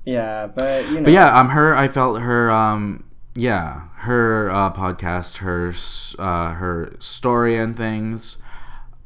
yeah, 0.06 0.48
but 0.48 0.88
you 0.90 0.96
know, 0.96 1.04
but 1.06 1.12
yeah 1.14 1.38
um 1.40 1.50
her 1.50 1.76
i 1.76 1.88
felt 1.88 2.20
her 2.22 2.50
um 2.52 3.04
yeah 3.36 3.88
her 3.98 4.50
uh 4.52 4.72
podcast 4.72 5.38
her 5.38 5.74
uh 6.20 6.54
her 6.54 6.94
story 7.00 7.58
and 7.58 7.76
things 7.76 8.38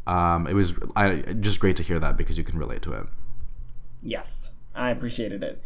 um 0.08 0.48
it 0.48 0.54
was 0.54 0.76
i 0.96 1.16
just 1.40 1.60
great 1.60 1.76
to 1.78 1.84
hear 1.84 2.00
that 2.00 2.18
because 2.18 2.38
you 2.38 2.44
can 2.44 2.58
relate 2.60 2.82
to 2.82 2.94
it 2.94 3.06
yes, 4.02 4.52
I 4.76 4.92
appreciated 4.92 5.44
it. 5.44 5.62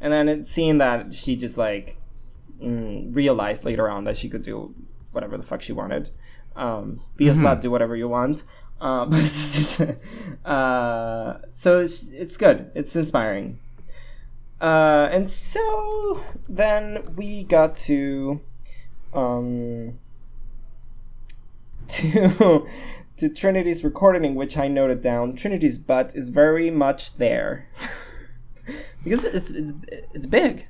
And 0.00 0.12
then 0.12 0.28
it 0.28 0.46
seeing 0.46 0.78
that 0.78 1.14
she 1.14 1.36
just 1.36 1.56
like 1.56 1.96
mm, 2.62 3.14
realized 3.14 3.64
later 3.64 3.88
on 3.88 4.04
that 4.04 4.16
she 4.16 4.28
could 4.28 4.42
do 4.42 4.74
whatever 5.12 5.36
the 5.36 5.42
fuck 5.42 5.62
she 5.62 5.72
wanted. 5.72 6.10
Um, 6.54 7.00
be 7.16 7.28
a 7.28 7.32
Mhm. 7.32 7.42
slut, 7.42 7.60
do 7.60 7.70
whatever 7.70 7.96
you 7.96 8.08
want. 8.08 8.42
Uh, 8.80 9.04
but 9.10 9.20
it's 9.20 9.54
just, 9.54 9.80
uh, 10.44 11.38
so 11.54 11.80
it's, 11.80 12.08
it's 12.08 12.36
good. 12.36 12.70
It's 12.74 12.94
inspiring. 12.96 13.58
Uh, 14.60 15.08
and 15.12 15.30
so 15.30 16.22
then 16.48 17.02
we 17.16 17.44
got 17.44 17.76
to 17.76 18.40
um, 19.12 19.98
to 21.88 22.66
to 23.18 23.28
Trinity's 23.30 23.82
recording, 23.84 24.34
which 24.34 24.56
I 24.56 24.68
noted 24.68 25.00
down. 25.00 25.36
Trinity's 25.36 25.78
butt 25.78 26.14
is 26.14 26.28
very 26.28 26.70
much 26.70 27.16
there 27.16 27.68
because 29.04 29.24
it's 29.24 29.50
it's 29.50 29.72
it's 30.14 30.26
big. 30.26 30.66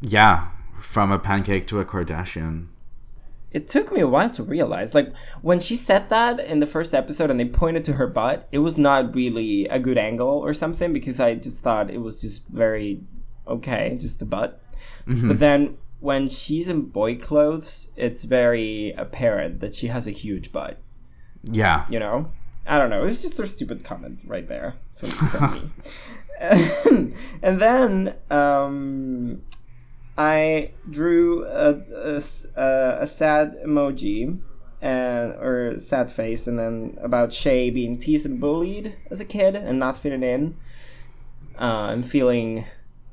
yeah 0.00 0.48
from 0.80 1.12
a 1.12 1.18
pancake 1.18 1.66
to 1.66 1.78
a 1.78 1.84
kardashian 1.84 2.66
It 3.52 3.68
took 3.68 3.92
me 3.92 4.00
a 4.00 4.06
while 4.06 4.30
to 4.30 4.42
realize. 4.42 4.94
Like 4.94 5.12
when 5.42 5.58
she 5.60 5.74
said 5.76 6.08
that 6.10 6.38
in 6.40 6.60
the 6.60 6.66
first 6.66 6.94
episode, 6.94 7.30
and 7.30 7.40
they 7.40 7.46
pointed 7.46 7.84
to 7.84 7.92
her 7.94 8.06
butt, 8.06 8.48
it 8.52 8.58
was 8.58 8.78
not 8.78 9.14
really 9.14 9.66
a 9.66 9.78
good 9.78 9.98
angle 9.98 10.28
or 10.28 10.54
something 10.54 10.92
because 10.92 11.18
I 11.20 11.34
just 11.34 11.62
thought 11.62 11.90
it 11.90 11.98
was 11.98 12.20
just 12.20 12.46
very 12.48 13.00
okay, 13.48 13.96
just 14.00 14.22
a 14.22 14.24
butt. 14.24 14.60
Mhm. 15.06 15.28
But 15.28 15.38
then 15.40 15.76
when 15.98 16.28
she's 16.28 16.68
in 16.68 16.82
boy 16.82 17.16
clothes, 17.16 17.88
it's 17.96 18.24
very 18.24 18.92
apparent 18.96 19.60
that 19.60 19.74
she 19.74 19.88
has 19.88 20.06
a 20.06 20.10
huge 20.12 20.52
butt. 20.52 20.78
yeah 21.44 21.84
You 21.90 21.98
know, 21.98 22.30
I 22.66 22.78
don't 22.78 22.90
know. 22.90 23.04
It's 23.04 23.22
just 23.22 23.38
a 23.40 23.46
stupid 23.48 23.82
comment 23.84 24.20
right 24.26 24.46
there 24.48 24.74
from, 24.98 25.10
from 25.10 25.52
me. 25.54 25.70
and 27.42 27.60
then 27.60 28.14
um, 28.30 29.42
I 30.20 30.72
drew 30.90 31.44
a 31.46 31.68
a 33.02 33.06
sad 33.06 33.56
emoji 33.66 34.38
and 34.82 35.32
or 35.46 35.78
sad 35.78 36.10
face, 36.10 36.46
and 36.46 36.58
then 36.58 36.98
about 37.02 37.32
Shea 37.32 37.70
being 37.70 37.98
teased 37.98 38.26
and 38.26 38.38
bullied 38.40 38.94
as 39.10 39.20
a 39.20 39.24
kid 39.24 39.54
and 39.56 39.78
not 39.78 39.96
fitting 39.96 40.22
in, 40.22 40.56
uh, 41.58 41.88
and 41.92 42.06
feeling 42.14 42.66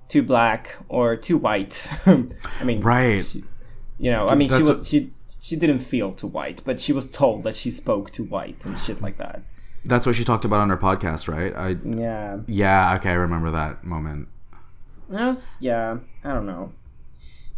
too 0.10 0.24
black 0.24 0.76
or 0.90 1.16
too 1.16 1.38
white. 1.38 1.76
I 2.06 2.64
mean, 2.64 2.82
right 2.82 3.24
she- 3.26 3.44
you 4.00 4.12
know, 4.12 4.28
I 4.28 4.36
mean, 4.36 4.50
she 4.50 4.64
was 4.64 4.78
what- 4.78 4.86
she 4.86 5.12
she 5.42 5.56
didn't 5.56 5.80
feel 5.80 6.14
too 6.14 6.28
white, 6.28 6.62
but 6.66 6.80
she 6.80 6.94
was 6.94 7.10
told 7.10 7.44
that 7.44 7.56
she 7.56 7.72
spoke 7.72 8.12
too 8.12 8.24
white 8.26 8.66
and 8.66 8.78
shit 8.80 9.02
like 9.02 9.18
that. 9.18 9.42
that's 9.86 10.06
what 10.06 10.16
she 10.16 10.26
talked 10.26 10.46
about 10.46 10.60
on 10.66 10.70
her 10.70 10.78
podcast 10.90 11.24
right 11.34 11.54
i 11.66 11.70
Yeah, 12.08 12.40
yeah 12.64 12.96
okay 12.98 13.12
i 13.12 13.20
remember 13.28 13.50
that 13.52 13.74
moment 13.96 14.28
that 15.14 15.26
was 15.32 15.42
yeah. 15.62 15.98
I 16.28 16.30
don't 16.36 16.46
know. 16.54 16.64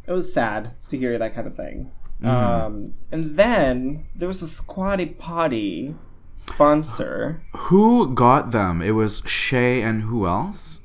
It 0.10 0.14
was 0.14 0.34
sad 0.34 0.72
to 0.90 0.98
hear 0.98 1.18
that 1.20 1.36
kind 1.36 1.48
of 1.48 1.56
thing. 1.56 1.92
Mhm. 2.22 2.28
Um, 2.28 2.94
and 3.12 3.38
then 3.38 4.06
there 4.16 4.28
was 4.28 4.42
a 4.42 4.48
Squatty 4.48 5.06
Potty 5.06 5.96
sponsor, 6.36 7.42
Who 7.56 8.14
got 8.14 8.52
them? 8.52 8.82
It 8.82 8.92
was 8.92 9.22
Shea 9.26 9.82
and 9.82 10.02
who 10.02 10.26
else? 10.26 10.82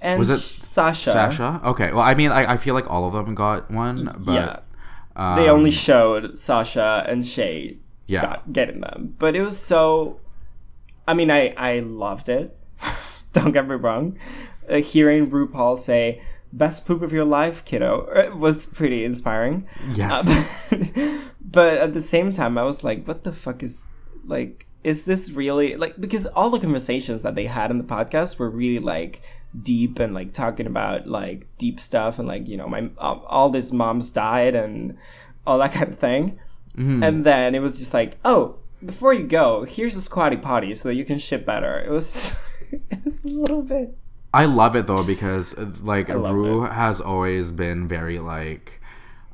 and 0.00 0.18
Was 0.18 0.28
it 0.28 0.40
Sasha? 0.40 1.10
Sasha? 1.10 1.60
Okay. 1.64 1.90
Well, 1.90 2.02
I 2.02 2.14
mean, 2.14 2.30
I, 2.30 2.52
I 2.52 2.56
feel 2.58 2.74
like 2.74 2.90
all 2.90 3.06
of 3.06 3.14
them 3.14 3.34
got 3.34 3.70
one, 3.70 4.14
but 4.18 4.32
yeah, 4.32 4.56
um, 5.16 5.36
they 5.36 5.48
only 5.48 5.70
showed 5.70 6.38
Sasha 6.38 7.04
and 7.08 7.26
Shea 7.26 7.78
yeah. 8.06 8.20
got 8.20 8.52
getting 8.52 8.80
them, 8.80 9.14
but 9.18 9.34
it 9.34 9.42
was 9.42 9.58
so. 9.58 10.20
I 11.08 11.14
mean, 11.14 11.30
I 11.30 11.54
I 11.56 11.78
loved 11.80 12.28
it. 12.28 12.54
Don't 13.32 13.52
get 13.52 13.66
me 13.66 13.76
wrong. 13.76 14.18
Uh, 14.68 14.76
hearing 14.76 15.30
RuPaul 15.30 15.78
say 15.78 16.20
best 16.54 16.86
poop 16.86 17.02
of 17.02 17.12
your 17.12 17.24
life, 17.24 17.64
kiddo. 17.64 18.08
It 18.14 18.36
was 18.36 18.66
pretty 18.66 19.04
inspiring. 19.04 19.66
Yes. 19.92 20.28
Uh, 20.28 21.18
but 21.40 21.74
at 21.78 21.94
the 21.94 22.00
same 22.00 22.32
time, 22.32 22.56
I 22.56 22.62
was 22.62 22.84
like, 22.84 23.06
what 23.06 23.24
the 23.24 23.32
fuck 23.32 23.62
is 23.62 23.84
like? 24.26 24.66
Is 24.82 25.04
this 25.04 25.30
really 25.30 25.76
like 25.76 25.98
because 25.98 26.26
all 26.26 26.50
the 26.50 26.60
conversations 26.60 27.22
that 27.22 27.34
they 27.34 27.46
had 27.46 27.70
in 27.70 27.78
the 27.78 27.84
podcast 27.84 28.38
were 28.38 28.50
really 28.50 28.80
like 28.80 29.22
deep 29.62 29.98
and 29.98 30.14
like 30.14 30.34
talking 30.34 30.66
about 30.66 31.06
like 31.06 31.46
deep 31.58 31.80
stuff 31.80 32.18
and 32.18 32.28
like 32.28 32.46
you 32.46 32.56
know 32.56 32.68
my 32.68 32.90
all, 32.98 33.48
these 33.48 33.72
moms 33.72 34.10
died 34.10 34.54
and 34.54 34.96
all 35.46 35.58
that 35.58 35.72
kind 35.78 35.88
of 35.88 35.98
thing. 35.98 36.38
Mhm. 36.76 37.06
And 37.06 37.24
then 37.24 37.54
it 37.54 37.60
was 37.60 37.78
just 37.78 37.94
like, 37.94 38.18
oh, 38.24 38.56
before 38.84 39.14
you 39.14 39.26
go, 39.26 39.64
here's 39.64 39.96
a 39.96 40.02
squatty 40.02 40.36
potty 40.36 40.74
so 40.74 40.88
that 40.88 40.96
you 40.96 41.04
can 41.04 41.18
shit 41.18 41.46
better. 41.46 41.80
It 41.80 41.90
was, 41.90 42.34
it 42.72 43.04
was 43.04 43.24
a 43.24 43.28
little 43.28 43.62
bit. 43.62 43.96
I 44.42 44.44
love 44.46 44.74
it 44.76 44.86
though 44.86 45.04
because 45.04 45.54
uh, 45.54 45.70
like 45.82 46.08
Ru 46.08 46.62
has 46.62 47.00
always 47.00 47.52
been 47.52 47.86
very 47.88 48.18
like 48.18 48.80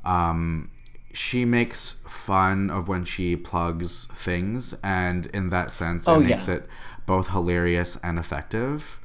um 0.04 0.70
she 1.12 1.44
makes 1.44 1.96
fun 2.06 2.70
of 2.70 2.86
when 2.88 3.04
she 3.04 3.34
plugs 3.36 4.06
things 4.14 4.74
and 4.84 5.26
in 5.38 5.50
that 5.50 5.70
sense 5.72 6.06
it 6.06 6.10
Oh, 6.10 6.20
makes 6.20 6.46
yeah. 6.48 6.54
it 6.56 6.68
both 7.06 7.28
hilarious 7.28 7.98
and 8.04 8.18
effective. 8.18 9.00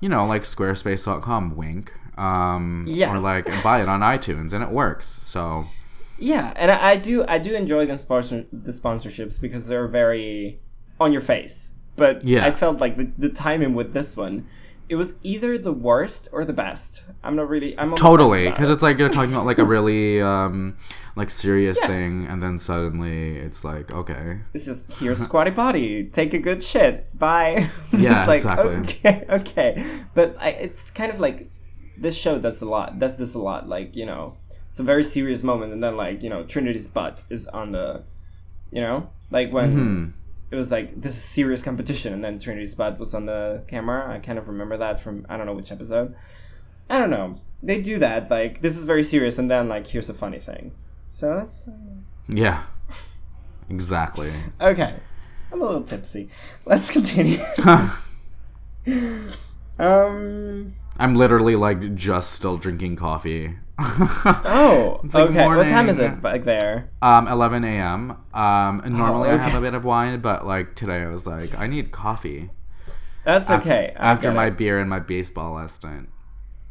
You 0.00 0.08
know, 0.08 0.24
like 0.26 0.44
squarespace.com 0.44 1.56
wink. 1.56 1.92
Um 2.16 2.86
or 3.12 3.18
like 3.18 3.46
buy 3.62 3.82
it 3.82 3.88
on 3.88 4.00
iTunes 4.00 4.52
and 4.54 4.62
it 4.62 4.70
works. 4.70 5.06
So 5.06 5.66
Yeah, 6.18 6.52
and 6.56 6.70
I, 6.70 6.90
I 6.92 6.96
do 6.96 7.24
I 7.26 7.38
do 7.38 7.54
enjoy 7.54 7.86
the 7.86 7.98
sponsor 7.98 8.44
the 8.52 8.72
sponsorships 8.72 9.40
because 9.40 9.66
they're 9.66 9.88
very 9.88 10.60
on 11.00 11.12
your 11.12 11.22
face. 11.22 11.70
But 11.96 12.24
Yeah. 12.24 12.46
I 12.46 12.50
felt 12.52 12.80
like 12.80 12.96
the, 12.96 13.10
the 13.18 13.28
timing 13.28 13.74
with 13.74 13.92
this 13.92 14.16
one, 14.16 14.46
it 14.90 14.96
was 14.96 15.14
either 15.22 15.56
the 15.56 15.72
worst 15.72 16.28
or 16.32 16.44
the 16.44 16.52
best. 16.52 17.02
I'm 17.24 17.36
not 17.36 17.48
really 17.48 17.72
I'm 17.78 17.94
totally 17.94 18.50
because 18.50 18.68
it. 18.70 18.72
it's 18.74 18.82
like 18.82 18.98
you're 18.98 19.08
talking 19.08 19.32
about 19.32 19.46
like 19.46 19.58
a 19.58 19.64
really 19.64 20.20
um 20.32 20.76
like 21.16 21.30
serious 21.30 21.78
Yeah. 21.80 21.86
thing 21.92 22.26
and 22.30 22.42
then 22.42 22.58
suddenly 22.58 23.36
it's 23.46 23.62
like 23.64 23.92
okay 24.00 24.40
It's 24.54 24.64
just 24.70 24.92
here's 25.00 25.20
squatty 25.20 25.52
potty. 25.52 26.04
Take 26.18 26.34
a 26.34 26.38
good 26.48 26.62
shit. 26.72 26.94
Bye. 27.18 27.70
Yeah, 28.06 28.26
like, 28.26 28.38
exactly. 28.40 28.74
Okay, 28.84 29.24
okay. 29.40 29.70
But 30.14 30.28
I, 30.40 30.48
it's 30.66 30.90
kind 30.90 31.10
of 31.14 31.18
like 31.20 31.48
this 31.96 32.16
show 32.16 32.38
does 32.38 32.62
a 32.62 32.66
lot. 32.66 32.98
Does 32.98 33.16
this 33.16 33.34
a 33.34 33.38
lot? 33.50 33.68
Like 33.68 33.94
you 33.94 34.06
know, 34.06 34.34
it's 34.68 34.80
a 34.80 34.86
very 34.92 35.04
serious 35.04 35.42
moment, 35.42 35.72
and 35.74 35.82
then 35.82 35.96
like 35.96 36.22
you 36.24 36.30
know, 36.30 36.42
Trinity's 36.44 36.86
butt 36.86 37.22
is 37.30 37.46
on 37.46 37.72
the, 37.72 38.02
you 38.72 38.80
know, 38.80 39.08
like 39.30 39.52
when 39.52 39.70
Mhm. 39.76 40.12
It 40.50 40.56
was 40.56 40.70
like 40.70 41.00
this 41.00 41.16
is 41.16 41.22
serious 41.22 41.62
competition, 41.62 42.12
and 42.12 42.24
then 42.24 42.38
Trinity's 42.38 42.74
butt 42.74 42.98
was 42.98 43.14
on 43.14 43.26
the 43.26 43.62
camera. 43.68 44.12
I 44.12 44.18
kind 44.18 44.38
of 44.38 44.48
remember 44.48 44.76
that 44.78 45.00
from 45.00 45.26
I 45.28 45.36
don't 45.36 45.46
know 45.46 45.54
which 45.54 45.72
episode. 45.72 46.14
I 46.88 46.98
don't 46.98 47.10
know. 47.10 47.40
They 47.62 47.80
do 47.80 47.98
that 47.98 48.30
like 48.30 48.60
this 48.62 48.76
is 48.76 48.84
very 48.84 49.04
serious, 49.04 49.38
and 49.38 49.50
then 49.50 49.68
like 49.68 49.86
here's 49.86 50.08
a 50.08 50.14
funny 50.14 50.38
thing. 50.40 50.72
So 51.10 51.36
that's. 51.36 51.68
Uh, 51.68 51.72
yeah 52.28 52.62
exactly 53.68 54.32
Okay. 54.60 54.94
I'm 55.52 55.62
a 55.62 55.64
little 55.64 55.82
tipsy. 55.82 56.28
Let's 56.64 56.90
continue. 56.90 57.40
um. 59.78 60.74
I'm 60.98 61.14
literally 61.14 61.56
like 61.56 61.94
just 61.94 62.32
still 62.34 62.56
drinking 62.56 62.96
coffee. 62.96 63.56
Oh. 64.44 65.00
It's 65.04 65.14
like 65.14 65.30
okay. 65.30 65.46
What 65.46 65.64
time 65.68 65.88
is 65.88 65.98
it 65.98 66.20
back 66.20 66.44
there? 66.44 66.90
Um, 67.00 67.26
11 67.28 67.64
a.m. 67.64 68.16
Um, 68.34 68.82
normally 68.86 69.30
I 69.30 69.36
have 69.36 69.54
a 69.54 69.60
bit 69.64 69.74
of 69.74 69.84
wine, 69.84 70.20
but 70.20 70.46
like 70.46 70.74
today 70.74 71.02
I 71.02 71.08
was 71.08 71.26
like, 71.26 71.56
I 71.58 71.66
need 71.66 71.90
coffee. 71.90 72.50
That's 73.24 73.48
Af- 73.50 73.62
okay. 73.62 73.94
I 73.98 74.12
After 74.12 74.32
my 74.32 74.46
it. 74.46 74.56
beer 74.58 74.78
and 74.80 74.88
my 74.90 74.98
baseball 74.98 75.54
last 75.54 75.82
night. 75.84 76.06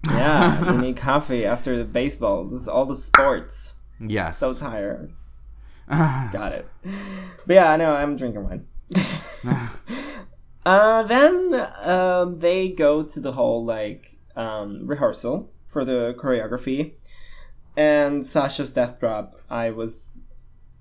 yeah, 0.05 0.73
you 0.73 0.81
need 0.81 0.97
coffee 0.97 1.45
after 1.45 1.77
the 1.77 1.83
baseball. 1.83 2.45
This 2.45 2.61
is 2.61 2.67
all 2.67 2.85
the 2.85 2.95
sports. 2.95 3.73
yes. 3.99 4.37
So 4.37 4.53
tired. 4.53 5.13
Got 5.89 6.51
it. 6.53 6.67
But 7.47 7.53
yeah, 7.53 7.71
I 7.71 7.77
know. 7.77 7.91
I'm 7.93 8.15
drinking 8.17 8.43
wine. 8.43 8.65
uh, 10.65 11.03
then 11.03 11.67
um, 11.81 12.39
they 12.39 12.69
go 12.69 13.03
to 13.03 13.19
the 13.19 13.31
whole 13.31 13.65
like 13.65 14.15
um, 14.35 14.85
rehearsal 14.85 15.49
for 15.69 15.85
the 15.85 16.15
choreography, 16.19 16.93
and 17.77 18.25
Sasha's 18.25 18.73
death 18.73 18.99
drop. 18.99 19.39
I 19.49 19.69
was, 19.71 20.21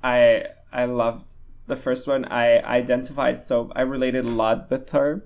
I 0.03 0.45
I 0.72 0.84
loved 0.86 1.34
the 1.66 1.76
first 1.76 2.07
one. 2.07 2.24
I 2.26 2.59
identified 2.61 3.41
so 3.41 3.70
I 3.76 3.82
related 3.82 4.24
a 4.24 4.28
lot 4.28 4.70
with 4.70 4.91
her. 4.91 5.24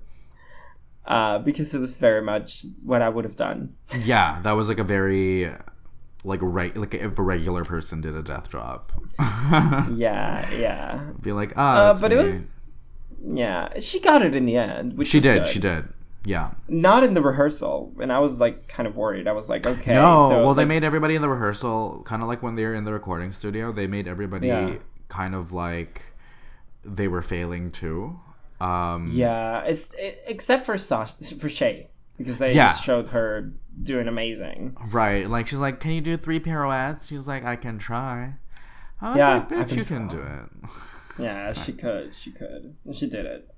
Uh, 1.05 1.39
because 1.39 1.75
it 1.75 1.81
was 1.81 1.99
very 1.99 2.23
much 2.23 2.65
what 2.85 3.03
I 3.03 3.09
would 3.09 3.25
have 3.25 3.35
done. 3.35 3.75
yeah, 4.05 4.41
that 4.43 4.53
was 4.53 4.69
like 4.69 4.79
a 4.79 4.85
very 4.85 5.51
like 6.25 6.39
right 6.43 6.77
like 6.77 6.95
if 6.95 7.19
a 7.19 7.23
regular 7.23 7.65
person 7.65 8.01
did 8.01 8.15
a 8.15 8.23
death 8.23 8.49
drop. 8.51 8.93
Yeah, 9.19 10.49
yeah. 10.55 11.11
Be 11.21 11.33
like, 11.33 11.55
ah, 11.57 11.91
Uh, 11.91 11.95
but 12.01 12.13
me." 12.13 12.17
it 12.19 12.23
was, 12.23 12.53
yeah. 13.35 13.81
She 13.81 13.99
got 13.99 14.23
it 14.25 14.37
in 14.37 14.47
the 14.47 14.57
end. 14.57 14.97
Which 14.97 15.09
She 15.09 15.19
did. 15.19 15.43
good. 15.43 15.49
She 15.49 15.59
did. 15.59 15.89
Yeah. 16.25 16.53
not 16.69 17.03
in 17.05 17.15
the 17.15 17.21
rehearsal 17.21 17.93
and 18.01 18.13
i 18.13 18.19
was 18.21 18.39
like 18.39 18.69
kind 18.69 18.87
of 18.87 18.95
worried 18.97 19.27
i 19.27 19.33
was 19.33 19.49
like 19.49 19.67
okay 19.67 19.93
no, 19.95 20.29
so, 20.29 20.45
well, 20.45 20.55
they 20.55 20.65
made 20.65 20.85
everybody 20.85 21.15
in 21.17 21.23
the 21.23 21.29
rehearsal 21.29 22.03
kind 22.05 22.23
of 22.23 22.29
like 22.29 22.43
when 22.43 22.55
they 22.55 22.65
were 22.65 22.75
in 22.75 22.85
the 22.85 22.93
recording 22.93 23.33
studio. 23.33 23.73
They 23.73 23.87
made 23.89 24.07
everybody 24.07 24.47
Yeah. 24.47 24.75
kind 25.09 25.35
of 25.35 25.53
like 25.53 26.03
they 26.85 27.09
were 27.09 27.23
failing 27.23 27.71
too. 27.73 28.21
Um, 28.61 29.11
yeah 29.13 29.63
it's 29.65 29.93
it, 29.95 30.23
except 30.27 30.65
for 30.67 30.79
Sasha, 30.79 31.15
for 31.41 31.49
Shea 31.49 31.89
because 32.19 32.39
they 32.39 32.55
Yeah. 32.55 32.71
just 32.71 32.85
showed 32.85 33.09
her 33.09 33.51
doing 33.83 34.07
amazing 34.07 34.77
Right. 34.93 35.29
Like 35.29 35.49
she's 35.49 35.59
like, 35.59 35.81
"Can 35.81 35.91
you 35.93 36.01
do 36.01 36.17
three 36.17 36.39
pirouettes?" 36.39 37.09
She's 37.09 37.27
like, 37.27 37.45
"I 37.45 37.57
can 37.57 37.79
try." 37.79 38.35
I 39.01 39.09
was 39.09 39.17
Yeah, 39.19 39.35
like, 39.35 39.53
I 39.53 39.55
"Bitch, 39.65 39.69
can 39.71 39.79
you 39.79 39.85
can 39.85 40.09
do 40.09 40.21
it." 40.21 40.71
yeah 41.19 41.53
she 41.63 41.73
could 41.73 42.13
she 42.15 42.31
could 42.31 42.75
she 42.95 43.09
did 43.09 43.27
it 43.27 43.52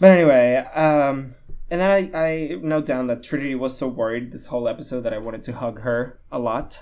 but 0.00 0.10
anyway 0.10 0.56
um 0.74 1.34
and 1.70 1.80
then 1.82 1.90
I, 2.14 2.18
I 2.18 2.54
note 2.62 2.86
down 2.86 3.08
that 3.08 3.22
Trinity 3.22 3.54
was 3.54 3.76
so 3.76 3.88
worried 3.88 4.32
this 4.32 4.46
whole 4.46 4.68
episode 4.68 5.02
that 5.02 5.12
I 5.12 5.18
wanted 5.18 5.42
to 5.44 5.52
hug 5.52 5.80
her 5.80 6.18
a 6.32 6.38
lot. 6.38 6.78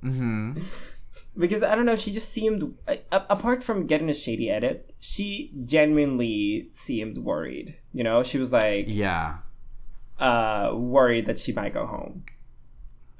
hmm 0.00 0.58
because 1.38 1.62
I 1.62 1.74
don't 1.76 1.86
know, 1.86 1.94
she 1.96 2.12
just 2.12 2.30
seemed 2.30 2.74
apart 3.12 3.62
from 3.62 3.86
getting 3.86 4.10
a 4.10 4.14
shady 4.14 4.50
edit, 4.50 4.92
she 4.98 5.52
genuinely 5.66 6.66
seemed 6.72 7.16
worried. 7.18 7.76
You 7.92 8.02
know, 8.02 8.24
she 8.24 8.38
was 8.38 8.50
like 8.50 8.86
Yeah. 8.88 9.38
uh 10.18 10.72
worried 10.74 11.26
that 11.26 11.38
she 11.38 11.52
might 11.52 11.72
go 11.74 11.86
home. 11.86 12.24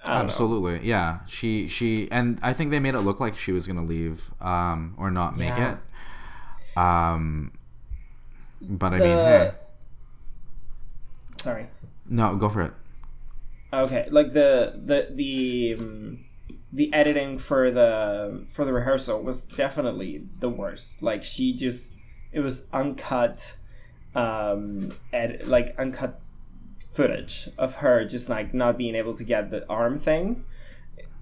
Don't 0.05 0.15
know. 0.17 0.21
Absolutely. 0.21 0.81
Yeah. 0.89 1.21
She 1.29 1.69
she 1.69 2.11
and 2.11 2.41
I 2.43 2.53
think 2.55 2.73
they 2.73 2.81
made 2.81 2.97
it 2.97 3.01
look 3.03 3.21
like 3.21 3.37
she 3.37 3.53
was 3.53 3.69
gonna 3.69 3.85
leave 3.85 4.33
um 4.41 4.95
or 4.99 5.13
not 5.13 5.39
make 5.39 5.57
Yeah. 5.57 5.73
it. 5.75 5.79
Um. 6.77 7.53
But 8.69 8.95
I 8.95 8.99
mean, 8.99 9.19
hey, 9.19 9.53
Sorry. 11.37 11.67
no, 12.09 12.37
go 12.37 12.49
for 12.49 12.63
it. 12.63 12.73
Okay, 13.73 14.07
like 14.11 14.33
the 14.33 14.81
the 14.85 15.09
the 15.11 15.75
um, 15.79 16.25
the 16.73 16.93
editing 16.93 17.39
for 17.39 17.71
the 17.71 18.47
for 18.53 18.65
the 18.65 18.73
rehearsal 18.73 19.23
was 19.23 19.47
definitely 19.47 20.25
the 20.41 20.49
worst. 20.49 21.03
Like 21.03 21.23
she 21.25 21.53
just 21.55 21.93
it 22.33 22.41
was 22.41 22.65
uncut 22.73 23.55
um 24.15 24.93
ed- 25.13 25.47
like 25.47 25.75
uncut 25.79 26.21
footage 26.93 27.49
of 27.59 27.75
her 27.77 28.05
just 28.05 28.29
like 28.29 28.53
not 28.53 28.77
being 28.77 28.95
able 28.95 29.15
to 29.17 29.25
get 29.25 29.51
the 29.51 29.67
arm 29.71 29.99
thing 29.99 30.45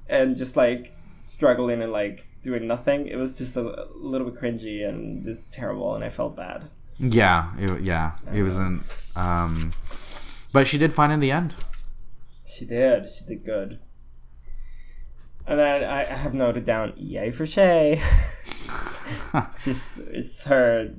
and 0.09 0.37
just 0.37 0.57
like 0.57 0.93
struggling 1.21 1.83
and 1.83 1.93
like 1.93 2.27
doing 2.43 2.67
nothing. 2.67 3.07
It 3.07 3.17
was 3.17 3.39
just 3.39 3.57
a, 3.57 3.85
a 3.85 3.87
little 3.97 4.29
bit 4.31 4.41
cringy 4.41 4.89
and 4.89 5.23
just 5.23 5.53
terrible 5.53 5.95
and 5.95 6.05
I 6.05 6.11
felt 6.11 6.37
bad. 6.37 6.69
Yeah. 7.01 7.51
It, 7.59 7.83
yeah. 7.83 8.13
It 8.33 8.43
wasn't. 8.43 8.83
Um. 9.17 9.73
But 10.53 10.67
she 10.67 10.79
did 10.79 10.93
fine 10.93 11.11
in 11.11 11.21
the 11.21 11.31
end. 11.31 11.55
She 12.45 12.65
did. 12.65 13.09
She 13.09 13.25
did 13.25 13.45
good. 13.45 13.79
And 15.47 15.59
then 15.59 15.85
I 15.85 16.03
I 16.03 16.15
have 16.15 16.35
noted 16.35 16.65
down 16.65 16.93
yay 16.97 17.31
for 17.31 17.47
Shea. 17.47 18.01
Just 19.63 19.99
it's 19.99 20.45
her. 20.45 20.91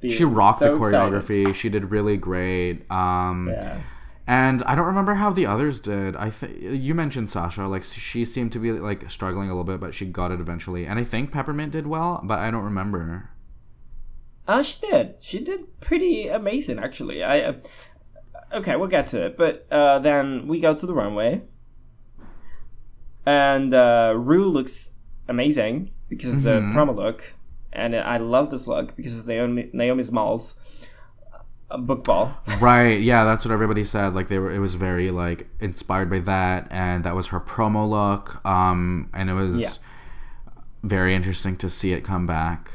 Just 0.00 0.16
she 0.16 0.24
rocked 0.24 0.60
so 0.60 0.72
the 0.72 0.78
choreography. 0.78 1.54
She 1.54 1.68
did 1.68 1.90
really 1.90 2.16
great. 2.16 2.90
Um. 2.90 3.48
Yeah. 3.50 3.80
and 4.26 4.62
I 4.64 4.74
don't 4.74 4.86
remember 4.86 5.14
how 5.14 5.30
the 5.30 5.46
others 5.46 5.80
did. 5.80 6.16
I 6.16 6.30
think 6.30 6.60
you 6.60 6.94
mentioned 6.94 7.30
Sasha. 7.30 7.66
Like 7.66 7.84
she 7.84 8.24
seemed 8.24 8.52
to 8.52 8.58
be 8.58 8.72
like 8.72 9.10
struggling 9.10 9.48
a 9.48 9.52
little 9.52 9.64
bit, 9.64 9.80
but 9.80 9.94
she 9.94 10.06
got 10.06 10.30
it 10.32 10.40
eventually. 10.40 10.86
And 10.86 10.98
I 10.98 11.04
think 11.04 11.30
Peppermint 11.32 11.72
did 11.72 11.86
well, 11.86 12.20
but 12.24 12.38
I 12.38 12.50
don't 12.50 12.64
remember. 12.64 13.30
Uh, 14.48 14.62
she 14.62 14.80
did. 14.86 15.14
She 15.20 15.38
did 15.40 15.80
pretty 15.80 16.28
amazing, 16.28 16.78
actually. 16.78 17.22
I. 17.22 17.40
Uh, 17.40 17.52
okay, 18.54 18.76
we'll 18.76 18.88
get 18.88 19.06
to 19.08 19.24
it, 19.26 19.36
but 19.36 19.66
uh, 19.70 19.98
then 20.00 20.48
we 20.48 20.60
go 20.60 20.74
to 20.74 20.86
the 20.86 20.92
runway, 20.94 21.42
and 23.26 23.72
uh, 23.74 24.14
Ru 24.16 24.48
looks 24.48 24.90
amazing 25.28 25.90
because 26.08 26.34
of 26.38 26.42
the 26.42 26.50
promo 26.74 26.94
look, 26.94 27.24
and 27.72 27.94
I 27.94 28.16
love 28.18 28.50
this 28.50 28.66
look 28.66 28.96
because 28.96 29.16
it's 29.16 29.26
Naomi 29.26 29.70
Naomi 29.72 30.02
Smalls. 30.02 30.54
book 31.78 32.04
ball. 32.04 32.34
Right. 32.60 33.00
Yeah, 33.00 33.24
that's 33.24 33.44
what 33.46 33.52
everybody 33.52 33.84
said. 33.84 34.14
Like 34.14 34.28
they 34.28 34.38
were. 34.38 34.52
It 34.52 34.58
was 34.58 34.74
very 34.74 35.10
like 35.10 35.48
inspired 35.60 36.10
by 36.10 36.18
that, 36.20 36.66
and 36.70 37.04
that 37.04 37.14
was 37.14 37.28
her 37.28 37.40
promo 37.40 37.88
look. 37.88 38.44
Um, 38.44 39.08
and 39.14 39.30
it 39.30 39.34
was 39.34 39.60
Yeah. 39.60 39.70
very 40.82 41.14
interesting 41.14 41.56
to 41.56 41.68
see 41.70 41.92
it 41.92 42.02
come 42.04 42.26
back. 42.26 42.70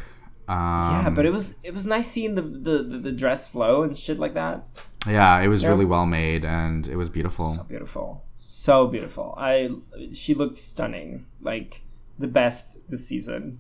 Um, 0.48 0.58
yeah, 0.58 1.10
but 1.10 1.26
it 1.26 1.32
was 1.32 1.56
it 1.64 1.74
was 1.74 1.86
nice 1.86 2.10
seeing 2.10 2.36
the, 2.36 2.41
the 2.41 3.00
the 3.02 3.12
dress 3.12 3.48
flow 3.48 3.84
and 3.84 3.98
shit 3.98 4.18
like 4.18 4.34
that. 4.36 4.64
yeah, 5.08 5.39
it 5.41 5.48
was 5.50 5.62
Yeah. 5.64 5.70
really 5.70 5.86
well 5.86 6.06
made, 6.06 6.45
and 6.45 6.88
it 6.88 6.95
was 6.95 7.10
beautiful. 7.10 7.56
So 7.56 7.64
beautiful, 7.64 8.24
so 8.39 8.88
beautiful. 8.88 9.34
I 9.38 9.70
she 10.14 10.34
looked 10.34 10.56
stunning, 10.56 11.26
like 11.41 11.82
the 12.18 12.28
best 12.28 12.80
this 12.89 13.06
season, 13.06 13.60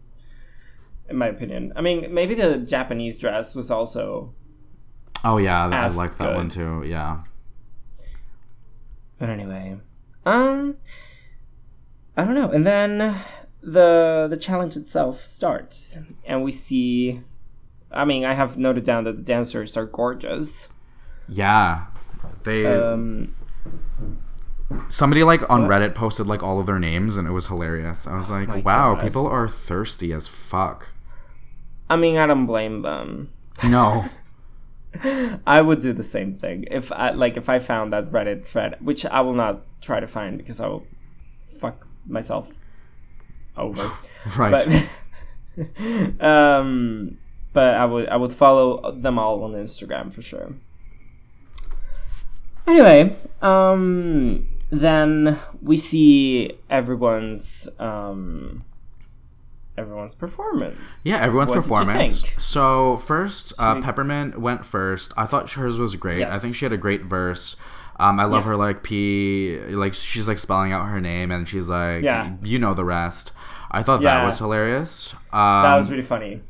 in 1.09 1.17
my 1.17 1.27
opinion. 1.27 1.73
I 1.75 1.81
mean, 1.81 2.13
maybe 2.13 2.35
the 2.35 2.57
Japanese 2.59 3.17
dress 3.17 3.53
was 3.53 3.69
also, 3.69 4.33
Oh 5.25 5.37
yeah, 5.37 5.67
I 5.67 5.87
like 5.89 6.17
that 6.17 6.35
one 6.35 6.49
too. 6.49 6.83
Yeah. 6.87 7.23
but 9.19 9.29
anyway, 9.29 9.75
um, 10.25 10.77
I 12.15 12.23
don't 12.23 12.33
know. 12.35 12.49
And 12.51 12.65
then 12.65 13.21
the 13.67 14.27
the 14.29 14.37
challenge 14.37 14.77
itself 14.77 15.25
starts, 15.25 15.97
and 16.25 16.43
we 16.43 16.51
see. 16.53 17.21
I 17.91 18.05
mean, 18.05 18.25
I 18.25 18.33
have 18.33 18.57
noted 18.57 18.83
down 18.85 19.03
that 19.03 19.17
the 19.17 19.21
dancers 19.21 19.75
are 19.77 19.85
gorgeous. 19.85 20.69
Yeah. 21.29 21.85
They 22.43 22.65
Um, 22.65 23.35
somebody 24.89 25.23
like 25.23 25.49
on 25.49 25.63
what? 25.63 25.71
Reddit 25.71 25.95
posted 25.95 26.27
like 26.27 26.43
all 26.43 26.59
of 26.59 26.65
their 26.65 26.79
names 26.79 27.15
and 27.17 27.27
it 27.27 27.31
was 27.31 27.47
hilarious. 27.47 28.07
I 28.07 28.17
was 28.17 28.29
like, 28.29 28.49
Oh 28.49 28.59
wow, 28.59 28.95
God. 28.95 29.03
people 29.03 29.27
are 29.27 29.47
thirsty 29.47 30.11
as 30.11 30.27
fuck. 30.27 30.89
I 31.89 31.95
mean, 31.95 32.17
I 32.17 32.27
don't 32.27 32.45
blame 32.45 32.81
them. 32.81 33.31
No. 33.63 34.05
I 35.45 35.61
would 35.61 35.79
do 35.79 35.93
the 35.93 36.03
same 36.03 36.35
thing 36.35 36.65
if 36.69 36.91
I 36.91 37.11
like 37.11 37.37
if 37.37 37.47
I 37.49 37.59
found 37.59 37.93
that 37.93 38.11
Reddit 38.11 38.45
thread, 38.45 38.75
which 38.81 39.05
I 39.05 39.21
will 39.21 39.33
not 39.33 39.61
try 39.81 39.99
to 40.01 40.07
find 40.07 40.37
because 40.37 40.59
I 40.59 40.67
will 40.67 40.85
fuck 41.59 41.87
myself 42.05 42.49
over. 43.57 43.91
right. 44.37 44.87
But 45.57 46.21
um, 46.21 47.17
but 47.53 47.75
I 47.75 47.85
would 47.85 48.07
I 48.09 48.15
would 48.15 48.33
follow 48.33 48.91
them 48.91 49.17
all 49.17 49.43
on 49.43 49.53
Instagram 49.53 50.13
for 50.13 50.21
sure. 50.21 50.53
Anyway, 52.67 53.15
um, 53.41 54.47
then 54.69 55.39
we 55.61 55.77
see 55.77 56.51
everyone's 56.69 57.69
um, 57.79 58.63
everyone's 59.77 60.13
performance. 60.13 61.03
Yeah, 61.05 61.17
everyone's 61.17 61.49
What 61.49 61.61
performance. 61.61 62.23
So 62.37 62.97
first, 62.97 63.53
uh, 63.57 63.81
Peppermint 63.81 64.39
went 64.39 64.65
first. 64.65 65.13
I 65.15 65.25
thought 65.25 65.49
hers 65.51 65.77
was 65.77 65.95
great. 65.95 66.23
I 66.25 66.39
think 66.39 66.55
she 66.55 66.65
had 66.65 66.73
a 66.73 66.77
great 66.77 67.03
verse. 67.03 67.55
Um, 67.99 68.19
I 68.19 68.25
love 68.25 68.43
Yeah. 68.43 68.49
her 68.49 68.55
like 68.57 68.83
P, 68.83 69.57
like 69.69 69.93
she's 69.93 70.27
like 70.27 70.37
spelling 70.37 70.71
out 70.71 70.85
her 70.87 71.01
name 71.01 71.31
and 71.31 71.47
she's 71.47 71.67
like, 71.67 72.03
Yeah. 72.03 72.33
you 72.43 72.59
know 72.59 72.73
the 72.73 72.85
rest. 72.85 73.31
I 73.71 73.83
thought 73.83 74.01
that 74.01 74.23
was 74.23 74.37
hilarious. 74.37 75.13
Um, 75.33 75.63
That 75.63 75.75
was 75.77 75.89
really 75.89 76.03
funny. 76.03 76.41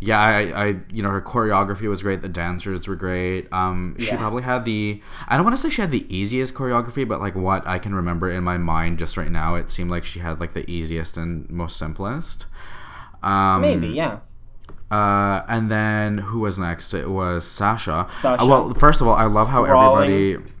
yeah, 0.00 0.20
I, 0.20 0.40
I, 0.66 0.66
you 0.92 1.02
know, 1.02 1.10
her 1.10 1.20
choreography 1.20 1.88
was 1.88 2.02
great. 2.02 2.22
The 2.22 2.28
dancers 2.28 2.86
were 2.86 2.94
great. 2.94 3.52
Um, 3.52 3.96
she 3.98 4.06
Yeah. 4.06 4.16
probably 4.18 4.44
had 4.44 4.64
the, 4.64 5.02
I 5.26 5.34
don't 5.36 5.44
want 5.44 5.56
to 5.56 5.60
say 5.62 5.68
she 5.68 5.80
had 5.82 5.90
the 5.90 6.06
easiest 6.14 6.54
choreography, 6.54 7.06
but 7.06 7.20
like 7.20 7.34
what 7.34 7.66
I 7.66 7.78
can 7.80 7.94
remember 7.94 8.30
in 8.30 8.44
my 8.44 8.56
mind 8.56 8.98
just 8.98 9.16
right 9.16 9.30
now, 9.32 9.56
it 9.56 9.70
seemed 9.70 9.90
like 9.90 10.04
she 10.04 10.20
had 10.20 10.38
like 10.38 10.54
the 10.54 10.68
easiest 10.70 11.16
and 11.16 11.50
most 11.50 11.76
simplest. 11.76 12.46
Um, 13.22 13.62
Maybe, 13.62 13.88
yeah. 13.88 14.18
uh, 14.92 15.42
and 15.48 15.70
then 15.70 16.18
who 16.18 16.38
was 16.40 16.58
next? 16.58 16.94
It 16.94 17.10
was 17.10 17.44
Sasha. 17.44 18.06
Sasha. 18.12 18.40
Uh, 18.42 18.46
well, 18.46 18.74
first 18.74 19.00
of 19.00 19.08
all, 19.08 19.14
I 19.14 19.24
love 19.24 19.48
how 19.48 19.64
Brawling. 19.66 20.04
everybody. 20.10 20.52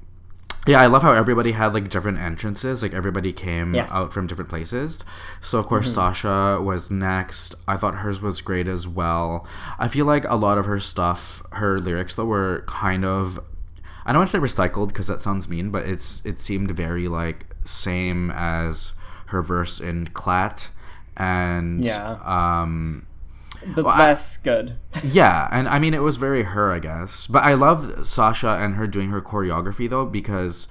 Yeah, 0.68 0.80
I 0.80 0.86
love 0.86 1.02
how 1.02 1.12
everybody 1.12 1.52
had 1.52 1.72
like 1.74 1.88
different 1.88 2.18
entrances. 2.18 2.82
Like 2.82 2.92
everybody 2.92 3.32
came 3.32 3.74
Yes. 3.74 3.88
Mm-hmm. 3.88 3.96
out 3.96 4.12
from 4.12 4.26
different 4.26 4.50
places. 4.50 5.02
So 5.40 5.58
of 5.58 5.66
course 5.66 5.92
Sasha 5.92 6.60
was 6.62 6.90
next. 6.90 7.54
I 7.66 7.76
thought 7.76 7.96
hers 7.96 8.20
was 8.20 8.40
great 8.40 8.68
as 8.68 8.86
well. 8.86 9.46
I 9.78 9.88
feel 9.88 10.06
like 10.06 10.24
a 10.28 10.36
lot 10.36 10.58
of 10.58 10.66
her 10.66 10.78
stuff, 10.78 11.42
her 11.52 11.78
lyrics 11.78 12.14
though, 12.14 12.26
were 12.26 12.64
kind 12.66 13.04
of. 13.04 13.40
I 14.06 14.12
don't 14.12 14.20
want 14.20 14.30
to 14.30 14.36
say 14.38 14.42
recycled 14.42 14.88
because 14.88 15.06
that 15.08 15.20
sounds 15.20 15.48
mean, 15.48 15.70
but 15.70 15.86
it's 15.86 16.22
it 16.24 16.40
seemed 16.40 16.70
very 16.70 17.08
like 17.08 17.46
same 17.64 18.30
as 18.30 18.92
her 19.26 19.42
verse 19.42 19.80
in 19.80 20.06
Clat, 20.08 20.70
and 21.16 21.84
Yeah. 21.84 22.12
um 22.24 23.04
But 23.74 23.84
Well, 23.84 23.94
I- 23.94 24.16
good. 24.44 24.74
yeah, 25.02 25.48
and 25.50 25.68
I 25.68 25.78
mean 25.78 25.94
it 25.94 26.02
was 26.02 26.16
very 26.16 26.42
her, 26.44 26.72
I 26.72 26.78
guess. 26.78 27.26
But 27.26 27.42
I 27.44 27.54
loved 27.54 28.06
Sasha 28.06 28.50
and 28.60 28.74
her 28.76 28.86
doing 28.86 29.10
her 29.10 29.20
choreography 29.20 29.88
though 29.88 30.06
because 30.06 30.68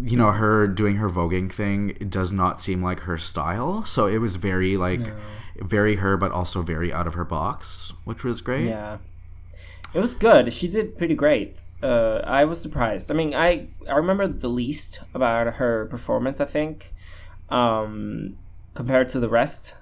you 0.00 0.16
know 0.16 0.30
her 0.32 0.66
doing 0.68 0.96
her 0.96 1.08
voguing 1.08 1.50
thing 1.50 1.88
does 2.08 2.32
not 2.32 2.60
seem 2.60 2.82
like 2.82 3.00
her 3.00 3.18
style. 3.18 3.84
So 3.84 4.06
it 4.06 4.18
was 4.18 4.36
very 4.36 4.76
like 4.76 5.12
very 5.60 5.96
her, 5.96 6.16
but 6.16 6.30
also 6.32 6.62
very 6.62 6.92
out 6.92 7.06
of 7.06 7.14
her 7.14 7.24
box, 7.24 7.92
which 8.04 8.24
was 8.24 8.40
great. 8.40 8.66
Yeah. 8.68 8.98
It 9.94 10.00
was 10.00 10.14
good. 10.14 10.52
She 10.52 10.68
did 10.68 10.98
pretty 10.98 11.14
great. 11.14 11.62
Uh, 11.82 12.16
I 12.24 12.44
was 12.44 12.60
surprised. 12.60 13.10
I 13.10 13.14
mean, 13.14 13.34
I 13.34 13.68
I 13.88 13.96
remember 13.96 14.26
the 14.28 14.48
least 14.48 15.00
about 15.14 15.54
her 15.54 15.86
performance. 15.86 16.40
I 16.40 16.44
think, 16.44 16.92
um, 17.50 18.36
compared 18.74 19.08
to 19.10 19.20
the 19.20 19.28
rest, 19.28 19.74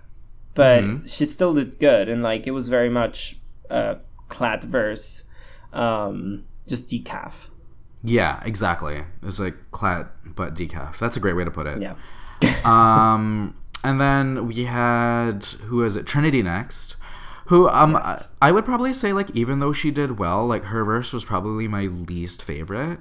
but 0.57 0.82
Mhm. 0.82 1.09
she 1.09 1.26
still 1.26 1.54
did 1.54 1.78
good. 1.78 2.09
And 2.09 2.22
like, 2.22 2.46
it 2.46 2.50
was 2.50 2.68
very 2.68 2.90
much 2.90 3.38
uh, 3.70 3.96
clat 4.28 4.64
verse, 4.64 5.24
um, 5.72 6.42
just 6.66 6.88
decaf. 6.88 7.32
Yeah, 8.02 8.40
exactly. 8.44 8.96
It 8.96 9.24
was 9.24 9.38
like 9.40 9.57
clat 9.72 10.11
but 10.24 10.54
decaf. 10.54 10.98
That's 10.98 11.16
a 11.16 11.20
great 11.20 11.34
way 11.36 11.44
to 11.44 11.50
put 11.50 11.66
it. 11.66 11.80
Yeah. 11.82 11.94
um, 12.64 13.54
and 13.82 14.00
then 14.00 14.46
we 14.46 14.64
had 14.64 15.44
who 15.68 15.82
is 15.84 15.96
it? 15.96 16.07
Trinity 16.07 16.42
next. 16.42 16.96
Who 17.46 17.68
um 17.68 17.96
I, 17.96 18.24
I 18.42 18.52
would 18.52 18.64
probably 18.64 18.92
say 18.92 19.12
like 19.12 19.30
even 19.34 19.59
though 19.61 19.72
she 19.72 19.90
did 19.90 20.18
well, 20.18 20.46
like 20.46 20.64
her 20.64 20.84
verse 20.84 21.12
was 21.12 21.24
probably 21.24 21.68
my 21.68 21.86
least 21.86 22.42
favorite. 22.42 22.98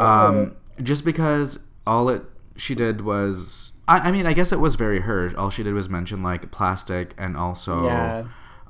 Um, 0.00 0.54
just 0.82 1.04
because 1.04 1.58
all 1.86 2.08
it 2.08 2.22
she 2.56 2.74
did 2.74 3.00
was 3.02 3.71
I, 3.88 3.98
I 4.08 4.12
mean 4.12 4.26
I 4.26 4.32
guess 4.32 4.52
it 4.52 4.60
was 4.60 4.74
very 4.76 5.00
her. 5.00 5.32
All 5.36 5.50
she 5.50 5.62
did 5.62 5.74
was 5.74 5.88
mention 5.88 6.22
like 6.22 6.50
plastic 6.50 7.14
and 7.18 7.36
also 7.36 7.84
Yeah. 7.86 8.24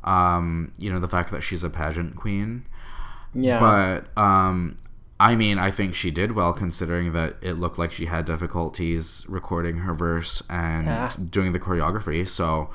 um 0.04 0.72
you 0.78 0.92
know 0.92 0.98
the 0.98 1.08
fact 1.08 1.30
that 1.32 1.42
she's 1.42 1.62
a 1.62 1.70
pageant 1.70 2.16
queen. 2.16 2.64
Yeah. 3.34 3.58
But 3.58 4.22
um, 4.22 4.76
I 5.18 5.36
mean, 5.36 5.56
I 5.58 5.70
think 5.70 5.94
she 5.94 6.10
did 6.10 6.32
well 6.32 6.52
considering 6.52 7.12
that 7.12 7.36
it 7.40 7.54
looked 7.54 7.78
like 7.78 7.92
she 7.92 8.06
had 8.06 8.24
difficulties 8.24 9.24
recording 9.28 9.78
her 9.78 9.94
verse 9.94 10.42
and 10.50 10.86
Yeah. 10.86 11.12
doing 11.30 11.52
the 11.52 11.60
choreography. 11.60 12.28
So 12.28 12.68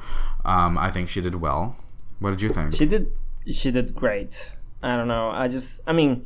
um, 0.46 0.78
I 0.78 0.90
think 0.90 1.10
she 1.10 1.22
did 1.22 1.36
well. 1.36 1.76
What 2.20 2.32
did 2.32 2.42
you 2.42 2.50
think? 2.52 2.74
She 2.74 2.86
did. 2.86 3.12
She 3.52 3.70
did 3.70 3.94
great. 3.94 4.52
I 4.82 4.96
don't 4.98 5.08
know. 5.08 5.30
I 5.30 5.48
just. 5.48 5.82
I 5.86 5.94
mean, 5.94 6.26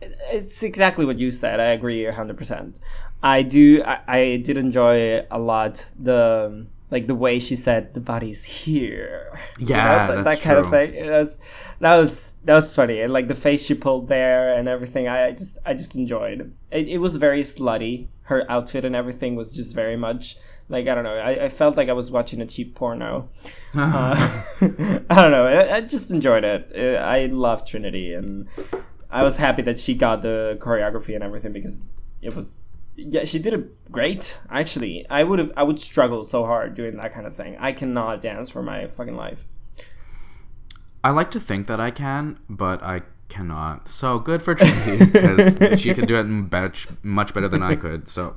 it's 0.00 0.62
exactly 0.62 1.04
what 1.04 1.18
you 1.18 1.30
said. 1.30 1.60
I 1.60 1.66
agree 1.72 2.04
hundred 2.06 2.36
percent. 2.36 2.78
I 3.22 3.42
do. 3.42 3.82
I, 3.84 4.00
I 4.06 4.36
did 4.36 4.58
enjoy 4.58 5.26
a 5.30 5.38
lot 5.38 5.84
the 5.98 6.66
like 6.90 7.06
the 7.06 7.14
way 7.14 7.38
she 7.38 7.56
said 7.56 7.94
the 7.94 8.00
body's 8.00 8.44
here. 8.44 9.38
You 9.58 9.66
Yeah, 9.66 10.06
that, 10.08 10.24
that 10.24 10.40
kind 10.40 10.56
true. 10.56 10.64
of 10.64 10.70
thing. 10.70 10.94
It 10.94 11.10
was, 11.10 11.38
that 11.80 11.96
was 11.96 12.34
that 12.44 12.54
was 12.54 12.74
funny, 12.74 13.00
and 13.00 13.12
like 13.12 13.28
the 13.28 13.34
face 13.34 13.64
she 13.64 13.74
pulled 13.74 14.08
there 14.08 14.56
and 14.56 14.68
everything. 14.68 15.08
I 15.08 15.32
just 15.32 15.58
I 15.66 15.74
just 15.74 15.94
enjoyed. 15.96 16.52
It, 16.70 16.88
it 16.88 16.98
was 16.98 17.16
very 17.16 17.42
slutty. 17.42 18.08
Her 18.22 18.44
outfit 18.50 18.84
and 18.84 18.96
everything 18.96 19.36
was 19.36 19.54
just 19.54 19.74
very 19.74 19.96
much 19.96 20.36
like 20.68 20.88
I 20.88 20.94
don't 20.94 21.04
know. 21.04 21.16
I, 21.16 21.44
I 21.44 21.48
felt 21.48 21.76
like 21.76 21.88
I 21.88 21.92
was 21.92 22.10
watching 22.10 22.40
a 22.40 22.46
cheap 22.46 22.74
porno. 22.74 23.28
Uh, 23.76 24.42
I 24.62 25.20
don't 25.20 25.32
know. 25.32 25.46
I, 25.46 25.76
I 25.76 25.80
just 25.82 26.10
enjoyed 26.10 26.44
it. 26.44 26.72
Uh, 26.74 26.98
I 26.98 27.26
love 27.26 27.66
Trinity, 27.66 28.14
and 28.14 28.48
I 29.10 29.22
was 29.22 29.36
happy 29.36 29.60
that 29.62 29.78
she 29.78 29.94
got 29.94 30.22
the 30.22 30.56
choreography 30.62 31.14
and 31.14 31.22
everything 31.22 31.52
because 31.52 31.90
it 32.22 32.34
was. 32.34 32.68
Yeah, 32.96 33.24
she 33.24 33.38
did 33.38 33.52
it 33.54 33.92
great. 33.92 34.36
Actually, 34.50 35.06
I 35.10 35.22
would 35.22 35.38
have. 35.38 35.52
I 35.56 35.62
would 35.62 35.78
struggle 35.78 36.24
so 36.24 36.44
hard 36.44 36.74
doing 36.74 36.96
that 36.96 37.12
kind 37.12 37.26
of 37.26 37.36
thing. 37.36 37.56
I 37.60 37.72
cannot 37.72 38.20
dance 38.22 38.48
for 38.50 38.62
my 38.62 38.86
fucking 38.88 39.16
life. 39.16 39.44
I 41.04 41.10
like 41.10 41.30
to 41.32 41.40
think 41.40 41.66
that 41.66 41.78
I 41.78 41.90
can, 41.90 42.38
but 42.48 42.82
I 42.82 43.02
cannot. 43.28 43.88
So 43.88 44.18
good 44.18 44.42
for 44.42 44.54
Trinity 44.54 45.04
because 45.06 45.80
she 45.80 45.94
can 45.94 46.06
do 46.06 46.16
it 46.16 46.24
much 46.24 46.88
much 47.02 47.34
better 47.34 47.48
than 47.48 47.62
I 47.62 47.76
could. 47.76 48.08
So 48.08 48.36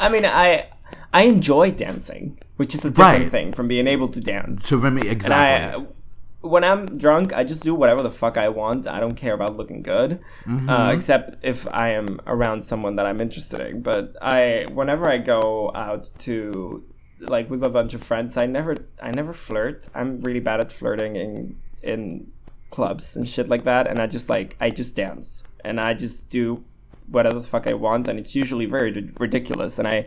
I 0.00 0.08
mean, 0.08 0.24
I 0.24 0.68
I 1.12 1.22
enjoy 1.22 1.70
dancing, 1.72 2.38
which 2.56 2.74
is 2.74 2.84
a 2.84 2.90
different 2.90 3.22
Right. 3.24 3.30
thing 3.30 3.52
from 3.52 3.68
being 3.68 3.86
able 3.86 4.08
to 4.08 4.20
dance. 4.20 4.66
to 4.68 4.84
And 4.84 5.04
exactly. 5.04 5.86
When 6.42 6.64
I'm 6.64 6.98
drunk, 6.98 7.32
I 7.32 7.44
just 7.44 7.62
do 7.62 7.74
whatever 7.74 8.02
the 8.02 8.10
fuck 8.10 8.36
I 8.36 8.48
want. 8.48 8.86
I 8.86 9.00
don't 9.00 9.14
care 9.14 9.32
about 9.34 9.56
looking 9.56 9.82
good, 9.82 10.20
Mm-hmm. 10.44 10.68
uh, 10.68 10.90
except 10.92 11.36
if 11.44 11.66
I 11.72 11.90
am 11.90 12.20
around 12.26 12.62
someone 12.64 12.96
that 12.96 13.06
I'm 13.06 13.20
interested 13.20 13.60
in. 13.60 13.80
But 13.82 14.16
I, 14.20 14.66
whenever 14.72 15.08
I 15.08 15.18
go 15.18 15.70
out 15.74 16.10
to, 16.20 16.82
like, 17.20 17.48
with 17.48 17.62
a 17.64 17.68
bunch 17.68 17.94
of 17.94 18.02
friends, 18.02 18.36
I 18.36 18.46
never, 18.46 18.74
I 19.00 19.10
never 19.12 19.32
flirt. 19.32 19.86
I'm 19.94 20.20
really 20.20 20.40
bad 20.40 20.60
at 20.60 20.70
flirting 20.72 21.16
in 21.16 21.56
in 21.82 22.30
clubs 22.70 23.16
and 23.16 23.28
shit 23.28 23.48
like 23.48 23.64
that, 23.64 23.86
and 23.86 23.98
I 24.00 24.06
just 24.06 24.28
like 24.30 24.56
I 24.60 24.70
just 24.70 24.96
dance 24.96 25.44
and 25.64 25.78
I 25.80 25.94
just 25.94 26.30
do 26.30 26.64
whatever 27.08 27.38
the 27.40 27.46
fuck 27.46 27.66
I 27.68 27.74
want, 27.74 28.08
and 28.08 28.18
it's 28.18 28.34
usually 28.34 28.66
very 28.66 28.92
ri- 28.92 29.10
ridiculous, 29.18 29.78
and 29.78 29.86
I 29.86 30.06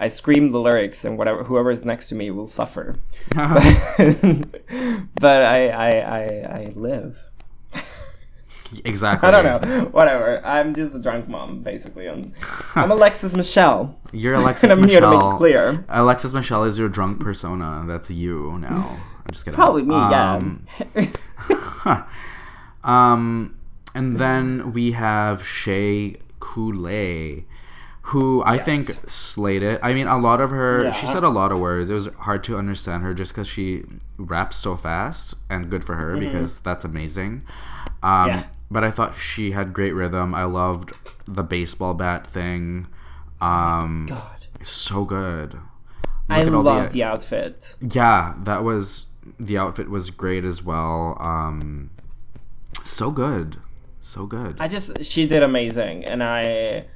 I 0.00 0.08
scream 0.08 0.50
the 0.50 0.58
lyrics, 0.60 1.04
and 1.04 1.16
whatever 1.16 1.44
whoever 1.44 1.70
is 1.70 1.84
next 1.84 2.08
to 2.08 2.14
me 2.14 2.30
will 2.30 2.48
suffer. 2.48 2.96
but 3.34 3.54
I 5.24 5.68
I 5.68 5.90
I, 5.90 6.22
I 6.60 6.72
live. 6.74 7.16
exactly. 8.84 9.28
I 9.28 9.32
don't 9.32 9.44
know. 9.44 9.84
Whatever. 9.92 10.44
I'm 10.44 10.74
just 10.74 10.94
a 10.94 10.98
drunk 10.98 11.28
mom, 11.28 11.62
basically. 11.62 12.08
I'm, 12.08 12.32
I'm 12.74 12.90
Alexis 12.90 13.34
Michelle. 13.34 13.96
You're 14.12 14.34
Alexis 14.34 14.70
and 14.70 14.72
I'm 14.72 14.80
Michelle. 14.86 15.10
here 15.10 15.18
to 15.20 15.26
make 15.26 15.34
it 15.34 15.38
clear. 15.38 15.84
Alexis 15.88 16.32
Michelle 16.32 16.64
is 16.64 16.78
your 16.78 16.88
drunk 16.88 17.20
persona. 17.20 17.84
That's 17.86 18.10
you 18.10 18.58
now. 18.58 18.98
I'm 19.26 19.30
just 19.32 19.44
kidding. 19.44 19.56
Probably 19.56 19.82
me, 19.82 19.94
Um, 19.94 20.66
yeah. 20.96 22.04
Um, 22.82 23.56
and 23.94 24.18
then 24.18 24.72
we 24.72 24.92
have 24.92 25.46
Shea 25.46 26.16
Couleé, 26.40 27.44
who 28.08 28.42
I 28.44 28.58
think 28.58 28.94
slayed 29.08 29.62
it. 29.62 29.80
I 29.82 29.94
mean, 29.94 30.06
a 30.06 30.18
lot 30.18 30.40
of 30.40 30.50
her, 30.50 30.92
she 30.92 31.06
said 31.06 31.24
a 31.24 31.30
lot 31.30 31.50
of 31.52 31.58
words. 31.58 31.88
It 31.90 31.94
was 31.94 32.06
hard 32.20 32.44
to 32.44 32.56
understand 32.58 33.02
her 33.02 33.14
just 33.14 33.32
because 33.32 33.48
she 33.48 33.84
raps 34.18 34.56
so 34.56 34.76
fast, 34.76 35.34
and 35.48 35.70
good 35.70 35.84
for 35.84 35.96
her 35.96 36.16
because 36.16 36.60
that's 36.60 36.84
amazing. 36.84 37.42
Um, 38.02 38.28
Mm-hmm. 38.28 38.28
Yeah. 38.28 38.44
But 38.70 38.84
I 38.84 38.90
thought 38.90 39.16
she 39.16 39.52
had 39.52 39.72
great 39.72 39.92
rhythm. 39.94 40.34
I 40.34 40.44
loved 40.44 40.92
the 41.26 41.42
baseball 41.42 41.94
bat 41.94 42.26
thing. 42.26 42.86
Um, 43.40 44.06
God. 44.08 44.46
so 44.62 45.04
good. 45.04 45.58
I 46.28 46.42
Look 46.42 46.54
all 46.54 46.62
love 46.62 46.92
the 46.92 47.02
outfit. 47.04 47.74
yeah, 47.80 48.34
that 48.42 48.64
was 48.64 49.06
the 49.38 49.56
outfit 49.58 49.88
was 49.90 50.10
great 50.10 50.44
as 50.44 50.62
well. 50.62 51.16
Um, 51.20 51.90
so 52.84 53.10
good, 53.10 53.58
so 54.00 54.26
good. 54.26 54.56
I 54.60 54.68
just 54.68 55.04
she 55.04 55.26
did 55.26 55.42
amazing, 55.42 56.04
and 56.04 56.22
I, 56.22 56.86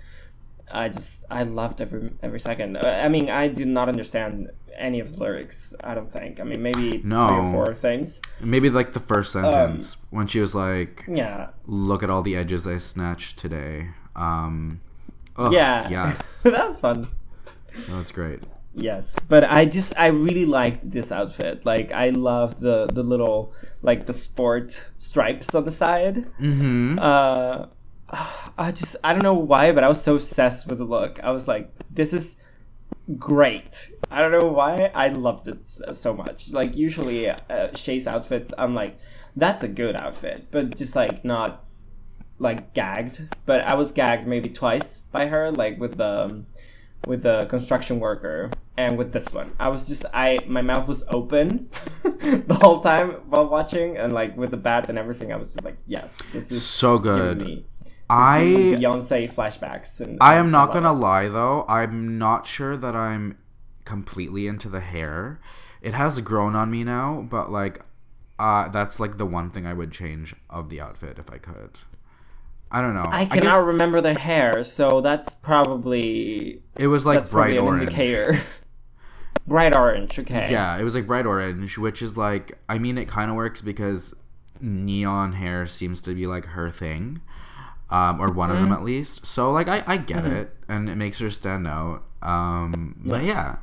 I 0.70 0.88
just 0.88 1.24
I 1.30 1.42
loved 1.44 1.80
every 1.80 2.10
every 2.22 2.40
second. 2.40 2.76
Uh, 2.76 2.86
I 2.88 3.08
mean, 3.08 3.28
I 3.30 3.48
did 3.48 3.68
not 3.68 3.88
understand 3.88 4.50
any 4.76 5.00
of 5.00 5.12
the 5.12 5.20
lyrics. 5.20 5.74
I 5.82 5.94
don't 5.94 6.12
think. 6.12 6.38
I 6.40 6.44
mean, 6.44 6.62
maybe 6.62 7.00
No. 7.04 7.26
three 7.28 7.36
or 7.38 7.52
four 7.52 7.74
things. 7.74 8.20
Maybe 8.40 8.70
like 8.70 8.92
the 8.92 9.00
first 9.00 9.34
Um, 9.34 9.42
sentence 9.44 9.96
when 10.10 10.26
she 10.26 10.40
was 10.40 10.54
like, 10.54 11.04
Yeah, 11.08 11.48
"Look 11.66 12.02
at 12.02 12.10
all 12.10 12.22
the 12.22 12.36
edges 12.36 12.66
I 12.66 12.78
snatched 12.78 13.38
today." 13.38 13.88
Um, 14.14 14.80
ugh, 15.36 15.52
yeah. 15.52 15.88
yes, 15.88 16.42
that 16.44 16.66
was 16.68 16.78
fun. 16.78 17.08
that 17.88 17.96
was 17.96 18.12
great. 18.12 18.40
Yes, 18.74 19.14
but 19.28 19.42
I 19.42 19.64
just 19.64 19.92
I 19.96 20.06
really 20.08 20.44
liked 20.44 20.88
this 20.88 21.10
outfit. 21.10 21.66
Like 21.66 21.90
I 21.90 22.10
loved 22.10 22.60
the 22.60 22.86
the 22.86 23.02
little 23.02 23.52
like 23.82 24.06
the 24.06 24.12
sport 24.12 24.80
stripes 24.98 25.54
on 25.56 25.64
the 25.64 25.70
side. 25.72 26.26
Mm-hmm. 26.40 26.98
Uh, 27.00 27.66
I 28.10 28.72
just 28.72 28.96
I 29.04 29.12
don't 29.12 29.22
know 29.22 29.34
why, 29.34 29.72
but 29.72 29.84
I 29.84 29.88
was 29.88 30.02
so 30.02 30.16
obsessed 30.16 30.66
with 30.66 30.78
the 30.78 30.84
look. 30.84 31.20
I 31.22 31.30
was 31.30 31.46
like, 31.46 31.70
this 31.90 32.12
is 32.12 32.36
great. 33.18 33.90
I 34.10 34.22
don't 34.22 34.32
know 34.32 34.48
why 34.48 34.90
I 34.94 35.08
loved 35.08 35.48
it 35.48 35.62
so, 35.62 36.14
much. 36.14 36.50
Like 36.50 36.74
usually 36.74 37.28
uh, 37.28 37.74
Shea's 37.74 38.06
outfits, 38.06 38.52
I'm 38.56 38.74
like, 38.74 38.98
that's 39.36 39.62
a 39.62 39.68
good 39.68 39.94
outfit, 39.94 40.48
but 40.50 40.76
just 40.76 40.96
like 40.96 41.24
not 41.24 41.64
like 42.38 42.72
gagged. 42.74 43.20
But 43.46 43.62
I 43.62 43.74
was 43.74 43.92
gagged 43.92 44.26
maybe 44.26 44.50
twice 44.50 45.00
by 45.12 45.26
her, 45.26 45.50
like 45.52 45.78
with 45.78 45.96
the 45.96 46.24
um, 46.24 46.46
with 47.06 47.22
the 47.22 47.46
construction 47.46 48.00
worker 48.00 48.50
and 48.76 48.98
with 48.98 49.12
this 49.12 49.32
one. 49.32 49.52
I 49.60 49.68
was 49.68 49.86
just 49.86 50.04
I 50.12 50.38
my 50.46 50.62
mouth 50.62 50.88
was 50.88 51.04
open 51.08 51.68
the 52.02 52.58
whole 52.60 52.80
time 52.80 53.12
while 53.28 53.48
watching, 53.48 53.96
and 53.96 54.12
like 54.12 54.36
with 54.36 54.50
the 54.50 54.56
bat 54.56 54.88
and 54.88 54.98
everything, 54.98 55.32
I 55.32 55.36
was 55.36 55.54
just 55.54 55.64
like, 55.64 55.76
yes, 55.86 56.16
this 56.32 56.50
is 56.50 56.64
So 56.64 56.98
good. 56.98 57.64
I 58.10 58.40
Beyonce 58.40 59.32
flashbacks. 59.32 60.00
And 60.00 60.18
I 60.20 60.36
am 60.36 60.50
not 60.50 60.72
gonna 60.72 60.92
lie 60.92 61.28
though. 61.28 61.64
I'm 61.68 62.18
not 62.18 62.46
sure 62.46 62.76
that 62.76 62.96
I'm 62.96 63.36
completely 63.84 64.46
into 64.46 64.68
the 64.68 64.80
hair. 64.80 65.40
It 65.82 65.94
has 65.94 66.20
grown 66.20 66.56
on 66.56 66.70
me 66.70 66.84
now, 66.84 67.26
but 67.30 67.50
like, 67.50 67.82
uh, 68.38 68.68
that's 68.68 68.98
like 68.98 69.18
the 69.18 69.26
one 69.26 69.50
thing 69.50 69.66
I 69.66 69.72
would 69.72 69.92
change 69.92 70.34
of 70.48 70.68
the 70.70 70.80
outfit 70.80 71.18
if 71.18 71.30
I 71.30 71.38
could. 71.38 71.78
I 72.70 72.80
don't 72.80 72.94
know. 72.94 73.06
I 73.10 73.24
get- 73.24 73.42
cannot 73.42 73.64
remember 73.64 74.00
the 74.00 74.14
hair, 74.14 74.62
so 74.64 75.00
that's 75.00 75.34
probably 75.34 76.62
it 76.76 76.86
was 76.88 77.06
like 77.06 77.30
bright 77.30 77.56
orange. 77.58 77.82
indicator. 77.88 78.40
bright 79.46 79.74
orange, 79.74 80.18
okay. 80.18 80.50
Yeah, 80.50 80.76
it 80.76 80.84
was 80.84 80.94
like 80.94 81.06
bright 81.06 81.26
orange, 81.26 81.78
which 81.78 82.02
is 82.02 82.16
like, 82.16 82.58
I 82.68 82.78
mean, 82.78 82.98
it 82.98 83.08
kind 83.08 83.30
of 83.30 83.36
works 83.36 83.62
because 83.62 84.14
neon 84.60 85.32
hair 85.32 85.66
seems 85.66 86.02
to 86.02 86.14
be 86.14 86.26
like 86.26 86.44
her 86.46 86.70
thing, 86.70 87.22
um, 87.90 88.20
or 88.20 88.30
one 88.30 88.50
of 88.50 88.56
Mm-hmm. 88.56 88.64
them 88.64 88.72
at 88.72 88.82
least. 88.82 89.24
So 89.26 89.50
like, 89.52 89.68
I, 89.68 89.82
I 89.86 89.96
get 89.96 90.24
it, 90.26 90.54
and 90.68 90.88
it 90.88 90.96
makes 90.96 91.18
her 91.20 91.30
stand 91.30 91.66
out. 91.66 92.02
Um, 92.22 92.96
but 93.04 93.22
yeah. 93.22 93.56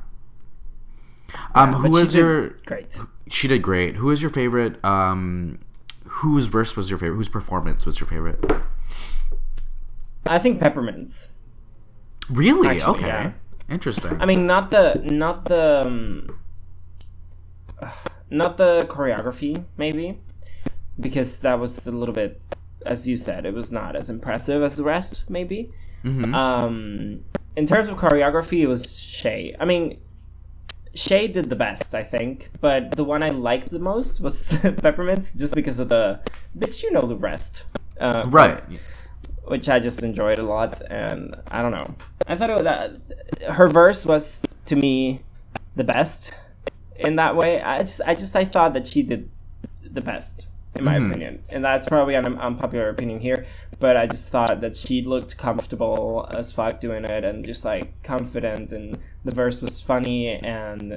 Um, 1.54 1.72
but 1.72 1.78
who 1.78 1.90
was 1.90 2.14
your? 2.14 2.50
great? 2.66 2.96
She 3.28 3.48
did 3.48 3.60
great. 3.62 3.96
Who 3.96 4.06
was 4.06 4.22
your 4.22 4.30
favorite? 4.30 4.82
Um, 4.84 5.58
whose 6.04 6.46
verse 6.46 6.76
was 6.76 6.88
your 6.88 6.98
favorite? 6.98 7.16
Whose 7.16 7.28
performance 7.28 7.84
was 7.84 7.98
your 8.00 8.06
favorite? 8.08 8.44
I 10.26 10.38
think 10.38 10.60
peppermints. 10.60 11.28
Really? 12.30 12.80
Actually, 12.80 12.94
okay. 12.94 13.06
yeah. 13.06 13.32
Interesting. 13.68 14.20
I 14.20 14.26
mean, 14.26 14.46
not 14.46 14.70
the 14.70 15.00
not 15.10 15.44
the 15.44 15.82
um, 15.86 16.38
not 18.30 18.56
the 18.56 18.86
choreography, 18.88 19.64
maybe, 19.76 20.18
because 21.00 21.38
that 21.40 21.58
was 21.58 21.86
a 21.86 21.92
little 21.92 22.14
bit, 22.14 22.40
as 22.86 23.06
you 23.06 23.16
said, 23.16 23.46
it 23.46 23.54
was 23.54 23.72
not 23.72 23.96
as 23.96 24.10
impressive 24.10 24.62
as 24.62 24.76
the 24.76 24.84
rest, 24.84 25.24
maybe. 25.28 25.70
Mhm. 26.04 26.34
Um, 26.34 27.20
in 27.56 27.66
terms 27.66 27.88
of 27.88 27.96
choreography, 27.96 28.60
it 28.60 28.66
was 28.66 28.98
Shea. 28.98 29.54
I 29.58 29.64
mean, 29.64 29.98
Shea 30.94 31.28
did 31.28 31.46
the 31.46 31.56
best, 31.56 31.94
I 31.94 32.02
think, 32.02 32.50
but 32.60 32.96
the 32.96 33.04
one 33.04 33.22
I 33.22 33.30
liked 33.30 33.70
the 33.70 33.78
most 33.78 34.20
was 34.20 34.52
Peppermints, 34.82 35.34
just 35.38 35.54
because 35.54 35.78
of 35.78 35.88
the 35.88 36.20
bitch, 36.58 36.82
you 36.82 36.90
know 36.92 37.00
the 37.00 37.16
rest. 37.16 37.64
Uh, 38.00 38.22
right. 38.26 38.62
which 39.44 39.68
I 39.68 39.78
just 39.78 40.02
enjoyed 40.02 40.38
a 40.38 40.42
lot, 40.42 40.82
and 40.90 41.34
I 41.48 41.62
don't 41.62 41.70
know. 41.72 41.94
I 42.26 42.36
thought 42.36 42.50
it 42.50 42.54
was 42.54 42.64
that 42.64 42.92
her 43.50 43.68
verse 43.68 44.04
was 44.04 44.54
to 44.66 44.76
me 44.76 45.22
the 45.76 45.84
best 45.84 46.34
in 46.98 47.16
that 47.16 47.36
way. 47.36 47.60
I 47.62 47.80
just, 47.80 48.00
I 48.06 48.14
just, 48.14 48.34
I 48.36 48.44
thought 48.44 48.74
that 48.74 48.86
she 48.86 49.02
did 49.02 49.30
the 49.82 50.00
best 50.00 50.46
in 50.78 50.84
my 50.84 50.98
Mhm. 50.98 51.08
opinion, 51.08 51.38
and 51.50 51.64
that's 51.64 51.86
probably 51.86 52.14
an 52.14 52.38
unpopular 52.38 52.88
opinion 52.88 53.20
here. 53.20 53.46
But 53.78 53.96
I 53.96 54.06
just 54.06 54.28
thought 54.28 54.60
that 54.60 54.76
she 54.76 55.02
looked 55.02 55.36
comfortable 55.36 56.28
as 56.34 56.52
fuck 56.52 56.80
doing 56.80 57.04
it, 57.04 57.24
and 57.24 57.44
just 57.44 57.64
like 57.64 58.02
confident, 58.02 58.72
and 58.72 58.98
the 59.24 59.34
verse 59.34 59.60
was 59.60 59.80
funny, 59.80 60.28
and 60.28 60.92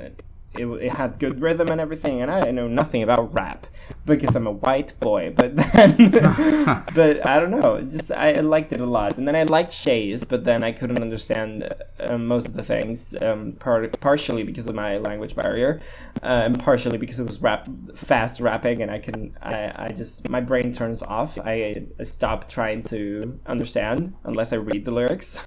it, 0.54 0.66
it 0.66 0.92
had 0.92 1.20
good 1.20 1.42
rhythm 1.42 1.70
and 1.70 1.80
everything. 1.82 2.22
And 2.22 2.32
I 2.32 2.52
know 2.52 2.68
nothing 2.68 3.04
about 3.04 3.34
rap 3.34 3.68
because 4.10 4.36
I'm 4.36 4.48
a 4.48 4.52
white 4.52 5.00
boy, 5.00 5.34
but 5.36 5.56
then, 5.56 6.12
but 6.94 7.26
I 7.26 7.40
don't 7.40 7.52
know. 7.52 7.76
It's 7.76 7.94
just 7.94 8.12
I 8.12 8.34
liked 8.42 8.74
it 8.74 8.82
a 8.82 8.86
lot, 8.86 9.18
and 9.18 9.28
then 9.28 9.36
I 9.36 9.44
liked 9.44 9.72
Shea's, 9.72 10.24
but 10.24 10.44
then 10.44 10.64
I 10.64 10.72
couldn't 10.72 11.02
understand 11.02 11.74
uh, 12.00 12.18
most 12.18 12.48
of 12.48 12.54
the 12.54 12.64
things, 12.64 13.16
um, 13.22 13.54
par- 13.60 13.88
partially 14.00 14.44
because 14.44 14.68
of 14.68 14.76
my 14.76 14.98
language 14.98 15.36
barrier, 15.36 15.82
uh, 16.24 16.44
and 16.46 16.60
partially 16.60 16.98
because 16.98 17.20
it 17.20 17.26
was 17.26 17.42
rap 17.42 17.68
fast 17.96 18.42
rapping, 18.42 18.82
and 18.82 18.92
I 18.92 19.00
can 19.00 19.38
I, 19.42 19.72
I 19.76 19.90
just 19.90 20.28
my 20.30 20.42
brain 20.42 20.74
turns 20.74 21.02
off. 21.02 21.38
I, 21.40 21.74
I 22.00 22.04
stop 22.04 22.50
trying 22.50 22.82
to 22.84 23.40
understand 23.46 24.14
unless 24.26 24.52
I 24.54 24.58
read 24.58 24.86
the 24.86 24.92
lyrics. 24.92 25.42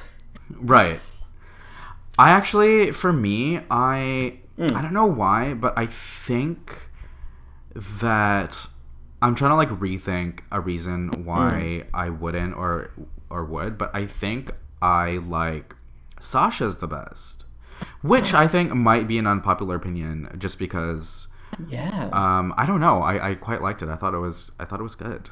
Right. 0.50 1.00
I 2.18 2.30
actually, 2.30 2.92
for 2.92 3.12
me, 3.12 3.60
I 3.70 4.38
Mm. 4.58 4.72
I 4.74 4.82
don't 4.82 4.92
know 4.92 5.06
why, 5.06 5.54
but 5.54 5.76
I 5.76 5.86
think 5.86 6.88
that 7.74 8.66
I'm 9.20 9.34
trying 9.34 9.50
to 9.50 9.56
like 9.56 9.68
rethink 9.70 10.40
a 10.50 10.60
reason 10.60 11.24
why 11.24 11.84
I 11.94 12.08
wouldn't 12.10 12.56
or 12.56 12.90
or 13.30 13.44
would, 13.44 13.78
but 13.78 13.94
I 13.94 14.06
think 14.06 14.50
I 14.82 15.12
like 15.18 15.74
Sasha's 16.20 16.78
the 16.78 16.88
best, 16.88 17.46
which 18.02 18.34
I 18.34 18.46
think 18.46 18.74
might 18.74 19.08
be 19.08 19.18
an 19.18 19.26
unpopular 19.26 19.76
opinion, 19.76 20.34
just 20.38 20.58
because 20.58 21.28
Yeah. 21.68 22.10
um, 22.12 22.52
I 22.56 22.66
don't 22.66 22.80
know. 22.80 22.98
I, 22.98 23.30
I 23.30 23.34
quite 23.36 23.62
liked 23.62 23.82
it. 23.82 23.88
I 23.88 23.96
thought 23.96 24.14
it 24.14 24.18
was 24.18 24.52
I 24.58 24.64
thought 24.64 24.80
it 24.80 24.84
was 24.84 24.94
good. 24.94 25.30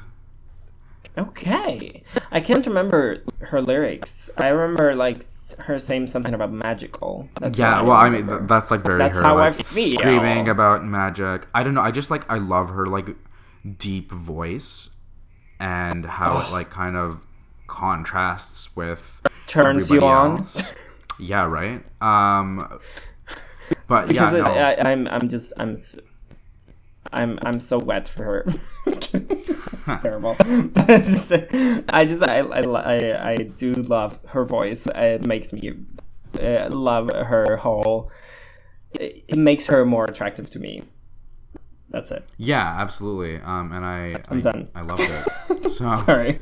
Okay. 1.17 2.03
I 2.31 2.39
can't 2.39 2.65
remember 2.65 3.23
her 3.39 3.61
lyrics. 3.61 4.29
I 4.37 4.47
remember 4.47 4.95
like 4.95 5.23
her 5.59 5.77
saying 5.79 6.07
something 6.07 6.33
about 6.33 6.51
magical. 6.53 7.27
That's 7.39 7.59
yeah, 7.59 7.81
well, 7.81 7.97
I 7.97 8.09
mean, 8.09 8.27
th- 8.27 8.41
that's 8.43 8.71
like 8.71 8.83
very 8.83 8.97
That's 8.99 9.15
her, 9.15 9.21
how 9.23 9.37
I 9.37 9.51
feel. 9.51 9.99
screaming 9.99 10.47
about 10.47 10.85
magic. 10.85 11.47
I 11.53 11.63
don't 11.63 11.73
know. 11.73 11.81
I 11.81 11.91
just 11.91 12.09
like 12.09 12.29
I 12.31 12.37
love 12.37 12.69
her 12.69 12.85
like 12.85 13.09
deep 13.77 14.11
voice 14.11 14.89
and 15.59 16.05
how 16.05 16.39
it 16.39 16.51
like 16.51 16.69
kind 16.69 16.95
of 16.95 17.25
contrasts 17.67 18.75
with 18.75 19.21
turns 19.47 19.89
you 19.89 20.01
on. 20.01 20.37
else. 20.37 20.63
yeah, 21.19 21.45
right. 21.45 21.83
Um, 22.01 22.79
but 23.87 24.07
because 24.07 24.33
yeah, 24.33 24.39
no. 24.39 24.45
I, 24.53 24.91
I'm 24.91 25.07
I'm 25.09 25.27
just 25.27 25.51
I'm 25.57 25.75
I'm 27.11 27.39
I'm 27.43 27.59
so 27.59 27.77
wet 27.77 28.07
for 28.07 28.23
her. 28.23 28.45
terrible. 30.01 30.35
I 30.39 32.05
just, 32.05 32.23
I 32.23 32.39
I, 32.39 33.31
I, 33.31 33.35
do 33.35 33.73
love 33.73 34.19
her 34.27 34.45
voice. 34.45 34.87
It 34.87 35.25
makes 35.25 35.53
me 35.53 35.73
uh, 36.39 36.69
love 36.69 37.09
her 37.13 37.57
whole. 37.57 38.11
It 38.93 39.37
makes 39.37 39.65
her 39.67 39.85
more 39.85 40.05
attractive 40.05 40.49
to 40.51 40.59
me. 40.59 40.83
That's 41.89 42.11
it. 42.11 42.27
Yeah, 42.37 42.63
absolutely. 42.63 43.37
Um, 43.37 43.71
and 43.71 43.85
I 43.85 44.21
I'm 44.29 44.39
I, 44.39 44.41
done. 44.41 44.67
I 44.75 44.81
loved 44.81 45.01
it. 45.01 45.69
So 45.69 46.03
Sorry. 46.05 46.39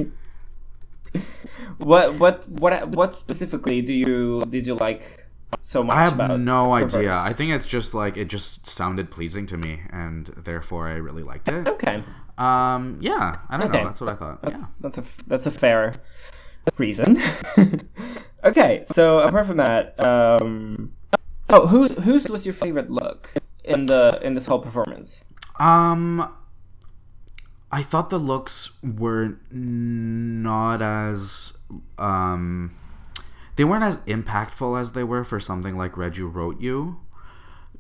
What 1.77 2.15
what 2.15 2.47
what 2.49 2.89
what 2.89 3.15
specifically 3.15 3.81
do 3.81 3.93
you 3.93 4.41
did 4.49 4.67
you 4.67 4.75
like 4.75 5.28
so 5.61 5.83
much 5.83 5.95
I 5.95 6.03
have 6.03 6.13
about 6.13 6.39
no 6.39 6.73
idea. 6.73 7.13
I 7.13 7.33
think 7.33 7.51
it's 7.51 7.67
just 7.67 7.93
like 7.93 8.17
it 8.17 8.25
just 8.25 8.65
sounded 8.67 9.11
pleasing 9.11 9.45
to 9.47 9.57
me, 9.57 9.81
and 9.91 10.27
therefore 10.37 10.87
I 10.87 10.95
really 10.95 11.23
liked 11.23 11.47
it. 11.49 11.67
Okay, 11.67 12.03
Um, 12.37 12.97
yeah, 13.01 13.37
I 13.49 13.57
don't 13.57 13.69
Okay. 13.69 13.79
know. 13.79 13.85
That's 13.87 14.01
what 14.01 14.09
I 14.09 14.15
thought. 14.15 14.41
that's 14.41 14.61
yeah. 14.61 14.67
that's 14.81 14.97
a 14.97 15.03
that's 15.27 15.45
a 15.45 15.51
fair 15.51 15.93
reason. 16.77 17.21
okay, 18.43 18.83
so 18.91 19.19
apart 19.19 19.47
from 19.47 19.57
that, 19.57 19.95
um, 20.03 20.91
oh, 21.49 21.67
who 21.67 21.87
whose 21.87 22.27
was 22.27 22.45
your 22.45 22.53
favorite 22.53 22.89
look 22.89 23.31
in 23.63 23.85
the 23.85 24.19
in 24.23 24.33
this 24.33 24.45
whole 24.45 24.59
performance? 24.59 25.23
Um, 25.59 26.33
I 27.71 27.83
thought 27.83 28.09
the 28.09 28.17
looks 28.19 28.71
were 28.81 29.37
not 29.51 30.81
as 30.81 31.53
um, 31.97 32.73
they 33.59 33.65
weren't 33.65 33.83
as 33.83 33.97
impactful 34.07 34.79
as 34.79 34.93
they 34.93 35.03
were 35.03 35.25
for 35.25 35.37
something 35.37 35.77
like 35.77 35.97
Read 35.97 36.15
You 36.15 36.29
Wrote 36.29 36.61
You. 36.61 37.01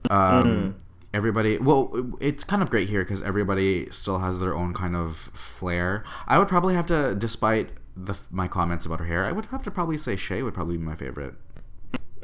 Um, 0.09 0.75
everybody, 1.13 1.57
well, 1.57 2.17
it's 2.19 2.43
kind 2.43 2.61
of 2.61 2.69
great 2.69 2.89
here 2.89 3.01
because 3.01 3.21
everybody 3.21 3.89
still 3.89 4.19
has 4.19 4.41
their 4.41 4.53
own 4.53 4.73
kind 4.73 4.93
of 4.93 5.29
flair. 5.33 6.03
I 6.27 6.37
would 6.37 6.49
probably 6.49 6.73
have 6.73 6.85
to, 6.87 7.15
despite 7.15 7.69
the 7.95 8.15
my 8.29 8.49
comments 8.49 8.85
about 8.85 8.99
her 8.99 9.05
hair, 9.05 9.25
I 9.25 9.31
would 9.31 9.45
have 9.45 9.63
to 9.63 9.71
probably 9.71 9.97
say 9.97 10.17
Shea 10.17 10.43
would 10.43 10.53
probably 10.53 10.75
be 10.75 10.83
my 10.83 10.95
favorite. 10.95 11.35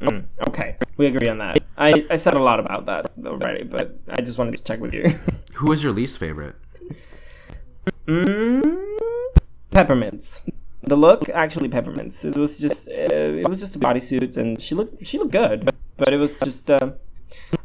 Mm, 0.01 0.25
okay, 0.49 0.75
we 0.97 1.05
agree 1.05 1.29
on 1.29 1.37
that. 1.37 1.59
I 1.77 2.05
I 2.09 2.17
said 2.17 2.33
a 2.33 2.43
lot 2.43 2.59
about 2.59 2.85
that 2.87 3.13
already, 3.25 3.63
but 3.63 3.97
I 4.09 4.19
just 4.19 4.37
wanted 4.37 4.57
to 4.57 4.63
check 4.63 4.81
with 4.81 4.93
you. 4.93 5.17
Who 5.53 5.69
was 5.69 5.81
your 5.81 5.93
least 5.93 6.17
favorite? 6.17 6.55
Mm, 8.07 8.83
peppermints. 9.71 10.41
The 10.87 10.95
look, 10.95 11.29
actually, 11.29 11.69
peppermints. 11.69 12.23
It 12.25 12.37
was 12.37 12.59
just, 12.59 12.87
uh, 12.89 12.91
it 12.93 13.47
was 13.49 13.59
just 13.59 13.75
a 13.75 13.79
bodysuit, 13.79 14.37
and 14.37 14.61
she 14.61 14.75
looked, 14.75 15.05
she 15.05 15.17
looked 15.17 15.31
good, 15.31 15.69
but 15.97 16.13
it 16.13 16.19
was 16.19 16.39
just, 16.39 16.69
uh, 16.69 16.91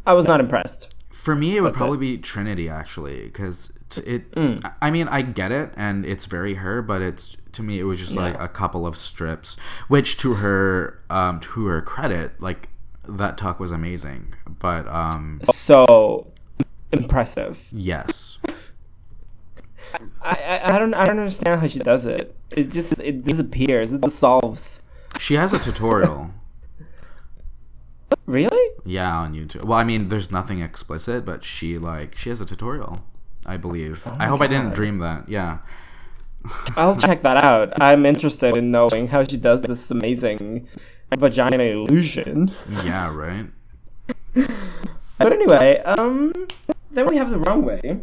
I 0.06 0.14
was 0.14 0.24
not 0.26 0.40
impressed. 0.40 0.94
For 1.10 1.34
me, 1.34 1.56
it 1.56 1.60
would 1.60 1.72
That's 1.72 1.76
probably 1.78 1.98
be 1.98 2.16
Trinity 2.16 2.70
actually, 2.70 3.24
because 3.24 3.72
it. 4.06 4.30
Mm. 4.32 4.64
I- 4.64 4.72
I 4.86 4.90
mean, 4.90 5.06
I 5.08 5.20
get 5.20 5.52
it, 5.52 5.72
and 5.76 6.06
it's 6.06 6.24
very 6.24 6.54
her, 6.54 6.80
but 6.80 7.02
it's 7.02 7.36
to 7.52 7.62
me, 7.62 7.78
it 7.78 7.82
was 7.84 7.98
just 7.98 8.14
like 8.14 8.40
a 8.40 8.48
couple 8.48 8.86
of 8.86 8.96
strips, 8.96 9.56
which 9.88 10.16
to 10.18 10.34
her, 10.34 11.00
um, 11.10 11.40
to 11.40 11.66
her 11.66 11.82
credit, 11.82 12.40
like 12.40 12.68
that 13.06 13.36
talk 13.36 13.60
was 13.60 13.70
amazing. 13.72 14.32
But 14.60 14.86
um, 14.88 15.40
So 15.52 16.28
impressive. 16.92 17.62
yes, 17.72 18.38
I, 20.22 20.30
I, 20.36 20.74
I 20.74 20.78
don't, 20.78 20.95
I 20.95 21.05
don't 21.05 21.18
understand 21.18 21.61
how 21.61 21.66
she 21.66 21.78
does 21.78 22.05
it. 22.05 22.34
It 22.57 22.70
just, 22.70 22.99
it 23.01 23.22
disappears. 23.24 23.93
It 23.93 24.01
dissolves. 24.01 24.80
she 25.18 25.34
has 25.34 25.53
a 25.53 25.59
tutorial. 25.59 26.30
Really? 28.26 28.70
yeah, 28.84 29.16
on 29.18 29.34
YouTube. 29.34 29.64
Well, 29.64 29.78
I 29.78 29.84
mean, 29.84 30.09
there's 30.09 30.30
nothing 30.30 30.61
explicit, 30.61 31.24
but 31.24 31.43
she 31.43 31.78
like 31.78 32.16
she 32.16 32.28
has 32.28 32.41
a 32.41 32.45
tutorial. 32.45 33.05
I 33.47 33.57
believe. 33.57 34.07
I 34.07 34.11
Oh 34.11 34.16
my 34.18 34.26
hope 34.26 34.41
I 34.43 34.47
didn't 34.47 34.74
dream 34.74 34.99
that. 34.99 35.28
Yeah. 35.28 35.59
I'll 36.76 36.97
check 36.97 37.22
that 37.22 37.36
out. 37.36 37.80
I'm 37.80 38.07
interested 38.07 38.57
in 38.57 38.70
knowing 38.70 39.09
how 39.09 39.24
she 39.24 39.36
does 39.36 39.62
this 39.62 39.91
amazing 39.91 40.68
vagina 41.16 41.62
illusion. 41.62 42.53
Yeah. 42.84 43.14
Right. 43.14 43.47
But 45.18 45.34
anyway, 45.34 45.80
um, 45.84 46.32
then 46.93 47.07
we 47.07 47.18
have 47.18 47.28
the 47.28 47.38
runway. 47.41 48.01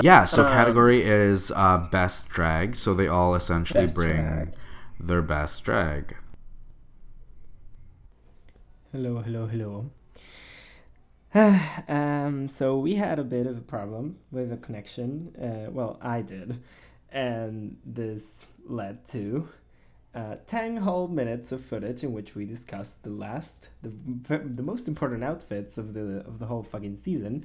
Yeah, 0.00 0.24
so 0.24 0.44
Um, 0.44 0.48
category 0.48 1.02
is 1.02 1.50
uh, 1.54 1.78
best 1.78 2.28
drag. 2.28 2.76
So 2.76 2.94
they 2.94 3.08
all 3.08 3.34
essentially 3.34 3.86
bring 3.86 4.16
drag. 4.16 4.54
their 5.00 5.22
best 5.22 5.64
drag. 5.64 6.16
Hello, 8.92 9.20
hello, 9.22 9.46
hello. 9.46 9.90
um, 11.88 12.48
so 12.48 12.78
we 12.78 12.94
had 12.96 13.18
a 13.18 13.24
bit 13.24 13.46
of 13.46 13.58
a 13.58 13.60
problem 13.60 14.18
with 14.30 14.52
a 14.52 14.56
connection. 14.56 15.34
Uh, 15.36 15.70
well, 15.70 15.98
I 16.00 16.22
did, 16.22 16.62
and 17.10 17.76
this 17.84 18.46
led 18.66 19.06
to 19.08 19.48
uh, 20.14 20.36
ten 20.46 20.76
whole 20.76 21.08
minutes 21.08 21.52
of 21.52 21.64
footage 21.64 22.02
in 22.04 22.12
which 22.12 22.34
we 22.34 22.46
discussed 22.46 23.02
the 23.02 23.10
last, 23.10 23.68
the 23.82 23.92
the 24.38 24.62
most 24.62 24.88
important 24.88 25.22
outfits 25.24 25.78
of 25.78 25.92
the 25.94 26.24
of 26.26 26.38
the 26.38 26.46
whole 26.46 26.62
fucking 26.62 26.96
season. 26.96 27.44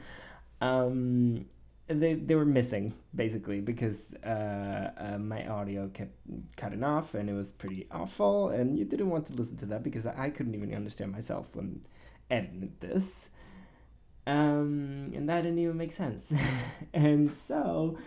Um, 0.62 1.46
they 1.94 2.14
they 2.14 2.36
were 2.36 2.46
missing 2.46 2.94
basically 3.16 3.60
because 3.60 4.14
uh, 4.26 4.92
uh, 4.98 5.18
my 5.18 5.48
audio 5.48 5.90
kept 5.90 6.16
cutting 6.56 6.84
off 6.84 7.14
and 7.14 7.30
it 7.30 7.34
was 7.34 7.52
pretty 7.52 7.88
awful 7.92 8.50
and 8.50 8.78
you 8.78 8.86
didn't 8.86 9.10
want 9.10 9.28
to 9.28 9.34
listen 9.34 9.58
to 9.58 9.66
that 9.68 9.84
because 9.84 10.06
I 10.06 10.30
couldn't 10.30 10.56
even 10.56 10.74
understand 10.74 11.12
myself 11.12 11.48
when 11.56 11.82
editing 12.30 12.74
this. 12.80 13.28
Um, 14.28 15.12
and 15.16 15.28
that 15.30 15.42
didn't 15.42 15.60
even 15.60 15.78
make 15.78 15.94
sense. 15.94 16.26
and 16.94 17.36
so, 17.48 17.98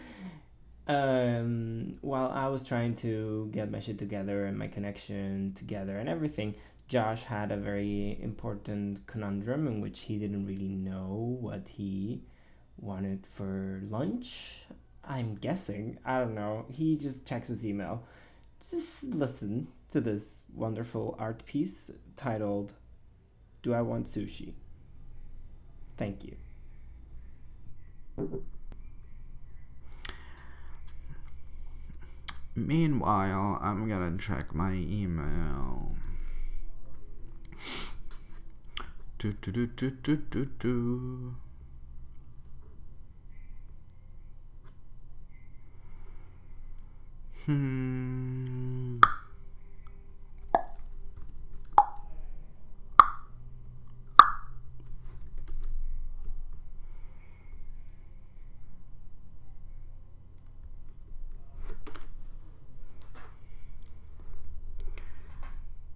um, 0.86 1.98
while 2.00 2.30
I 2.30 2.48
was 2.48 2.66
trying 2.66 2.94
to 2.96 3.48
get 3.52 3.70
my 3.70 3.80
shit 3.80 3.98
together 3.98 4.46
and 4.46 4.58
my 4.58 4.68
connection 4.68 5.54
together 5.54 5.98
and 5.98 6.08
everything, 6.08 6.54
Josh 6.88 7.22
had 7.22 7.50
a 7.50 7.56
very 7.56 8.18
important 8.22 9.06
conundrum 9.06 9.66
in 9.66 9.80
which 9.80 10.00
he 10.00 10.18
didn't 10.18 10.46
really 10.46 10.68
know 10.68 11.36
what 11.40 11.66
he 11.66 12.22
wanted 12.84 13.26
for 13.36 13.82
lunch. 13.88 14.66
I'm 15.04 15.34
guessing. 15.36 15.98
I 16.04 16.20
don't 16.20 16.34
know. 16.34 16.66
He 16.70 16.96
just 16.96 17.26
checks 17.26 17.48
his 17.48 17.64
email. 17.64 18.02
Just 18.70 19.04
listen 19.04 19.68
to 19.90 20.00
this 20.00 20.40
wonderful 20.54 21.16
art 21.18 21.44
piece 21.46 21.90
titled 22.16 22.72
Do 23.62 23.74
I 23.74 23.82
Want 23.82 24.06
Sushi? 24.06 24.52
Thank 25.96 26.24
you. 26.24 26.36
Meanwhile, 32.56 33.58
I'm 33.60 33.88
gonna 33.88 34.16
check 34.16 34.54
my 34.54 34.72
email. 34.72 35.96
Do 39.18 39.32
do 39.32 39.50
do 39.50 39.66
do 39.66 39.90
do 39.90 40.16
do 40.16 40.44
do. 40.58 41.34
Hmm. 47.46 49.00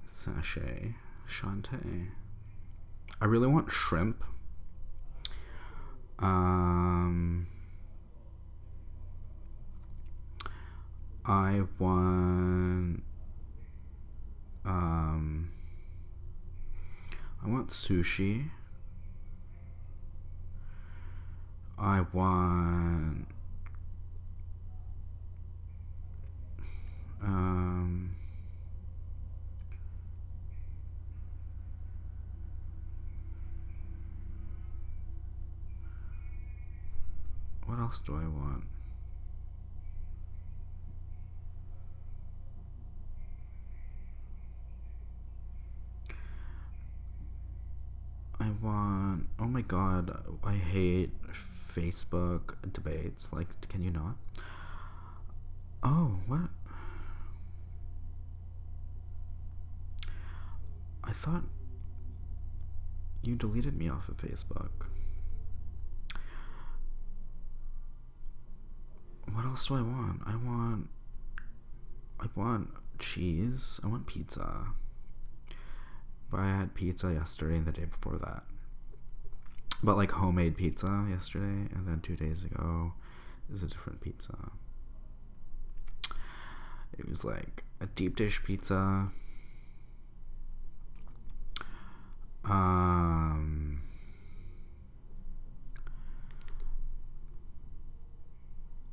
Sashay. 0.07 0.95
Shantae. 1.27 2.09
I 3.21 3.25
really 3.25 3.47
want 3.47 3.71
shrimp. 3.71 4.23
Um, 6.19 7.47
I 11.29 11.63
want. 11.79 13.03
Um, 14.65 15.51
I 17.45 17.49
want 17.49 17.69
sushi. 17.69 18.51
I 21.79 22.07
want. 22.15 23.27
Um. 27.23 28.17
What 37.67 37.79
else 37.81 37.99
do 38.01 38.15
I 38.15 38.27
want? 38.27 38.65
I 48.49 48.65
want. 48.65 49.27
Oh 49.39 49.45
my 49.47 49.61
god, 49.61 50.17
I 50.43 50.55
hate 50.55 51.11
Facebook 51.75 52.55
debates. 52.73 53.29
Like, 53.31 53.69
can 53.69 53.83
you 53.83 53.91
not? 53.91 54.17
Oh, 55.83 56.21
what? 56.27 56.49
I 61.05 61.13
thought 61.13 61.45
you 63.23 63.37
deleted 63.37 63.77
me 63.77 63.89
off 63.91 64.09
of 64.09 64.17
Facebook. 64.17 64.71
What 69.31 69.45
else 69.45 69.67
do 69.67 69.75
I 69.75 69.83
want? 69.83 70.23
I 70.25 70.37
want. 70.37 70.89
I 72.19 72.27
want 72.35 72.71
cheese. 72.99 73.79
I 73.85 73.89
want 73.89 74.07
pizza. 74.07 74.69
But 76.31 76.41
I 76.41 76.49
had 76.49 76.75
pizza 76.75 77.13
yesterday 77.13 77.57
and 77.57 77.67
the 77.67 77.73
day 77.73 77.87
before 77.87 78.19
that. 78.19 78.43
But 79.83 79.97
like 79.97 80.11
homemade 80.11 80.57
pizza 80.57 81.07
yesterday, 81.09 81.73
and 81.75 81.87
then 81.87 82.01
two 82.01 82.17
days 82.17 82.45
ago 82.45 82.95
is 83.53 83.63
a 83.63 83.67
different 83.67 84.01
pizza. 84.01 84.51
It 86.99 87.09
was 87.09 87.25
like 87.25 87.65
a 87.81 87.87
deep 87.87 88.17
dish 88.17 88.43
pizza. 88.43 89.09
Um, 92.45 93.83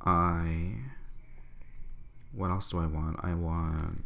I. 0.06 0.76
What 2.32 2.52
else 2.52 2.70
do 2.70 2.78
I 2.78 2.86
want? 2.86 3.18
I 3.24 3.34
want. 3.34 4.04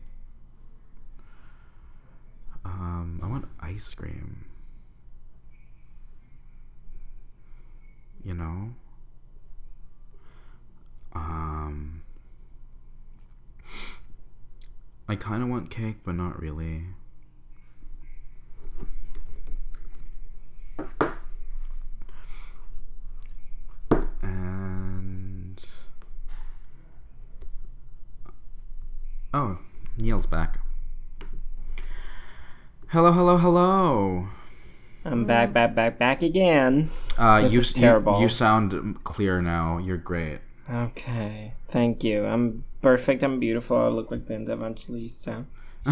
Um, 2.70 3.20
I 3.24 3.28
want 3.28 3.46
ice 3.60 3.94
cream. 3.96 4.46
You 8.24 8.36
know? 8.36 8.76
Um. 11.14 12.04
I 15.08 15.16
kind 15.16 15.42
of 15.42 15.50
want 15.50 15.72
cake, 15.72 15.98
but 16.04 16.14
not 16.14 16.40
really. 16.40 16.84
And. 24.22 25.60
Oh, 29.34 29.58
Neil's 29.98 30.28
back. 30.28 30.60
Hello, 32.92 33.12
hello, 33.12 33.38
hello. 33.38 34.28
I'm 35.06 35.24
back, 35.24 35.54
back, 35.54 35.76
back, 35.76 36.00
back 36.00 36.24
again. 36.24 36.90
Uh, 37.20 37.44
This 37.44 37.54
you, 37.54 37.60
is 37.60 37.72
terrible. 37.72 38.20
You, 38.20 38.28
sound 38.30 39.04
clear 39.04 39.44
now. 39.44 39.78
You're 39.78 39.98
great. 39.98 40.40
Okay, 40.68 41.54
thank 41.68 42.04
you. 42.04 42.26
I'm 42.26 42.64
perfect. 42.82 43.22
I'm 43.22 43.40
beautiful. 43.40 43.78
I 43.78 43.90
look 43.90 44.10
like 44.10 44.28
Linda 44.28 44.54
Evangelista. 44.54 45.46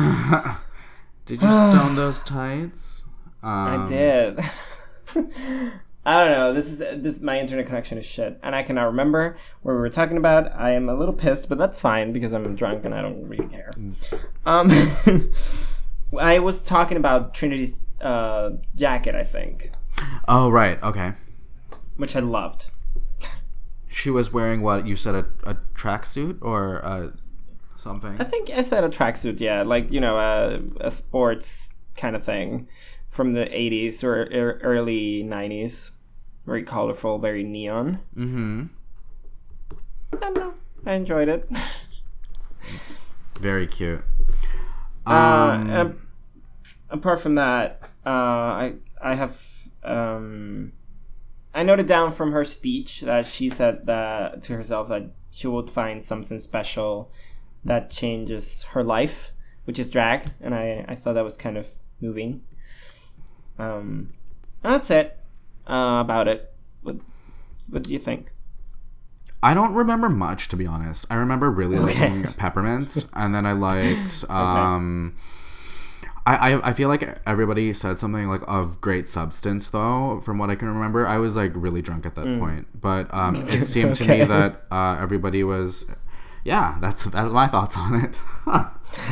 Did 1.27 1.39
you 1.39 1.69
stone 1.69 1.95
those 1.95 2.23
tights? 2.23 3.03
Um, 3.43 3.83
I 3.83 3.85
did. 3.87 4.39
I 6.03 6.23
don't 6.23 6.31
know. 6.31 6.51
This 6.51 6.71
is 6.71 6.79
this. 6.79 7.19
My 7.19 7.39
internet 7.39 7.67
connection 7.67 7.99
is 7.99 8.05
shit, 8.05 8.39
and 8.41 8.55
I 8.55 8.63
cannot 8.63 8.85
remember 8.85 9.37
what 9.61 9.73
we 9.73 9.77
were 9.77 9.91
talking 9.91 10.17
about. 10.17 10.51
I 10.55 10.71
am 10.71 10.89
a 10.89 10.95
little 10.95 11.13
pissed, 11.13 11.47
but 11.47 11.59
that's 11.59 11.79
fine 11.79 12.11
because 12.11 12.33
I'm 12.33 12.55
drunk 12.55 12.85
and 12.85 12.95
I 12.95 13.03
don't 13.03 13.27
really 13.27 13.47
care. 13.49 13.71
Um, 14.47 14.71
I 16.17 16.39
was 16.39 16.61
talking 16.63 16.97
about 16.97 17.33
Trinity's 17.33 17.83
uh, 18.01 18.51
jacket, 18.75 19.15
I 19.15 19.23
think, 19.23 19.71
Oh 20.27 20.49
right. 20.49 20.81
Okay. 20.83 21.13
which 21.97 22.15
I 22.15 22.19
loved. 22.19 22.65
She 23.87 24.09
was 24.11 24.31
wearing 24.31 24.61
what 24.61 24.85
you 24.85 24.95
said 24.95 25.15
a, 25.15 25.25
a 25.43 25.55
tracksuit 25.73 26.37
or 26.41 26.85
uh, 26.85 27.07
something. 27.75 28.15
I 28.21 28.23
think 28.23 28.51
I 28.51 28.61
said 28.61 28.83
a 28.83 28.89
tracksuit, 28.89 29.39
yeah, 29.39 29.63
like 29.63 29.91
you 29.91 29.99
know, 29.99 30.17
a, 30.17 30.59
a 30.85 30.91
sports 30.91 31.69
kind 31.95 32.15
of 32.15 32.23
thing 32.23 32.67
from 33.09 33.33
the 33.33 33.45
'80s 33.45 34.03
or 34.03 34.23
er- 34.23 34.59
early 34.61 35.23
'90s. 35.23 35.89
Very 36.45 36.63
colorful, 36.63 37.17
very 37.17 37.43
neon. 37.43 37.99
Mm-hmm. 38.15 38.65
I 40.13 40.17
don't 40.19 40.37
know. 40.37 40.53
I 40.85 40.93
enjoyed 40.93 41.27
it. 41.27 41.49
Very 43.41 43.67
cute. 43.67 44.03
Uh, 45.09 45.13
Um, 45.13 45.69
um, 45.71 46.07
apart 46.89 47.21
from 47.21 47.35
that, 47.35 47.81
uh, 48.05 48.09
I 48.09 48.73
I 49.01 49.15
have 49.15 49.37
um, 49.83 50.73
I 51.53 51.63
noted 51.63 51.87
down 51.87 52.11
from 52.11 52.31
her 52.31 52.43
speech 52.43 53.01
that 53.01 53.25
she 53.25 53.49
said 53.49 53.85
that 53.85 54.43
to 54.43 54.53
herself 54.53 54.89
that 54.89 55.11
she 55.31 55.47
would 55.47 55.69
find 55.69 56.03
something 56.03 56.39
special 56.39 57.11
that 57.65 57.89
changes 57.89 58.63
her 58.63 58.83
life, 58.83 59.31
which 59.65 59.79
is 59.79 59.89
drag, 59.89 60.31
and 60.41 60.53
I 60.53 60.85
I 60.87 60.95
thought 60.95 61.13
that 61.13 61.23
was 61.23 61.37
kind 61.37 61.57
of 61.57 61.67
moving. 62.01 62.43
Um, 63.59 64.13
that's 64.61 64.91
it 64.91 65.17
uh, 65.69 65.99
about 66.01 66.27
it. 66.27 66.53
What 66.83 66.97
what 67.69 67.83
do 67.83 67.91
you 67.91 67.99
think? 67.99 68.31
I 69.47 69.53
don't 69.53 69.73
remember 69.73 70.09
much 70.09 70.49
to 70.49 70.55
be 70.57 70.67
honest. 70.67 71.05
I 71.09 71.15
remember 71.15 71.49
really 71.49 71.77
Okay. 71.77 72.09
liking 72.09 72.23
peppermints, 72.41 73.05
and 73.13 73.33
then 73.33 73.45
I 73.45 73.53
liked. 73.53 74.25
Um, 74.29 75.15
I, 76.25 76.51
I 76.51 76.69
I 76.69 76.73
feel 76.73 76.89
like 76.89 77.03
everybody 77.25 77.73
said 77.73 77.99
something 77.99 78.27
like 78.27 78.41
of 78.47 78.81
great 78.81 79.07
substance 79.07 79.69
though. 79.69 80.21
From 80.25 80.37
what 80.37 80.49
I 80.49 80.55
can 80.55 80.67
remember, 80.67 81.07
I 81.07 81.17
was 81.17 81.35
like 81.37 81.53
really 81.55 81.81
drunk 81.81 82.05
at 82.05 82.15
that 82.15 82.25
point, 82.39 82.67
but 82.79 83.11
um, 83.13 83.35
it 83.47 83.65
seemed 83.65 83.95
to 83.95 84.03
me 84.05 84.19
Mm. 84.19 84.27
That 84.27 84.63
uh, 84.71 84.97
everybody 84.99 85.43
was. 85.43 85.85
Yeah, 86.43 86.77
that's 86.79 87.05
that's 87.05 87.31
my 87.31 87.47
thoughts 87.47 87.77
on 87.77 87.95
it. 88.03 88.17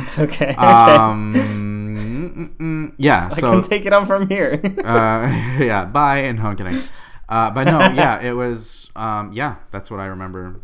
It's 0.02 0.18
okay. 0.18 0.54
um, 0.58 1.34
mm, 1.34 2.56
mm, 2.56 2.92
yeah. 2.98 3.26
I 3.26 3.28
So 3.40 3.60
can 3.60 3.68
take 3.68 3.86
it 3.86 3.92
on 3.92 4.06
from 4.06 4.28
here. 4.28 4.60
uh, 4.84 5.28
yeah, 5.60 5.84
bye. 5.84 6.18
And 6.18 6.38
kidding. 6.56 6.80
Uh, 7.28 7.50
but 7.50 7.64
no, 7.64 7.78
yeah, 7.94 8.20
it 8.20 8.32
was. 8.34 8.90
Um, 8.94 9.32
yeah, 9.32 9.56
that's 9.70 9.90
what 9.90 10.00
I 10.00 10.06
remember. 10.06 10.60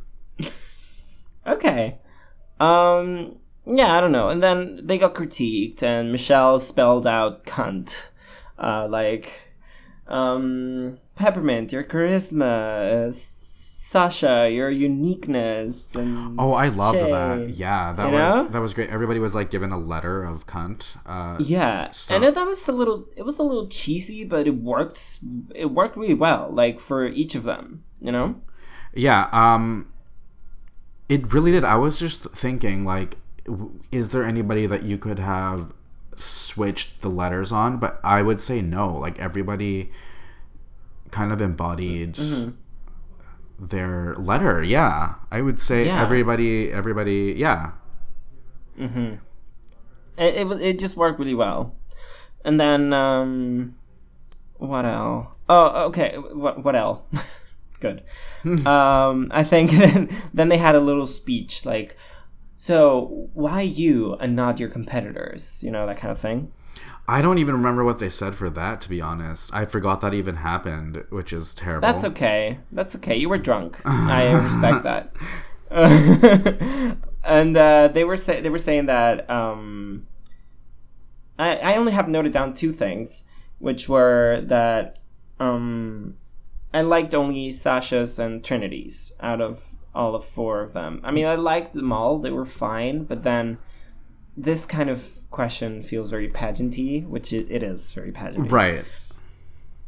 Okay. 1.46 1.98
Um 2.60 3.36
yeah, 3.66 3.96
I 3.96 4.00
don't 4.00 4.12
know. 4.12 4.28
And 4.28 4.42
then 4.42 4.80
they 4.84 4.98
got 4.98 5.14
critiqued 5.14 5.82
and 5.82 6.12
Michelle 6.12 6.60
spelled 6.60 7.06
out 7.06 7.44
cunt. 7.44 7.96
Uh 8.58 8.86
like 8.88 9.28
um 10.06 10.98
Peppermint, 11.16 11.72
your 11.72 11.84
charisma, 11.84 13.08
uh, 13.08 13.12
Sasha, 13.93 14.49
your 14.51 14.70
uniqueness 14.70 15.86
and 15.95 16.34
Oh, 16.38 16.53
I 16.55 16.68
loved 16.68 17.01
Shea. 17.01 17.11
that. 17.11 17.51
Yeah, 17.57 17.93
that 17.93 18.07
You 18.07 18.12
was 18.18 18.34
know? 18.34 18.49
that 18.49 18.59
was 18.61 18.72
great. 18.72 18.88
Everybody 18.88 19.20
was 19.20 19.34
like 19.34 19.51
given 19.51 19.70
a 19.70 19.78
letter 19.78 20.24
of 20.24 20.47
cunt. 20.47 20.97
Uh, 21.05 21.36
yeah, 21.38 21.90
So- 21.90 22.14
and 22.14 22.24
then 22.24 22.32
that 22.34 22.47
was 22.47 22.66
a 22.68 22.72
little. 22.72 23.05
It 23.16 23.24
was 23.24 23.38
a 23.38 23.43
little 23.43 23.68
cheesy, 23.68 24.24
but 24.24 24.47
it 24.47 24.57
worked. 24.57 25.20
It 25.55 25.66
worked 25.70 25.97
really 25.99 26.14
well, 26.14 26.49
like 26.51 26.80
for 26.80 27.07
each 27.07 27.34
of 27.34 27.43
them. 27.45 27.82
You 28.01 28.12
know. 28.12 28.34
yeah. 28.95 29.28
Um, 29.32 29.88
it 31.09 31.30
really 31.34 31.53
did. 31.53 31.62
I 31.64 31.76
was 31.76 31.99
just 31.99 32.24
thinking, 32.34 32.84
like, 32.86 33.18
is 33.93 34.09
there 34.09 34.24
anybody 34.24 34.66
that 34.66 34.82
you 34.84 34.97
could 34.97 35.18
have 35.18 35.72
switched 36.16 37.03
the 37.03 37.11
letters 37.11 37.53
on? 37.53 37.76
But 37.76 38.01
I 38.03 38.22
would 38.22 38.40
say 38.40 38.62
no. 38.62 38.88
Like 38.97 39.18
everybody 39.18 39.93
kind 41.11 41.30
of 41.30 41.43
embodied 41.43 42.14
Mm-hmm. 42.14 42.51
Their 43.68 44.14
letter. 44.16 44.62
Yeah, 44.62 45.14
I 45.30 45.42
would 45.42 45.60
say 45.60 45.86
Yeah. 45.86 46.02
everybody. 46.02 46.72
Everybody. 46.72 47.34
Yeah. 47.36 47.72
Mm-hmm. 48.78 49.14
It, 50.18 50.34
it 50.34 50.60
it 50.60 50.78
just 50.78 50.96
worked 50.96 51.18
really 51.18 51.34
well, 51.34 51.74
and 52.44 52.58
then 52.60 52.92
um, 52.92 53.74
what 54.58 54.84
else? 54.84 55.28
Oh, 55.48 55.84
okay. 55.88 56.16
What 56.18 56.64
what 56.64 56.74
else? 56.76 57.00
Good. 57.80 58.02
um, 58.66 59.28
I 59.32 59.44
think 59.44 59.70
then 60.34 60.48
they 60.48 60.58
had 60.58 60.74
a 60.74 60.80
little 60.80 61.06
speech 61.06 61.64
like, 61.66 61.96
so 62.56 63.28
why 63.34 63.62
you 63.62 64.14
and 64.14 64.36
not 64.36 64.60
your 64.60 64.68
competitors? 64.68 65.62
You 65.62 65.70
know 65.70 65.86
that 65.86 65.98
kind 65.98 66.12
of 66.12 66.18
thing. 66.18 66.52
I 67.12 67.20
don't 67.20 67.36
even 67.36 67.56
remember 67.56 67.84
what 67.84 67.98
they 67.98 68.08
said 68.08 68.34
for 68.34 68.48
that, 68.48 68.80
to 68.80 68.88
be 68.88 69.02
honest. 69.02 69.52
I 69.52 69.66
forgot 69.66 70.00
that 70.00 70.14
even 70.14 70.36
happened, 70.36 71.04
which 71.10 71.34
is 71.34 71.52
terrible. 71.52 71.86
That's 71.86 72.04
okay. 72.04 72.58
That's 72.72 72.96
okay. 72.96 73.16
You 73.16 73.28
were 73.28 73.36
drunk. 73.36 73.78
I 73.84 74.32
respect 74.32 74.82
that. 75.70 76.96
and 77.22 77.54
uh, 77.54 77.88
they 77.88 78.04
were 78.04 78.16
say- 78.16 78.40
they 78.40 78.48
were 78.48 78.58
saying 78.58 78.86
that 78.86 79.28
um, 79.28 80.06
I 81.38 81.56
I 81.56 81.76
only 81.76 81.92
have 81.92 82.08
noted 82.08 82.32
down 82.32 82.54
two 82.54 82.72
things, 82.72 83.24
which 83.58 83.90
were 83.90 84.40
that 84.46 84.98
um, 85.38 86.16
I 86.72 86.80
liked 86.80 87.14
only 87.14 87.52
Sasha's 87.52 88.18
and 88.18 88.42
Trinity's 88.42 89.12
out 89.20 89.42
of 89.42 89.62
all 89.94 90.14
of 90.14 90.24
four 90.24 90.62
of 90.62 90.72
them. 90.72 91.02
I 91.04 91.10
mean, 91.10 91.26
I 91.26 91.34
liked 91.34 91.74
them 91.74 91.92
all; 91.92 92.18
they 92.20 92.30
were 92.30 92.46
fine. 92.46 93.04
But 93.04 93.22
then 93.22 93.58
this 94.34 94.64
kind 94.64 94.88
of 94.88 95.06
question 95.33 95.83
feels 95.83 96.11
very 96.11 96.28
pageanty, 96.28 97.07
which 97.07 97.33
it, 97.33 97.51
it 97.51 97.62
is 97.62 97.93
very 97.93 98.12
pageanty 98.12 98.51
Right. 98.51 98.85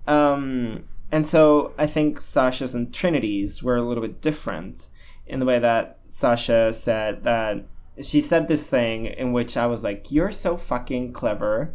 um 0.07 0.85
and 1.13 1.27
so 1.27 1.73
I 1.79 1.87
think 1.87 2.21
Sasha's 2.21 2.75
and 2.75 2.93
Trinity's 2.93 3.63
were 3.63 3.77
a 3.77 3.83
little 3.83 4.03
bit 4.03 4.21
different 4.21 4.89
in 5.27 5.39
the 5.39 5.47
way 5.47 5.59
that 5.61 5.99
Sasha 6.09 6.73
said 6.73 7.23
that 7.25 7.65
she 8.03 8.21
said 8.21 8.49
this 8.49 8.67
thing 8.67 9.07
in 9.07 9.33
which 9.33 9.57
I 9.57 9.67
was 9.67 9.85
like, 9.85 10.11
"You're 10.11 10.33
so 10.33 10.57
fucking 10.57 11.13
clever." 11.13 11.75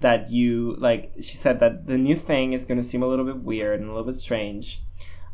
That 0.00 0.32
you 0.32 0.74
like, 0.78 1.12
she 1.20 1.36
said 1.36 1.60
that 1.60 1.86
the 1.86 1.96
new 1.96 2.16
thing 2.16 2.54
is 2.54 2.64
going 2.64 2.78
to 2.78 2.82
seem 2.82 3.04
a 3.04 3.06
little 3.06 3.24
bit 3.24 3.36
weird 3.44 3.78
and 3.78 3.88
a 3.88 3.92
little 3.92 4.06
bit 4.10 4.16
strange, 4.16 4.82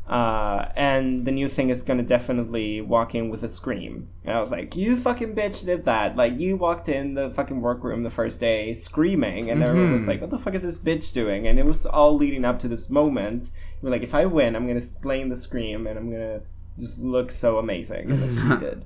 uh, 0.09 0.68
and 0.74 1.24
the 1.26 1.30
new 1.30 1.48
thing 1.48 1.68
is 1.68 1.82
gonna 1.82 2.02
definitely 2.02 2.80
walk 2.80 3.14
in 3.14 3.28
with 3.28 3.42
a 3.42 3.48
scream. 3.48 4.09
And 4.24 4.34
I 4.36 4.40
was 4.40 4.50
like, 4.50 4.74
"You 4.74 4.96
fucking 4.96 5.34
bitch 5.34 5.64
did 5.66 5.84
that! 5.84 6.16
Like 6.16 6.38
you 6.38 6.56
walked 6.56 6.88
in 6.88 7.12
the 7.14 7.30
fucking 7.30 7.61
workroom 7.61 8.02
the 8.02 8.11
first 8.11 8.40
day 8.40 8.72
screaming, 8.72 9.50
and 9.50 9.62
everyone 9.62 9.92
was 9.92 10.02
Mhm. 10.02 10.06
like, 10.09 10.20
"What 10.22 10.30
the 10.30 10.38
fuck 10.38 10.54
is 10.54 10.62
this 10.62 10.78
bitch 10.78 11.12
doing?" 11.12 11.46
And 11.46 11.59
it 11.59 11.66
was 11.66 11.84
all 11.84 12.16
leading 12.16 12.44
up 12.44 12.59
to 12.61 12.68
this 12.68 12.88
moment. 12.88 13.50
You 13.82 13.86
were 13.86 13.90
like, 13.90 14.02
"If 14.02 14.14
I 14.14 14.24
win, 14.26 14.56
I'm 14.56 14.62
gonna 14.66 14.76
explain 14.78 15.28
the 15.28 15.36
scream, 15.36 15.86
and 15.86 15.98
I'm 15.98 16.11
gonna 16.11 16.40
just 16.78 17.02
look 17.02 17.30
so 17.30 17.59
amazing," 17.59 18.11
and 18.11 18.22
that's 18.22 18.36
what 18.36 18.61
she 18.61 18.64
did. 18.70 18.84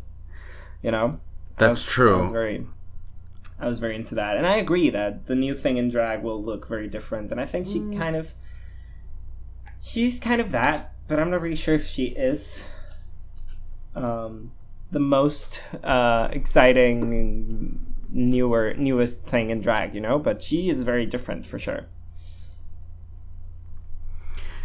You 0.83 0.91
know, 0.91 1.07
I 1.57 1.59
That's 1.59 1.87
was- 1.87 1.93
true. 1.95 2.17
I 2.19 2.21
was 2.23 2.31
very, 2.33 2.67
I 3.61 3.69
was 3.69 3.79
very 3.79 3.95
into 3.95 4.17
that, 4.17 4.37
and 4.37 4.45
I 4.47 4.57
agree 4.57 4.91
that 4.91 5.27
the 5.27 5.37
new 5.37 5.55
thing 5.55 5.77
in 5.77 5.89
drag 5.89 6.23
will 6.25 6.43
look 6.43 6.67
very 6.69 6.89
different. 6.89 7.31
And 7.31 7.41
I 7.41 7.47
think 7.47 7.69
she 7.69 7.79
Mm. 7.79 7.97
kind 7.97 8.17
of, 8.17 8.31
she's 9.81 10.19
kind 10.19 10.41
of 10.41 10.51
that, 10.53 10.92
but 11.09 11.19
I'm 11.19 11.31
not 11.31 11.41
really 11.41 11.57
sure 11.57 11.75
if 11.75 11.87
she 11.87 12.07
is 12.07 12.61
um, 13.95 14.51
the 14.91 15.01
most 15.01 15.63
uh, 15.83 16.29
exciting, 16.33 17.79
newer, 18.11 18.73
newest 18.77 19.25
thing 19.25 19.51
in 19.51 19.61
drag. 19.61 19.95
You 19.95 20.01
know, 20.01 20.19
but 20.19 20.43
she 20.43 20.69
is 20.69 20.83
very 20.83 21.07
different 21.07 21.47
for 21.47 21.59
sure. 21.59 21.87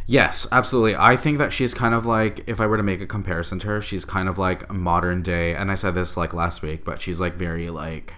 Yes, 0.10 0.48
absolutely. 0.54 0.96
I 0.96 1.18
think 1.18 1.38
that 1.38 1.52
she's 1.52 1.74
kind 1.74 1.94
of 1.94 2.06
like, 2.06 2.42
if 2.48 2.62
I 2.62 2.66
were 2.68 2.78
to 2.78 2.84
make 2.84 3.02
a 3.02 3.06
comparison 3.06 3.60
to 3.60 3.68
her, 3.68 3.82
she's 3.82 4.06
kind 4.06 4.30
of 4.30 4.38
like 4.38 4.72
modern 4.72 5.22
day. 5.22 5.54
And 5.54 5.70
I 5.70 5.76
said 5.76 5.96
this 5.96 6.16
like 6.16 6.34
last 6.34 6.62
week, 6.62 6.86
but 6.86 7.02
she's 7.02 7.20
like 7.20 7.34
very 7.34 7.70
like, 7.70 8.14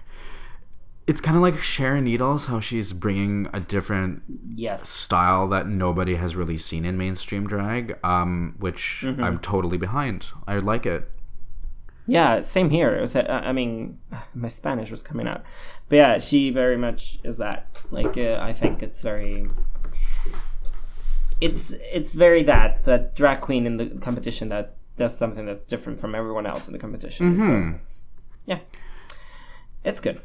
it's 1.10 1.20
kind 1.20 1.36
of 1.36 1.42
like 1.42 1.58
Sharon 1.60 2.04
Needles, 2.04 2.46
how 2.46 2.60
she's 2.60 2.92
bringing 2.92 3.48
a 3.52 3.58
different 3.58 4.22
Yes. 4.54 4.88
style 4.88 5.48
that 5.48 5.66
nobody 5.66 6.14
has 6.14 6.36
really 6.36 6.56
seen 6.56 6.84
in 6.84 6.96
mainstream 6.96 7.48
drag, 7.48 7.98
um, 8.04 8.54
which 8.60 9.02
Mhm. 9.04 9.20
I'm 9.22 9.38
totally 9.40 9.76
behind. 9.76 10.26
I 10.46 10.58
like 10.58 10.86
it. 10.86 11.10
Yeah, 12.06 12.40
same 12.42 12.70
here. 12.70 12.94
It 12.96 13.00
was, 13.00 13.16
uh, 13.16 13.22
I 13.44 13.52
mean, 13.52 13.98
my 14.34 14.46
Spanish 14.48 14.90
was 14.90 15.02
coming 15.02 15.26
out, 15.26 15.42
but 15.88 15.96
yeah, 15.96 16.18
she 16.18 16.50
very 16.50 16.76
much 16.76 17.18
is 17.24 17.36
that. 17.38 17.66
Like, 17.90 18.16
uh, 18.16 18.38
I 18.40 18.52
think 18.52 18.80
it's 18.82 19.02
very, 19.02 19.48
it's 21.40 21.72
it's 21.92 22.14
very 22.14 22.42
that 22.44 22.84
that 22.84 23.16
drag 23.16 23.40
queen 23.40 23.66
in 23.66 23.76
the 23.78 23.86
competition 24.00 24.48
that 24.50 24.76
does 24.96 25.16
something 25.16 25.44
that's 25.46 25.64
different 25.66 25.98
from 25.98 26.14
everyone 26.14 26.46
else 26.46 26.68
in 26.68 26.72
the 26.72 26.78
competition. 26.78 27.36
Mhm. 27.36 27.46
So 27.72 27.76
it's, 27.76 28.02
yeah, 28.46 28.58
it's 29.84 29.98
good. 30.00 30.20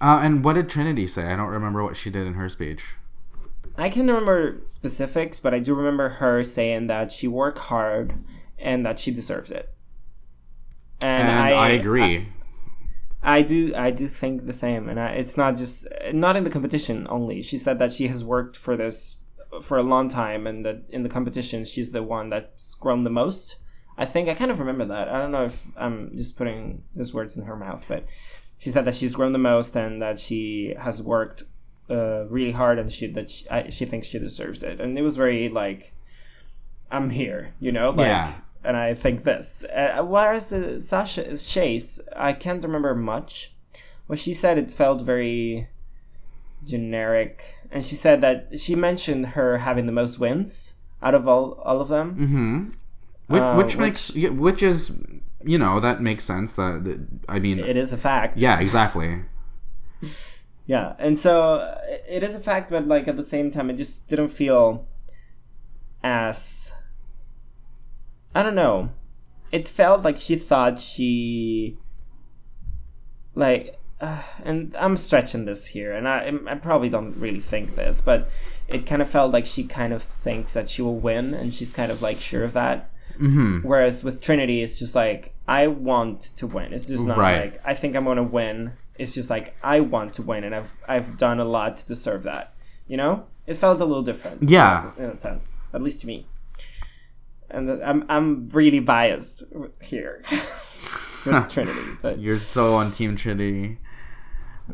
Uh, 0.00 0.20
and 0.22 0.44
what 0.44 0.54
did 0.54 0.68
Trinity 0.68 1.06
say? 1.06 1.24
I 1.24 1.36
don't 1.36 1.48
remember 1.48 1.82
what 1.82 1.96
she 1.96 2.10
did 2.10 2.26
in 2.26 2.34
her 2.34 2.48
speech. 2.48 2.84
I 3.76 3.90
can 3.90 4.06
remember 4.06 4.60
specifics, 4.64 5.40
but 5.40 5.54
I 5.54 5.58
do 5.58 5.74
remember 5.74 6.08
her 6.08 6.44
saying 6.44 6.86
that 6.88 7.10
she 7.10 7.26
worked 7.26 7.58
hard 7.58 8.14
and 8.58 8.86
that 8.86 8.98
she 8.98 9.10
deserves 9.10 9.50
it. 9.50 9.70
And, 11.00 11.28
I, 11.28 11.70
agree. 11.70 12.28
I 13.22 13.42
do 13.42 13.74
I 13.74 13.90
do 13.90 14.06
think 14.06 14.46
the 14.46 14.52
same, 14.52 14.88
and 14.88 15.00
I, 15.00 15.08
it's 15.12 15.36
not 15.36 15.56
just 15.56 15.86
not 16.12 16.36
in 16.36 16.44
the 16.44 16.50
competition 16.50 17.06
only. 17.10 17.42
She 17.42 17.58
said 17.58 17.78
that 17.78 17.92
she 17.92 18.06
has 18.08 18.22
worked 18.22 18.56
for 18.56 18.76
this 18.76 19.16
for 19.62 19.78
a 19.78 19.82
long 19.82 20.08
time, 20.08 20.46
and 20.46 20.64
that 20.64 20.84
in 20.90 21.02
the 21.02 21.08
competition 21.08 21.64
she's 21.64 21.90
the 21.92 22.02
one 22.02 22.30
that's 22.30 22.74
grown 22.74 23.02
the 23.02 23.10
most. 23.10 23.56
I 23.96 24.04
think 24.04 24.28
I 24.28 24.34
kind 24.34 24.50
of 24.50 24.58
remember 24.58 24.86
that. 24.86 25.08
I 25.08 25.18
don't 25.18 25.32
know 25.32 25.44
if 25.44 25.66
I'm 25.76 26.16
just 26.16 26.36
putting 26.36 26.82
those 26.94 27.14
words 27.14 27.36
in 27.36 27.44
her 27.44 27.56
mouth, 27.56 27.84
but 27.88 28.04
she 28.64 28.70
said 28.70 28.86
that 28.86 28.94
she's 28.94 29.14
grown 29.14 29.32
the 29.32 29.46
most 29.52 29.76
and 29.76 30.00
that 30.00 30.18
she 30.18 30.74
has 30.86 31.02
worked 31.02 31.42
uh, 31.90 32.24
really 32.36 32.50
hard, 32.52 32.78
and 32.78 32.90
she 32.90 33.06
that 33.08 33.30
she, 33.30 33.42
I, 33.50 33.68
she 33.68 33.84
thinks 33.84 34.06
she 34.06 34.18
deserves 34.18 34.62
it. 34.62 34.80
And 34.80 34.98
it 34.98 35.02
was 35.02 35.16
very 35.18 35.50
like, 35.50 35.92
I'm 36.90 37.10
here, 37.10 37.52
you 37.60 37.72
know, 37.72 37.90
like 37.90 38.06
Yeah. 38.08 38.32
and 38.64 38.74
I 38.74 38.94
think 38.94 39.24
this. 39.24 39.64
Uh, 39.64 40.02
whereas 40.02 40.50
uh, 40.50 40.80
Sasha 40.80 41.36
Chase, 41.36 42.00
I 42.16 42.32
can't 42.32 42.64
remember 42.64 42.94
much. 42.94 43.52
What 44.06 44.18
she 44.18 44.32
said, 44.32 44.56
it 44.56 44.70
felt 44.70 45.02
very 45.02 45.68
generic, 46.66 47.54
and 47.70 47.84
she 47.84 47.96
said 47.96 48.20
that 48.22 48.58
she 48.58 48.74
mentioned 48.74 49.26
her 49.36 49.58
having 49.58 49.84
the 49.86 49.92
most 49.92 50.18
wins 50.18 50.72
out 51.02 51.14
of 51.14 51.28
all 51.28 51.52
all 51.68 51.80
of 51.82 51.88
them. 51.88 52.08
Mm-hmm. 52.14 52.58
Which, 53.32 53.42
Uh, 53.42 53.54
which 53.56 53.66
which- 53.66 53.76
makes 53.78 54.02
which 54.46 54.62
is 54.62 54.90
you 55.44 55.58
know 55.58 55.80
that 55.80 56.00
makes 56.00 56.24
sense. 56.24 56.54
That, 56.56 56.84
that 56.84 57.06
I 57.28 57.38
mean, 57.38 57.58
It 57.58 57.76
is 57.76 57.92
a 57.92 57.98
fact. 57.98 58.38
yeah, 58.38 58.58
exactly. 58.60 59.22
Yeah, 60.66 60.94
and 60.98 61.18
so 61.18 61.76
it 62.08 62.22
is 62.22 62.34
a 62.34 62.40
fact, 62.40 62.70
but 62.70 62.88
like 62.88 63.06
at 63.06 63.18
the 63.18 63.22
same 63.24 63.50
time, 63.50 63.68
it 63.68 63.74
just 63.76 64.08
didn't 64.08 64.30
feel 64.30 64.86
as 66.02 66.72
I 68.34 68.42
don't 68.42 68.54
know. 68.54 68.88
It 69.52 69.68
felt 69.68 70.04
like 70.04 70.16
she 70.16 70.36
thought 70.36 70.80
she 70.80 71.76
like, 73.34 73.78
uh, 74.00 74.22
and 74.42 74.74
I'm 74.78 74.96
stretching 74.96 75.44
this 75.44 75.66
here, 75.66 75.92
and 75.92 76.08
I 76.08 76.32
I 76.46 76.54
probably 76.54 76.88
don't 76.88 77.14
really 77.18 77.40
think 77.40 77.76
this, 77.76 78.00
but 78.00 78.30
it 78.66 78.86
kind 78.86 79.02
of 79.02 79.10
felt 79.10 79.32
like 79.32 79.44
she 79.44 79.64
kind 79.64 79.92
of 79.92 80.02
thinks 80.02 80.54
that 80.54 80.70
she 80.70 80.80
will 80.80 80.96
win, 80.98 81.34
and 81.34 81.52
she's 81.52 81.74
kind 81.74 81.92
of 81.92 82.00
like 82.00 82.20
sure 82.20 82.42
of 82.44 82.54
that. 82.54 82.90
Mm-hmm. 83.18 83.58
Whereas 83.68 84.02
with 84.02 84.22
Trinity, 84.22 84.62
it's 84.62 84.78
just 84.78 84.94
like 84.94 85.33
I 85.46 85.66
want 85.66 86.30
to 86.36 86.46
win. 86.46 86.72
It's 86.72 86.86
just 86.86 87.04
not 87.06 87.18
Right. 87.18 87.40
like 87.52 87.60
I 87.64 87.74
think 87.74 87.96
I'm 87.96 88.04
gonna 88.04 88.22
win. 88.22 88.72
It's 88.98 89.12
just 89.14 89.28
like 89.30 89.54
I 89.62 89.80
want 89.80 90.14
to 90.14 90.22
win, 90.22 90.44
and 90.44 90.54
I've 90.54 90.76
I've 90.88 91.16
done 91.18 91.40
a 91.40 91.44
lot 91.44 91.76
to 91.78 91.86
deserve 91.86 92.22
that. 92.24 92.54
You 92.86 92.96
know, 92.96 93.24
it 93.46 93.54
felt 93.56 93.80
a 93.80 93.84
little 93.84 94.02
different. 94.02 94.42
Yeah. 94.42 94.90
in 94.98 95.04
a 95.06 95.18
sense, 95.18 95.56
at 95.72 95.82
least 95.82 96.00
to 96.02 96.06
me. 96.06 96.26
And 97.50 97.70
I'm 97.82 98.04
I'm 98.08 98.48
really 98.50 98.80
biased 98.80 99.42
here 99.80 100.22
with 101.26 101.48
Trinity, 101.50 101.80
but 102.02 102.18
You're 102.18 102.38
so 102.38 102.74
on 102.74 102.90
Team 102.90 103.16
Trinity. 103.16 103.78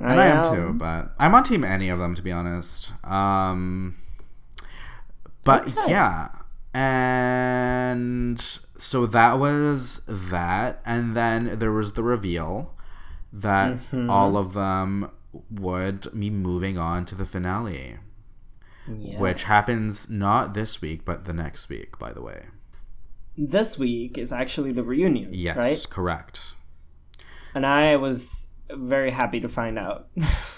I, 0.00 0.12
And 0.12 0.20
I, 0.20 0.26
am 0.26 0.54
too, 0.54 0.72
but 0.74 1.12
I'm 1.18 1.34
on 1.34 1.42
team 1.42 1.64
any 1.64 1.88
of 1.88 1.98
them 1.98 2.14
to 2.14 2.22
be 2.22 2.30
honest. 2.30 2.92
Um, 3.04 3.96
but 5.42 5.66
Okay. 5.66 5.90
yeah, 5.90 6.28
and 6.74 8.40
so 8.80 9.06
that 9.06 9.38
was 9.38 10.02
that, 10.08 10.80
and 10.84 11.14
then 11.16 11.58
there 11.58 11.72
was 11.72 11.92
the 11.92 12.02
reveal 12.02 12.74
that 13.32 13.76
Mhm. 13.92 14.10
all 14.10 14.36
of 14.36 14.54
them 14.54 15.10
would 15.50 16.08
be 16.18 16.30
moving 16.30 16.76
on 16.78 17.04
to 17.04 17.14
the 17.14 17.24
finale, 17.24 17.98
Yeah. 18.88 19.20
which 19.20 19.44
happens 19.44 20.10
not 20.10 20.54
this 20.54 20.80
week 20.82 21.04
but 21.04 21.26
the 21.26 21.32
next 21.32 21.68
week. 21.68 21.98
By 21.98 22.12
the 22.12 22.22
way, 22.22 22.46
this 23.38 23.78
week 23.78 24.18
is 24.18 24.32
actually 24.32 24.72
the 24.72 24.82
reunion, 24.82 25.30
yes, 25.32 25.56
right? 25.56 25.86
correct. 25.88 26.54
And 27.54 27.64
I 27.66 27.96
was 27.96 28.46
very 28.72 29.10
happy 29.10 29.40
to 29.40 29.48
find 29.48 29.78
out. 29.78 30.08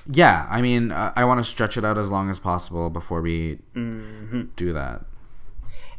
Yeah, 0.07 0.47
I 0.51 0.61
mean, 0.63 0.91
uh, 0.93 1.13
I 1.17 1.25
want 1.25 1.39
to 1.41 1.45
stretch 1.45 1.77
it 1.77 1.85
out 1.85 1.97
as 1.99 2.11
long 2.11 2.29
as 2.31 2.39
possible 2.41 2.91
before 2.91 3.21
we 3.23 3.59
hmm 3.75 4.43
do 4.57 4.73
that. 4.73 5.05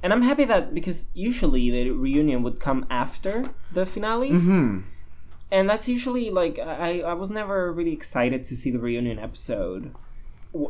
And 0.04 0.12
I'm 0.12 0.22
happy 0.22 0.44
that 0.46 0.74
because 0.76 1.08
usually 1.14 1.72
the 1.72 1.90
reunion 1.92 2.44
would 2.44 2.60
come 2.60 2.86
after 2.90 3.50
the 3.72 3.86
finale, 3.86 4.30
Hmm. 4.32 4.80
and 5.50 5.70
that's 5.70 5.88
usually 5.88 6.30
like 6.30 6.60
I 6.60 7.00
I 7.00 7.14
was 7.14 7.32
never 7.32 7.72
really 7.72 7.94
excited 7.94 8.44
to 8.46 8.56
see 8.58 8.70
the 8.70 8.80
reunion 8.80 9.18
episode 9.18 9.92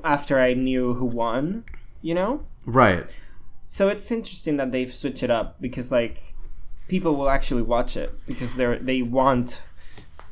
after 0.03 0.39
I 0.39 0.53
knew 0.53 0.93
who 0.93 1.05
won, 1.05 1.63
you 2.01 2.13
know. 2.13 2.41
Right. 2.65 3.05
So 3.65 3.89
it's 3.89 4.11
interesting 4.11 4.57
that 4.57 4.71
they've 4.71 4.93
switched 4.93 5.23
it 5.23 5.31
up 5.31 5.59
because 5.59 5.91
like 5.91 6.35
people 6.87 7.15
will 7.15 7.29
actually 7.29 7.63
watch 7.63 7.97
it 7.97 8.11
because 8.27 8.55
they're 8.55 8.77
they 8.77 9.01
want 9.01 9.61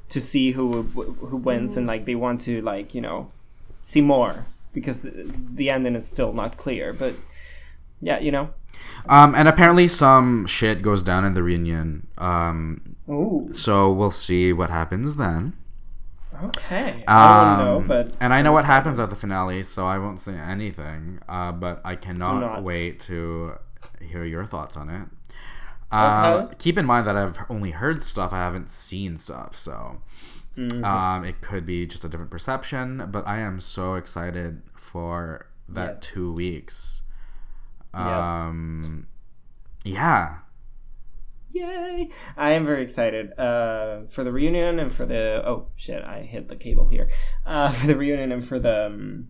to 0.10 0.22
see 0.22 0.52
who 0.52 0.84
who 0.84 1.38
wins 1.38 1.76
and 1.78 1.88
like 1.88 2.06
they 2.06 2.16
want 2.16 2.42
to 2.42 2.62
like 2.62 2.94
you 2.94 3.02
know 3.02 3.32
see 3.84 4.02
more 4.02 4.46
because 4.74 5.02
the, 5.02 5.12
the 5.56 5.70
ending 5.72 5.96
is 5.96 6.06
still 6.06 6.34
not 6.34 6.58
clear 6.58 6.94
but 6.94 7.16
yeah 8.02 8.20
you 8.20 8.32
know 8.32 8.50
Um, 9.10 9.34
and 9.36 9.48
apparently 9.48 9.88
some 9.88 10.46
shit 10.46 10.82
goes 10.82 11.04
down 11.04 11.26
in 11.26 11.34
the 11.34 11.44
reunion. 11.44 12.08
Um, 12.18 12.96
Ooh. 13.10 13.50
so 13.52 13.92
we'll 13.92 14.12
see 14.12 14.54
what 14.54 14.70
happens 14.70 15.16
then. 15.16 15.54
Okay. 16.44 17.04
I 17.08 17.52
Um, 17.52 17.58
don't 17.60 17.66
know, 17.66 17.88
but 17.88 18.18
and 18.20 18.34
I 18.34 18.42
know 18.42 18.52
what 18.52 18.66
happens 18.66 19.00
at 19.00 19.10
the 19.10 19.16
finale, 19.16 19.64
so 19.64 19.86
I 19.86 19.98
won't 20.00 20.20
say 20.20 20.34
anything. 20.36 21.20
Uh, 21.30 21.52
but 21.52 21.82
I 21.86 21.96
cannot 21.96 22.40
not. 22.40 22.64
wait 22.64 23.00
to 23.02 23.54
hear 24.00 24.24
your 24.24 24.46
thoughts 24.46 24.76
on 24.78 24.90
it. 24.90 25.08
Uh, 25.92 26.44
Okay. 26.46 26.56
Keep 26.58 26.78
in 26.78 26.86
mind 26.86 27.06
that 27.08 27.18
I've 27.18 27.38
only 27.50 27.72
heard 27.72 28.04
stuff; 28.04 28.34
I 28.34 28.38
haven't 28.38 28.70
seen 28.70 29.18
stuff, 29.18 29.56
so 29.58 30.02
Mhm. 30.58 30.84
um, 30.84 31.26
it 31.26 31.42
could 31.42 31.66
be 31.66 31.86
just 31.86 32.04
a 32.06 32.10
different 32.10 32.32
perception. 32.32 33.08
But 33.12 33.28
I 33.28 33.40
am 33.40 33.60
so 33.60 33.96
excited 33.96 34.62
for 34.76 35.48
that 35.70 35.96
Yes. 35.96 36.12
two 36.14 36.34
weeks. 36.34 37.02
Um, 37.94 39.08
yeah. 39.84 40.38
Yay! 41.54 42.10
I 42.38 42.52
am 42.52 42.66
very 42.66 42.84
excited 42.84 43.38
uh, 43.38 44.04
for 44.10 44.24
the 44.24 44.32
reunion 44.32 44.80
and 44.80 44.94
for 44.94 45.06
the 45.06 45.44
oh 45.46 45.68
shit! 45.76 46.02
I 46.02 46.22
hit 46.22 46.48
the 46.48 46.56
cable 46.56 46.88
here. 46.88 47.10
Uh, 47.46 47.72
for 47.74 47.88
the 47.88 47.96
reunion 47.96 48.32
and 48.32 48.48
for 48.48 48.60
the 48.60 48.86
um, 48.86 49.28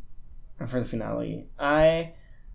and 0.59 0.70
for 0.70 0.80
the 0.80 0.86
finale. 0.86 1.47
I 1.59 2.14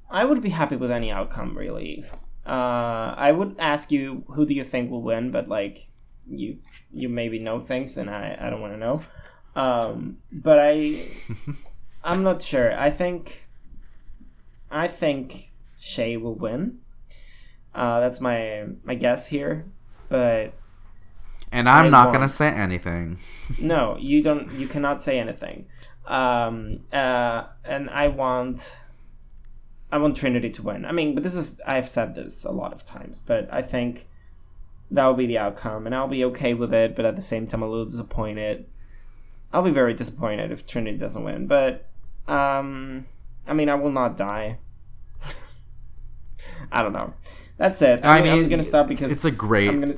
I 0.08 0.24
would 0.24 0.40
be 0.40 0.50
happy 0.50 0.76
with 0.76 0.90
any 0.90 1.10
outcome 1.10 1.56
really. 1.56 2.04
Uh, 2.46 3.12
I 3.16 3.32
would 3.32 3.56
ask 3.58 3.90
you 3.90 4.24
who 4.28 4.46
do 4.46 4.54
you 4.54 4.62
think 4.62 4.90
will 4.90 5.02
win, 5.02 5.32
but 5.32 5.48
like 5.48 5.88
you 6.28 6.58
you 6.92 7.08
maybe 7.08 7.38
know 7.38 7.58
things 7.58 7.96
and 7.96 8.08
I, 8.08 8.36
I 8.40 8.50
don't 8.50 8.60
want 8.60 8.72
to 8.74 8.78
know. 8.78 9.02
Um, 9.56 10.18
but 10.30 10.58
I 10.60 11.08
I'm 12.04 12.22
not 12.22 12.42
sure. 12.42 12.78
I 12.78 12.90
think 12.90 13.42
I 14.70 14.86
think 14.86 15.45
Shea 15.86 16.16
will 16.16 16.34
win. 16.34 16.80
Uh, 17.74 18.00
that's 18.00 18.20
my 18.20 18.66
my 18.84 18.94
guess 18.94 19.26
here, 19.26 19.64
but 20.08 20.54
And 21.52 21.68
I'm 21.68 21.86
I 21.86 21.90
not 21.90 22.10
won't. 22.10 22.12
gonna 22.12 22.28
say 22.28 22.48
anything. 22.48 23.18
no, 23.58 23.96
you 23.98 24.22
don't. 24.22 24.52
You 24.52 24.68
cannot 24.68 25.02
say 25.02 25.18
anything. 25.18 25.66
Um, 26.06 26.80
uh, 26.92 27.44
and 27.64 27.90
I 27.90 28.08
want, 28.08 28.76
I 29.90 29.98
want 29.98 30.16
Trinity 30.16 30.50
to 30.50 30.62
win. 30.62 30.84
I 30.84 30.92
mean, 30.92 31.14
but 31.14 31.22
this 31.24 31.34
is 31.34 31.60
I've 31.66 31.88
said 31.88 32.14
this 32.14 32.44
a 32.44 32.50
lot 32.52 32.72
of 32.72 32.84
times, 32.84 33.22
but 33.26 33.48
I 33.52 33.62
think 33.62 34.06
that 34.90 35.06
will 35.06 35.14
be 35.14 35.26
the 35.26 35.38
outcome, 35.38 35.86
and 35.86 35.94
I'll 35.94 36.08
be 36.08 36.24
okay 36.26 36.54
with 36.54 36.72
it. 36.74 36.96
But 36.96 37.04
at 37.04 37.16
the 37.16 37.22
same 37.22 37.46
time, 37.46 37.62
a 37.62 37.68
little 37.68 37.86
disappointed. 37.86 38.66
I'll 39.52 39.62
be 39.62 39.70
very 39.70 39.94
disappointed 39.94 40.52
if 40.52 40.66
Trinity 40.66 40.98
doesn't 40.98 41.24
win. 41.24 41.46
But 41.46 41.86
um, 42.28 43.06
I 43.46 43.54
mean, 43.54 43.68
I 43.68 43.74
will 43.76 43.92
not 43.92 44.16
die. 44.16 44.58
I 46.72 46.82
don't 46.82 46.92
know. 46.92 47.12
That's 47.58 47.80
it. 47.82 48.04
I 48.04 48.18
I 48.18 48.22
mean, 48.22 48.32
I'm 48.44 48.48
gonna 48.48 48.64
stop 48.64 48.86
because 48.86 49.10
it's 49.12 49.24
a 49.24 49.30
great- 49.30 49.70
I'm 49.70 49.80
gonna. 49.80 49.94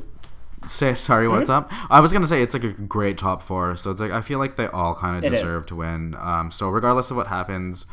Say 0.68 0.94
sorry. 0.94 1.26
Hmm? 1.26 1.32
What's 1.32 1.50
up? 1.50 1.70
I 1.88 2.00
was 2.00 2.12
gonna 2.12 2.26
say 2.26 2.42
it's 2.42 2.52
like 2.52 2.64
a 2.64 2.72
great 2.72 3.16
top 3.16 3.42
four. 3.42 3.76
So 3.76 3.90
it's 3.90 4.00
like 4.00 4.10
I 4.10 4.20
feel 4.20 4.38
like 4.40 4.56
they 4.56 4.66
all 4.66 4.94
kind 4.94 5.16
of 5.16 5.24
It 5.24 5.32
is. 5.32 5.40
deserve 5.40 5.66
to 5.66 5.76
win. 5.76 6.16
Um, 6.20 6.50
so 6.50 6.68
regardless 6.68 7.10
of 7.10 7.16
what 7.16 7.28
happens, 7.28 7.86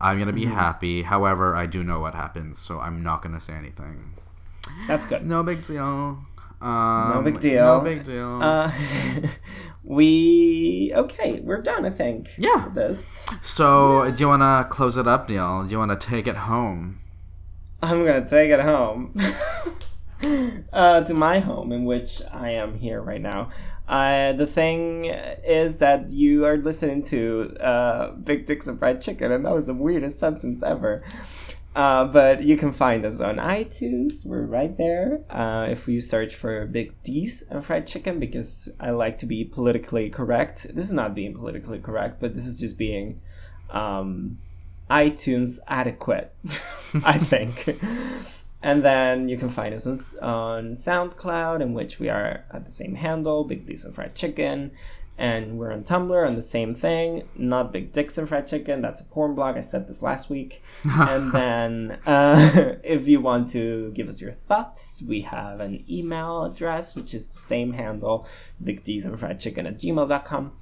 I'm 0.00 0.18
gonna 0.18 0.32
be 0.32 0.44
Mm-hmm. 0.44 0.54
happy. 0.54 1.02
However, 1.02 1.54
I 1.56 1.66
do 1.66 1.82
know 1.84 2.00
what 2.00 2.14
happens, 2.14 2.58
so 2.58 2.80
I'm 2.80 3.02
not 3.02 3.22
gonna 3.22 3.40
say 3.40 3.54
anything. 3.54 4.14
That's 4.88 5.06
good. 5.06 5.24
No 5.26 5.42
big 5.44 5.64
deal. 5.64 6.18
Um, 6.60 7.12
No 7.14 7.22
big 7.22 7.40
deal. 7.40 7.64
No 7.64 7.80
big 7.80 8.02
deal. 8.02 8.42
Uh, 8.42 8.70
we 9.84 10.92
okay. 10.94 11.40
We're 11.40 11.62
done. 11.62 11.84
I 11.84 11.90
think. 11.90 12.28
Yeah. 12.36 12.66
with 12.66 12.74
This. 12.74 13.06
so 13.42 14.10
do 14.10 14.20
you 14.20 14.28
wanna 14.28 14.66
close 14.68 14.96
it 14.96 15.06
up, 15.08 15.28
Neil? 15.30 15.64
Do 15.64 15.70
you 15.70 15.78
wanna 15.78 15.96
take 15.96 16.26
it 16.26 16.36
home? 16.36 17.00
I'm 17.82 18.04
gonna 18.04 18.28
take 18.28 18.50
it 18.50 18.60
home. 18.60 19.14
uh, 20.72 21.00
to 21.02 21.14
my 21.14 21.38
home, 21.38 21.72
in 21.72 21.84
which 21.84 22.20
I 22.32 22.50
am 22.50 22.76
here 22.76 23.00
right 23.00 23.20
now. 23.20 23.50
Uh, 23.86 24.32
the 24.32 24.46
thing 24.46 25.06
is 25.06 25.78
that 25.78 26.10
you 26.10 26.44
are 26.44 26.56
listening 26.56 27.02
to 27.02 27.56
uh, 27.60 28.10
Big 28.12 28.46
Dicks 28.46 28.66
and 28.66 28.78
Fried 28.78 29.00
Chicken, 29.00 29.32
and 29.32 29.46
that 29.46 29.54
was 29.54 29.66
the 29.66 29.74
weirdest 29.74 30.18
sentence 30.18 30.62
ever. 30.62 31.04
Uh, 31.76 32.04
but 32.06 32.42
you 32.42 32.56
can 32.56 32.72
find 32.72 33.06
us 33.06 33.20
on 33.20 33.36
iTunes. 33.36 34.26
We're 34.26 34.46
right 34.46 34.76
there. 34.76 35.20
Uh, 35.30 35.68
if 35.70 35.86
you 35.86 36.00
search 36.00 36.34
for 36.34 36.66
Big 36.66 37.00
D's 37.04 37.44
and 37.48 37.64
Fried 37.64 37.86
Chicken, 37.86 38.18
because 38.18 38.68
I 38.80 38.90
like 38.90 39.18
to 39.18 39.26
be 39.26 39.44
politically 39.44 40.10
correct. 40.10 40.66
This 40.74 40.86
is 40.86 40.92
not 40.92 41.14
being 41.14 41.34
politically 41.34 41.78
correct, 41.78 42.20
but 42.20 42.34
this 42.34 42.46
is 42.46 42.58
just 42.58 42.76
being 42.76 43.20
um, 43.70 44.38
iTunes 44.90 45.58
adequate, 45.68 46.34
I 47.04 47.18
think. 47.18 47.80
and 48.62 48.84
then 48.84 49.28
you 49.28 49.36
can 49.36 49.50
find 49.50 49.74
us 49.74 49.86
on, 49.86 50.28
on 50.28 50.72
SoundCloud, 50.72 51.60
in 51.60 51.74
which 51.74 51.98
we 51.98 52.08
are 52.08 52.44
at 52.52 52.64
the 52.64 52.72
same 52.72 52.94
handle, 52.94 53.44
Big 53.44 53.68
and 53.68 53.94
Fried 53.94 54.14
Chicken. 54.14 54.72
And 55.18 55.58
we're 55.58 55.72
on 55.72 55.82
Tumblr 55.82 56.26
on 56.26 56.36
the 56.36 56.42
same 56.42 56.74
thing, 56.76 57.24
not 57.34 57.72
Big 57.72 57.92
Dicks 57.92 58.18
and 58.18 58.28
Fried 58.28 58.46
Chicken. 58.46 58.80
That's 58.80 59.00
a 59.00 59.04
porn 59.04 59.34
blog. 59.34 59.56
I 59.56 59.62
said 59.62 59.88
this 59.88 60.00
last 60.00 60.30
week. 60.30 60.62
and 60.84 61.32
then, 61.32 61.98
uh, 62.06 62.76
if 62.84 63.08
you 63.08 63.20
want 63.20 63.48
to 63.50 63.90
give 63.94 64.08
us 64.08 64.20
your 64.20 64.30
thoughts, 64.30 65.02
we 65.02 65.20
have 65.22 65.58
an 65.58 65.84
email 65.90 66.44
address, 66.44 66.94
which 66.94 67.14
is 67.14 67.28
the 67.28 67.38
same 67.38 67.72
handle, 67.72 68.28
Big 68.62 68.84
D's 68.84 69.06
and 69.06 69.18
Fried 69.18 69.40
Chicken 69.40 69.66
at 69.66 69.80
gmail.com. 69.80 70.52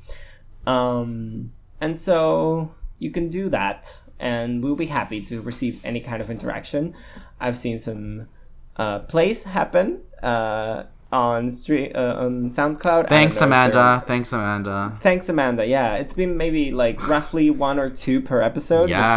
Um, 0.67 1.53
and 1.83 2.01
so 2.01 2.75
you 2.99 3.11
can 3.11 3.29
do 3.29 3.51
that, 3.51 3.95
and 4.21 4.63
we'll 4.63 4.77
be 4.77 4.87
happy 4.87 5.21
to 5.23 5.41
receive 5.43 5.81
any 5.85 6.01
kind 6.01 6.21
of 6.23 6.31
interaction. 6.31 6.95
I've 7.41 7.57
seen 7.59 7.79
some 7.79 8.29
uh, 8.77 9.01
plays 9.01 9.45
happen 9.45 10.01
uh, 10.23 10.85
on 11.13 11.47
uh, 11.49 11.49
on 11.49 12.49
SoundCloud. 12.49 13.09
Thanks, 13.09 13.41
Amanda. 13.41 14.03
Thanks, 14.07 14.33
Amanda. 14.33 14.99
Thanks, 15.03 15.29
Amanda. 15.29 15.65
Yeah, 15.67 15.95
it's 15.95 16.15
been 16.15 16.37
maybe 16.37 16.73
like 16.73 17.07
roughly 17.09 17.51
one 17.51 17.79
or 17.79 17.91
two 17.91 18.21
per 18.21 18.41
episode, 18.41 18.89
Yes. 18.89 19.13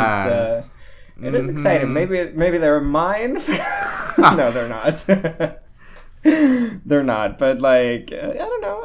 which 1.18 1.26
is 1.26 1.26
uh, 1.26 1.28
it 1.28 1.36
is 1.36 1.50
exciting. 1.50 1.90
Mhm. 1.90 1.94
Maybe 1.94 2.32
maybe 2.34 2.58
they're 2.58 2.80
mine. 2.80 3.34
no, 4.18 4.52
they're 4.52 4.70
not. 4.70 5.06
they're 6.86 7.04
not. 7.04 7.40
But 7.40 7.60
like, 7.60 8.12
I 8.12 8.32
don't 8.32 8.62
know. 8.62 8.82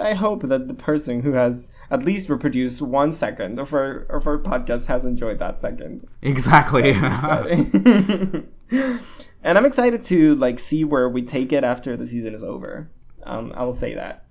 I 0.00 0.10
I 0.10 0.14
hope 0.14 0.42
that 0.48 0.68
the 0.68 0.74
person 0.74 1.20
who 1.20 1.32
has 1.32 1.70
at 1.90 2.02
least 2.04 2.28
reproduced 2.28 2.82
one 2.82 3.12
second 3.12 3.58
of 3.58 3.72
our 3.72 4.06
of 4.10 4.26
our 4.26 4.38
podcast 4.38 4.86
has 4.86 5.04
enjoyed 5.04 5.38
that 5.38 5.60
second. 5.60 6.06
Exactly. 6.22 6.92
And 9.44 9.58
I'm 9.58 9.66
excited 9.66 10.04
to 10.06 10.34
like 10.36 10.58
see 10.58 10.84
where 10.84 11.08
we 11.08 11.22
take 11.22 11.52
it 11.52 11.64
after 11.64 11.96
the 11.96 12.06
season 12.06 12.34
is 12.34 12.44
over. 12.44 12.88
Um, 13.24 13.52
I 13.56 13.64
will 13.64 13.72
say 13.72 13.94
that. 13.94 14.24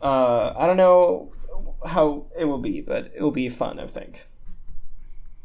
Uh, 0.00 0.54
I 0.56 0.66
don't 0.66 0.76
know 0.76 1.32
how 1.84 2.26
it 2.38 2.44
will 2.44 2.60
be, 2.60 2.80
but 2.80 3.10
it 3.14 3.22
will 3.22 3.32
be 3.32 3.48
fun. 3.48 3.80
I 3.80 3.86
think. 3.86 4.26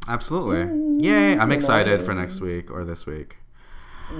Absolutely. 0.07 1.03
Yay! 1.03 1.37
I'm 1.37 1.51
excited 1.51 2.03
for 2.03 2.13
next 2.13 2.39
week 2.41 2.69
or 2.69 2.85
this 2.85 3.05
week. 3.05 3.37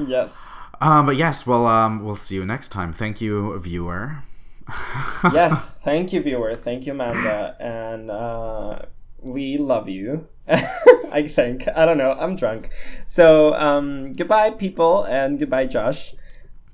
Yes. 0.07 0.39
Um, 0.83 1.05
but 1.05 1.15
yes, 1.15 1.47
well, 1.47 1.65
um, 1.65 2.03
we'll 2.03 2.17
see 2.17 2.35
you 2.35 2.45
next 2.45 2.69
time. 2.69 2.91
Thank 2.91 3.21
you, 3.21 3.57
viewer. 3.59 4.23
yes. 5.31 5.71
Thank 5.83 6.11
you, 6.11 6.21
viewer. 6.21 6.55
Thank 6.55 6.85
you, 6.85 6.91
Amanda. 6.91 7.55
And 7.59 8.11
uh, 8.11 8.79
we 9.21 9.57
love 9.57 9.87
you. 9.87 10.27
I 10.47 11.27
think. 11.27 11.67
I 11.73 11.85
don't 11.85 11.97
know. 11.97 12.11
I'm 12.11 12.35
drunk. 12.35 12.69
So 13.05 13.53
um, 13.53 14.11
goodbye, 14.11 14.51
people, 14.51 15.03
and 15.05 15.39
goodbye, 15.39 15.67
Josh. 15.67 16.15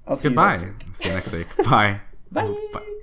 I'll 0.07 0.15
see 0.15 0.29
you 0.29 0.31
Goodbye. 0.31 0.55
next 0.55 0.63
week. 0.63 0.95
See 0.95 1.07
you 1.07 1.13
next 1.13 1.33
week. 1.33 1.47
Bye. 1.63 2.01
Bye. 2.31 2.55
Bye. 2.73 2.98